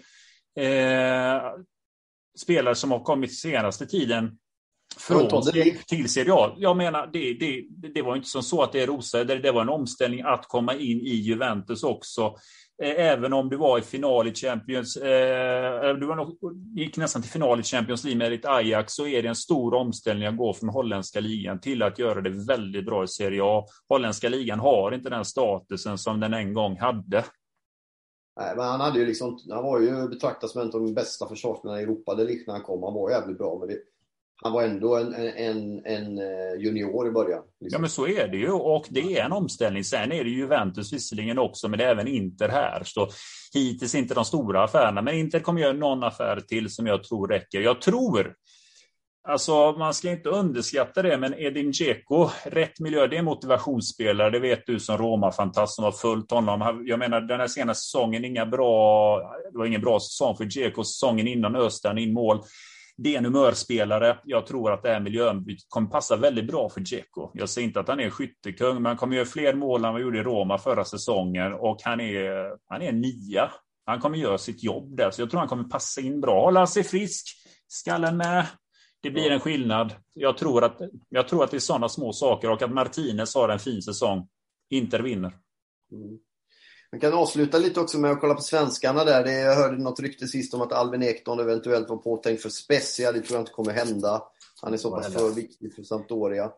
Eh, 0.58 1.42
spelare 2.38 2.74
som 2.74 2.90
har 2.90 3.04
kommit 3.04 3.38
senaste 3.38 3.86
tiden 3.86 4.38
från 4.96 5.42
till 5.88 6.08
Serie 6.08 6.32
A. 6.34 6.54
Jag 6.56 6.76
menar, 6.76 7.10
det, 7.12 7.34
det, 7.34 7.64
det 7.94 8.02
var 8.02 8.16
inte 8.16 8.28
som 8.28 8.42
så 8.42 8.62
att 8.62 8.72
det 8.72 8.82
är 8.82 8.86
rosade. 8.86 9.24
Det, 9.24 9.38
det 9.38 9.52
var 9.52 9.62
en 9.62 9.68
omställning 9.68 10.22
att 10.22 10.48
komma 10.48 10.74
in 10.74 11.00
i 11.00 11.14
Juventus 11.14 11.82
också. 11.82 12.36
Eh, 12.82 13.06
även 13.06 13.32
om 13.32 13.48
du 13.48 13.56
var 13.56 13.78
i 13.78 13.82
final 13.82 14.28
i 14.28 14.34
Champions, 14.34 14.96
eh, 14.96 15.88
eh, 15.88 15.94
du 15.94 16.06
var 16.06 16.16
nog, 16.16 16.38
gick 16.74 16.96
nästan 16.96 17.22
till 17.22 17.30
final 17.30 17.60
i 17.60 17.62
Champions 17.62 18.04
League 18.04 18.18
med 18.18 18.32
ditt 18.32 18.44
Ajax, 18.44 18.92
så 18.92 19.06
är 19.06 19.22
det 19.22 19.28
en 19.28 19.34
stor 19.34 19.74
omställning 19.74 20.28
att 20.28 20.36
gå 20.36 20.54
från 20.54 20.68
holländska 20.68 21.20
ligan 21.20 21.60
till 21.60 21.82
att 21.82 21.98
göra 21.98 22.20
det 22.20 22.30
väldigt 22.30 22.86
bra 22.86 23.04
i 23.04 23.08
Serie 23.08 23.40
A. 23.44 23.64
Holländska 23.88 24.28
ligan 24.28 24.60
har 24.60 24.92
inte 24.92 25.10
den 25.10 25.24
statusen 25.24 25.98
som 25.98 26.20
den 26.20 26.34
en 26.34 26.54
gång 26.54 26.78
hade. 26.78 27.24
Nej, 28.40 28.56
men 28.56 28.64
han, 28.64 28.80
hade 28.80 28.98
ju 28.98 29.06
liksom, 29.06 29.38
han 29.50 29.64
var 29.64 29.80
ju 29.80 30.08
betraktad 30.08 30.50
som 30.50 30.60
en 30.60 30.66
av 30.66 30.80
de 30.80 30.94
bästa 30.94 31.28
försvarsspelarna 31.28 31.80
i 31.80 31.82
Europa. 31.82 32.14
Det 32.14 32.24
liknande 32.24 32.58
han 32.58 32.66
kom. 32.66 32.82
Han 32.82 32.94
var 32.94 33.10
jävligt 33.10 33.38
bra. 33.38 33.58
Men 33.58 33.68
det, 33.68 33.78
han 34.42 34.52
var 34.52 34.62
ändå 34.62 34.96
en, 34.96 35.14
en, 35.14 35.86
en 35.86 36.18
eh, 36.18 36.60
junior 36.60 37.08
i 37.08 37.10
början. 37.10 37.42
Liksom. 37.60 37.76
Ja, 37.76 37.80
men 37.80 37.90
så 37.90 38.06
är 38.06 38.28
det 38.28 38.36
ju. 38.36 38.50
Och 38.50 38.86
det 38.90 39.18
är 39.18 39.24
en 39.24 39.32
omställning. 39.32 39.84
Sen 39.84 40.12
är 40.12 40.24
det 40.24 40.30
Juventus 40.30 40.92
visserligen 40.92 41.38
också, 41.38 41.68
men 41.68 41.78
det 41.78 41.84
är 41.84 41.90
även 41.90 42.08
Inter 42.08 42.48
här. 42.48 42.82
Så 42.84 43.08
hittills 43.54 43.94
inte 43.94 44.14
de 44.14 44.24
stora 44.24 44.64
affärerna. 44.64 45.02
Men 45.02 45.14
Inter 45.14 45.40
kommer 45.40 45.60
göra 45.60 45.72
någon 45.72 46.02
affär 46.02 46.40
till 46.40 46.70
som 46.70 46.86
jag 46.86 47.04
tror 47.04 47.28
räcker. 47.28 47.60
Jag 47.60 47.80
tror 47.80 48.34
Alltså, 49.28 49.72
man 49.72 49.94
ska 49.94 50.10
inte 50.10 50.28
underskatta 50.28 51.02
det, 51.02 51.18
men 51.18 51.34
Edin 51.34 51.70
Dzeko, 51.70 52.28
rätt 52.44 52.80
miljö, 52.80 53.06
det 53.06 53.16
är 53.16 53.22
motivationsspelare. 53.22 54.30
Det 54.30 54.38
vet 54.38 54.66
du 54.66 54.80
som 54.80 54.98
Roma-fantast 54.98 55.74
som 55.74 55.84
har 55.84 55.92
följt 55.92 56.30
honom. 56.30 56.84
Jag 56.86 56.98
menar, 56.98 57.20
den 57.20 57.40
här 57.40 57.46
senaste 57.46 57.84
säsongen, 57.84 58.24
inga 58.24 58.46
bra, 58.46 59.18
det 59.52 59.58
var 59.58 59.66
ingen 59.66 59.80
bra 59.80 60.00
säsong 60.00 60.36
för 60.36 60.44
Dzeko. 60.44 60.84
Säsongen 60.84 61.26
innan 61.26 61.56
öste 61.56 61.88
han 61.88 61.98
in 61.98 62.12
mål. 62.12 62.40
Det 62.96 63.14
är 63.14 63.18
en 63.18 63.24
humörspelare. 63.24 64.18
Jag 64.24 64.46
tror 64.46 64.72
att 64.72 64.82
det 64.82 64.88
här 64.88 65.00
miljöombytet 65.00 65.66
kommer 65.68 65.88
passa 65.88 66.16
väldigt 66.16 66.46
bra 66.46 66.68
för 66.68 66.80
Dzeko. 66.80 67.30
Jag 67.34 67.48
säger 67.48 67.68
inte 67.68 67.80
att 67.80 67.88
han 67.88 68.00
är 68.00 68.10
skyttekung, 68.10 68.74
men 68.74 68.86
han 68.86 68.96
kommer 68.96 69.16
göra 69.16 69.26
fler 69.26 69.54
mål 69.54 69.78
än 69.78 69.82
vad 69.82 69.92
han 69.92 70.02
gjorde 70.02 70.18
i 70.18 70.22
Roma 70.22 70.58
förra 70.58 70.84
säsongen. 70.84 71.52
Och 71.52 71.78
han 71.82 72.00
är, 72.00 72.52
han 72.66 72.82
är 72.82 72.92
nia. 72.92 73.50
Han 73.84 74.00
kommer 74.00 74.18
göra 74.18 74.38
sitt 74.38 74.62
jobb 74.62 74.96
där, 74.96 75.10
så 75.10 75.22
jag 75.22 75.30
tror 75.30 75.40
han 75.40 75.48
kommer 75.48 75.64
passa 75.64 76.00
in 76.00 76.20
bra. 76.20 76.44
Hålla 76.44 76.66
sig 76.66 76.84
frisk, 76.84 77.26
skallen 77.68 78.16
med. 78.16 78.46
Det 79.00 79.10
blir 79.10 79.30
en 79.30 79.40
skillnad. 79.40 79.92
Jag 80.14 80.38
tror 80.38 80.64
att, 80.64 80.80
jag 81.08 81.28
tror 81.28 81.44
att 81.44 81.50
det 81.50 81.56
är 81.56 81.58
sådana 81.58 81.88
små 81.88 82.12
saker 82.12 82.50
och 82.50 82.62
att 82.62 82.72
Martinez 82.72 83.34
har 83.34 83.48
en 83.48 83.58
fin 83.58 83.82
säsong. 83.82 84.28
Inter 84.70 85.00
vinner. 85.00 85.36
Mm. 85.92 86.18
Man 86.96 87.00
kan 87.00 87.12
avsluta 87.12 87.58
lite 87.58 87.80
också 87.80 87.98
med 87.98 88.10
att 88.10 88.20
kolla 88.20 88.34
på 88.34 88.40
svenskarna 88.40 89.04
där. 89.04 89.24
Det, 89.24 89.32
jag 89.32 89.54
hörde 89.54 89.82
något 89.82 90.00
rykte 90.00 90.26
sist 90.26 90.54
om 90.54 90.60
att 90.60 90.72
Alvin 90.72 91.02
Ekdal 91.02 91.40
eventuellt 91.40 91.88
var 91.88 91.96
påtänkt 91.96 92.42
för 92.42 92.48
Spezia. 92.48 93.12
Det 93.12 93.20
tror 93.20 93.36
jag 93.36 93.42
inte 93.42 93.52
kommer 93.52 93.72
hända. 93.72 94.22
Han 94.62 94.72
är 94.72 94.76
så 94.76 94.90
pass 94.90 95.12
för 95.12 95.30
viktig 95.30 95.74
för 95.74 95.82
Sampdoria. 95.82 96.52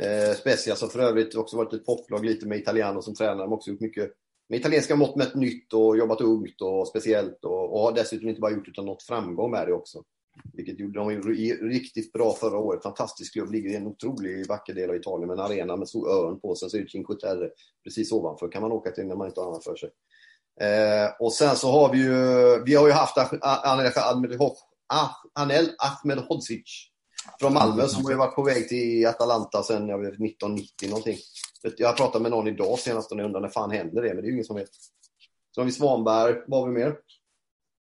Eh, 0.00 0.36
Spezia 0.36 0.76
som 0.76 0.88
för 0.88 0.98
övrigt 0.98 1.34
också 1.34 1.56
varit 1.56 1.72
ett 1.72 1.86
poplag 1.86 2.24
lite 2.24 2.46
med 2.46 2.58
Italiano 2.58 3.02
som 3.02 3.14
tränare. 3.14 3.36
De 3.36 3.50
har 3.50 3.56
också 3.56 3.70
gjort 3.70 3.80
mycket 3.80 4.10
med 4.48 4.58
italienska 4.58 4.96
mått 4.96 5.16
mätt 5.16 5.34
nytt 5.34 5.72
och 5.72 5.96
jobbat 5.96 6.20
ungt 6.20 6.60
och 6.60 6.88
speciellt 6.88 7.44
och, 7.44 7.72
och 7.72 7.80
har 7.80 7.92
dessutom 7.92 8.28
inte 8.28 8.40
bara 8.40 8.52
gjort 8.52 8.68
utan 8.68 8.86
nått 8.86 9.02
framgång 9.02 9.50
med 9.50 9.66
det 9.66 9.72
också. 9.72 10.02
Vilket 10.52 10.78
gjorde 10.78 10.98
de 10.98 11.22
riktigt 11.68 12.12
bra 12.12 12.34
förra 12.34 12.58
året. 12.58 12.82
Fantastisk 12.82 13.32
klubb. 13.32 13.52
Ligger 13.52 13.70
i 13.70 13.76
en 13.76 13.86
otroligt 13.86 14.48
vacker 14.48 14.74
del 14.74 14.90
av 14.90 14.96
Italien 14.96 15.28
med 15.28 15.38
en 15.38 15.44
arena 15.44 15.76
med 15.76 15.88
stor 15.88 16.08
örn 16.08 16.40
på. 16.40 16.54
Sen 16.54 16.70
så 16.70 16.76
är 16.76 16.80
det 16.80 16.90
Cinque 16.90 17.14
Terre 17.14 17.50
precis 17.84 18.12
ovanför. 18.12 18.48
kan 18.48 18.62
man 18.62 18.72
åka 18.72 18.90
till 18.90 19.06
när 19.06 19.16
man 19.16 19.26
inte 19.26 19.40
har 19.40 19.48
annat 19.48 19.64
för 19.64 19.76
sig. 19.76 19.90
Eh, 20.60 21.10
och 21.20 21.32
sen 21.32 21.56
så 21.56 21.70
har 21.70 21.92
vi 21.92 21.98
ju, 21.98 22.64
vi 22.64 22.74
har 22.74 22.86
ju 22.86 22.92
haft 22.92 23.16
Anel 25.34 25.70
Ahmedhodzic 25.78 26.90
från 27.40 27.54
Malmö 27.54 27.88
som 27.88 28.04
har 28.04 28.10
ju 28.10 28.16
varit 28.16 28.34
på 28.34 28.42
väg 28.42 28.68
till 28.68 29.06
Atalanta 29.06 29.62
sen 29.62 29.88
jag 29.88 29.98
vet, 29.98 30.08
1990 30.08 30.88
någonting. 30.88 31.16
Jag 31.76 31.96
pratade 31.96 32.22
med 32.22 32.30
någon 32.30 32.48
idag 32.48 32.78
senast 32.78 33.12
och 33.12 33.18
jag 33.18 33.24
undrar 33.24 33.40
när 33.40 33.48
fan 33.48 33.70
händer 33.70 34.02
det? 34.02 34.08
Men 34.08 34.16
det 34.16 34.22
är 34.22 34.26
ju 34.26 34.32
ingen 34.32 34.44
som 34.44 34.56
vet. 34.56 34.70
Så 35.50 35.60
har 35.60 35.66
vi 35.66 35.72
Svanberg, 35.72 36.34
vad 36.46 36.60
har 36.60 36.68
vi 36.68 36.74
mer? 36.74 36.96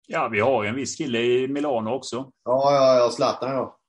Ja, 0.07 0.27
vi 0.27 0.39
har 0.39 0.63
ju 0.63 0.69
en 0.69 0.75
viss 0.75 0.95
kille 0.95 1.19
i 1.19 1.47
Milano 1.47 1.89
också. 1.89 2.31
Ja, 2.43 2.73
ja, 2.73 2.97
ja. 2.97 3.11
Zlatan 3.11 3.51
ja. 3.51 3.79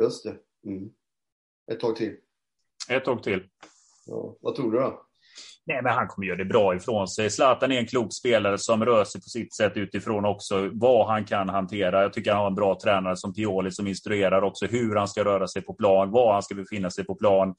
Just 0.00 0.24
det. 0.24 0.36
Mm. 0.70 0.90
Ett 1.72 1.80
tag 1.80 1.96
till. 1.96 2.16
Ett 2.88 3.04
tag 3.04 3.22
till. 3.22 3.42
Ja. 4.06 4.36
Vad 4.40 4.54
tror 4.54 4.72
du 4.72 4.78
då? 4.78 5.00
Nej, 5.66 5.82
men 5.82 5.92
han 5.92 6.08
kommer 6.08 6.26
göra 6.26 6.38
det 6.38 6.44
bra 6.44 6.74
ifrån 6.74 7.08
sig. 7.08 7.30
Zlatan 7.30 7.72
är 7.72 7.78
en 7.78 7.86
klok 7.86 8.14
spelare 8.14 8.58
som 8.58 8.84
rör 8.84 9.04
sig 9.04 9.20
på 9.20 9.28
sitt 9.28 9.54
sätt 9.54 9.72
utifrån 9.76 10.24
också 10.24 10.70
vad 10.72 11.06
han 11.06 11.24
kan 11.24 11.48
hantera. 11.48 12.02
Jag 12.02 12.12
tycker 12.12 12.30
han 12.30 12.40
har 12.40 12.46
en 12.46 12.54
bra 12.54 12.78
tränare 12.82 13.16
som 13.16 13.34
Pioli 13.34 13.70
som 13.70 13.86
instruerar 13.86 14.42
också 14.42 14.66
hur 14.66 14.96
han 14.96 15.08
ska 15.08 15.24
röra 15.24 15.48
sig 15.48 15.62
på 15.62 15.74
plan, 15.74 16.10
var 16.10 16.32
han 16.32 16.42
ska 16.42 16.54
befinna 16.54 16.90
sig 16.90 17.04
på 17.04 17.14
plan. 17.14 17.54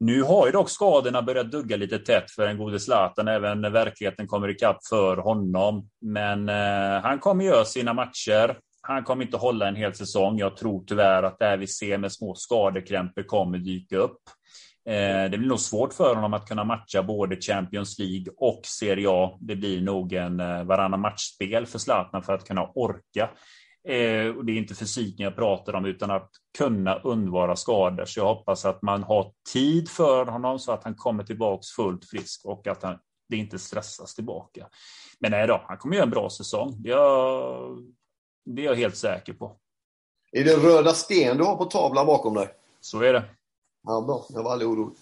Nu 0.00 0.22
har 0.22 0.46
ju 0.46 0.52
dock 0.52 0.70
skadorna 0.70 1.22
börjat 1.22 1.50
dugga 1.50 1.76
lite 1.76 1.98
tätt 1.98 2.30
för 2.30 2.46
en 2.46 2.58
gode 2.58 2.80
Zlatan, 2.80 3.28
även 3.28 3.60
när 3.60 3.70
verkligheten 3.70 4.26
kommer 4.26 4.48
ikapp 4.48 4.86
för 4.88 5.16
honom. 5.16 5.88
Men 6.00 6.48
eh, 6.48 7.02
han 7.02 7.18
kommer 7.18 7.44
göra 7.44 7.64
sina 7.64 7.92
matcher. 7.92 8.58
Han 8.82 9.04
kommer 9.04 9.24
inte 9.24 9.36
hålla 9.36 9.68
en 9.68 9.76
hel 9.76 9.94
säsong. 9.94 10.38
Jag 10.38 10.56
tror 10.56 10.84
tyvärr 10.86 11.22
att 11.22 11.38
det 11.38 11.44
här 11.44 11.56
vi 11.56 11.66
ser 11.66 11.98
med 11.98 12.12
små 12.12 12.34
skadekrämpor 12.34 13.22
kommer 13.22 13.58
dyka 13.58 13.96
upp. 13.96 14.20
Eh, 14.88 15.30
det 15.30 15.38
blir 15.38 15.48
nog 15.48 15.60
svårt 15.60 15.92
för 15.94 16.14
honom 16.14 16.34
att 16.34 16.48
kunna 16.48 16.64
matcha 16.64 17.02
både 17.02 17.40
Champions 17.40 17.98
League 17.98 18.26
och 18.36 18.60
Serie 18.64 19.06
A. 19.10 19.38
Det 19.40 19.56
blir 19.56 19.80
nog 19.80 20.12
en 20.12 20.40
eh, 20.40 20.64
varannan 20.64 21.00
matchspel 21.00 21.66
för 21.66 21.78
Zlatan 21.78 22.22
för 22.22 22.32
att 22.32 22.44
kunna 22.44 22.70
orka. 22.74 23.30
Eh, 23.88 24.36
och 24.36 24.44
det 24.44 24.52
är 24.52 24.56
inte 24.56 24.74
fysiken 24.74 25.24
jag 25.24 25.36
pratar 25.36 25.74
om, 25.74 25.84
utan 25.84 26.10
att 26.10 26.30
kunna 26.58 26.98
undvara 26.98 27.56
skador. 27.56 28.04
Så 28.04 28.20
jag 28.20 28.34
hoppas 28.34 28.64
att 28.64 28.82
man 28.82 29.02
har 29.02 29.32
tid 29.52 29.88
för 29.88 30.26
honom 30.26 30.58
så 30.58 30.72
att 30.72 30.84
han 30.84 30.94
kommer 30.94 31.24
tillbaka 31.24 31.62
fullt 31.76 32.04
frisk 32.04 32.44
och 32.44 32.66
att 32.66 32.82
han, 32.82 32.98
det 33.28 33.36
inte 33.36 33.58
stressas 33.58 34.14
tillbaka. 34.14 34.66
Men 35.20 35.30
nej 35.30 35.46
då, 35.46 35.64
han 35.68 35.78
kommer 35.78 35.96
göra 35.96 36.04
en 36.04 36.10
bra 36.10 36.30
säsong. 36.30 36.74
Det 36.78 36.90
är, 36.90 36.96
jag, 36.96 37.78
det 38.44 38.62
är 38.62 38.66
jag 38.66 38.74
helt 38.74 38.96
säker 38.96 39.32
på. 39.32 39.56
Är 40.32 40.44
det 40.44 40.56
röda 40.56 40.92
sten 40.92 41.36
du 41.36 41.44
har 41.44 41.56
på 41.56 41.64
tavlan 41.64 42.06
bakom 42.06 42.34
dig? 42.34 42.48
Så 42.80 43.02
är 43.02 43.12
det. 43.12 43.24
Ja, 43.86 44.00
bra. 44.00 44.26
Jag 44.28 44.42
var 44.42 44.52
aldrig 44.52 44.70
orolig. 44.70 44.96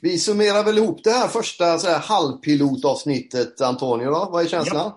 Vi 0.00 0.18
summerar 0.18 0.64
väl 0.64 0.78
ihop 0.78 1.04
det 1.04 1.10
här 1.10 1.28
första 1.28 1.78
så 1.78 1.88
här, 1.88 1.98
halvpilotavsnittet, 1.98 3.60
Antonio. 3.60 4.10
Då. 4.10 4.28
Vad 4.32 4.44
är 4.44 4.48
känslan? 4.48 4.92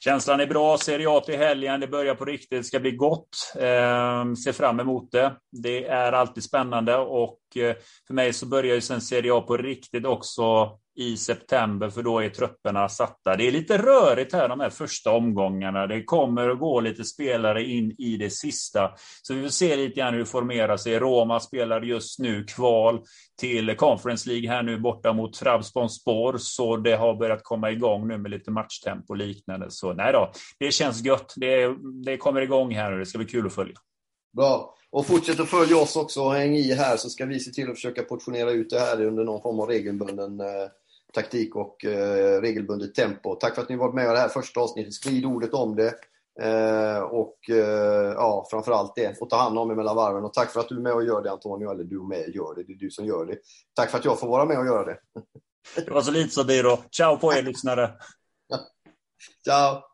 Känslan 0.00 0.40
är 0.40 0.46
bra. 0.46 0.78
Serie 0.78 1.10
A 1.10 1.20
till 1.20 1.38
helgen. 1.38 1.80
Det 1.80 1.86
börjar 1.86 2.14
på 2.14 2.24
riktigt. 2.24 2.50
Det 2.50 2.64
ska 2.64 2.80
bli 2.80 2.90
gott. 2.90 3.52
Eh, 3.56 4.34
ser 4.44 4.52
fram 4.52 4.80
emot 4.80 5.12
det. 5.12 5.36
Det 5.52 5.84
är 5.84 6.12
alltid 6.12 6.44
spännande 6.44 6.96
och 6.96 7.40
eh, 7.56 7.76
för 8.06 8.14
mig 8.14 8.32
så 8.32 8.46
börjar 8.46 8.74
ju 8.74 8.80
sen 8.80 9.00
Serie 9.00 9.34
A 9.34 9.40
på 9.40 9.56
riktigt 9.56 10.06
också 10.06 10.70
i 10.96 11.16
september 11.16 11.90
för 11.90 12.02
då 12.02 12.18
är 12.18 12.28
trupperna 12.28 12.88
satta. 12.88 13.36
Det 13.36 13.46
är 13.46 13.52
lite 13.52 13.78
rörigt 13.78 14.32
här 14.32 14.48
de 14.48 14.60
här 14.60 14.70
första 14.70 15.10
omgångarna. 15.10 15.86
Det 15.86 16.04
kommer 16.04 16.48
att 16.48 16.58
gå 16.58 16.80
lite 16.80 17.04
spelare 17.04 17.64
in 17.64 17.94
i 17.98 18.16
det 18.16 18.30
sista. 18.30 18.94
Så 19.22 19.34
vi 19.34 19.42
får 19.42 19.48
se 19.48 19.76
lite 19.76 20.00
grann 20.00 20.12
hur 20.12 20.20
det 20.20 20.26
formerar 20.26 20.76
sig. 20.76 20.98
Roma 20.98 21.40
spelar 21.40 21.82
just 21.82 22.18
nu 22.18 22.44
kval 22.44 23.02
till 23.40 23.76
Conference 23.76 24.28
League 24.28 24.50
här 24.50 24.62
nu 24.62 24.78
borta 24.78 25.12
mot 25.12 25.32
Trabzonspor. 25.32 26.36
Så 26.38 26.76
det 26.76 26.96
har 26.96 27.14
börjat 27.14 27.42
komma 27.42 27.70
igång 27.70 28.08
nu 28.08 28.18
med 28.18 28.30
lite 28.30 28.50
matchtempo 28.50 29.12
och 29.12 29.16
liknande. 29.16 29.66
Så 29.70 29.92
nej 29.92 30.12
då, 30.12 30.32
det 30.58 30.72
känns 30.72 31.04
gött. 31.04 31.32
Det, 31.36 31.76
det 32.04 32.16
kommer 32.16 32.40
igång 32.40 32.74
här 32.74 32.90
nu. 32.90 32.98
Det 32.98 33.06
ska 33.06 33.18
bli 33.18 33.26
kul 33.26 33.46
att 33.46 33.54
följa. 33.54 33.74
Bra. 34.36 34.74
Och 34.90 35.06
fortsätt 35.06 35.40
att 35.40 35.48
följa 35.48 35.76
oss 35.76 35.96
också 35.96 36.22
och 36.22 36.34
häng 36.34 36.56
i 36.56 36.74
här 36.74 36.96
så 36.96 37.10
ska 37.10 37.26
vi 37.26 37.40
se 37.40 37.50
till 37.50 37.70
att 37.70 37.74
försöka 37.74 38.02
portionera 38.02 38.50
ut 38.50 38.70
det 38.70 38.80
här 38.80 39.04
under 39.04 39.24
någon 39.24 39.42
form 39.42 39.60
av 39.60 39.68
regelbunden 39.68 40.40
eh, 40.40 40.46
taktik 41.14 41.56
och 41.56 41.84
eh, 41.84 42.40
regelbundet 42.40 42.94
tempo. 42.94 43.34
Tack 43.34 43.54
för 43.54 43.62
att 43.62 43.68
ni 43.68 43.76
varit 43.76 43.94
med 43.94 44.04
i 44.04 44.08
det 44.08 44.18
här 44.18 44.28
första 44.28 44.60
avsnittet. 44.60 44.94
Sprid 44.94 45.24
ordet 45.24 45.54
om 45.54 45.76
det. 45.76 45.94
Eh, 46.42 46.98
och 46.98 47.50
eh, 47.50 48.12
ja, 48.12 48.46
framförallt 48.50 48.94
det. 48.96 49.20
Och 49.20 49.30
ta 49.30 49.36
hand 49.36 49.58
om 49.58 49.70
er 49.70 49.74
mellan 49.74 49.96
varven. 49.96 50.24
Och 50.24 50.32
tack 50.32 50.50
för 50.50 50.60
att 50.60 50.68
du 50.68 50.76
är 50.76 50.80
med 50.80 50.92
och 50.92 51.04
gör 51.04 51.22
det 51.22 51.32
Antonio. 51.32 51.70
Eller 51.70 51.84
du 51.84 52.02
med 52.02 52.34
gör 52.34 52.54
det. 52.54 52.62
Det 52.62 52.72
är 52.72 52.78
du 52.78 52.90
som 52.90 53.06
gör 53.06 53.26
det. 53.26 53.38
Tack 53.74 53.90
för 53.90 53.98
att 53.98 54.04
jag 54.04 54.20
får 54.20 54.28
vara 54.28 54.44
med 54.44 54.58
och 54.58 54.66
göra 54.66 54.84
det. 54.84 54.98
Det 55.76 55.90
var 55.90 56.02
så 56.02 56.10
lite 56.10 56.34
så 56.34 56.42
det 56.42 56.62
då. 56.62 56.82
Ciao 56.90 57.16
på 57.16 57.32
er 57.32 57.42
lyssnare. 57.42 57.90
Ciao. 59.44 59.93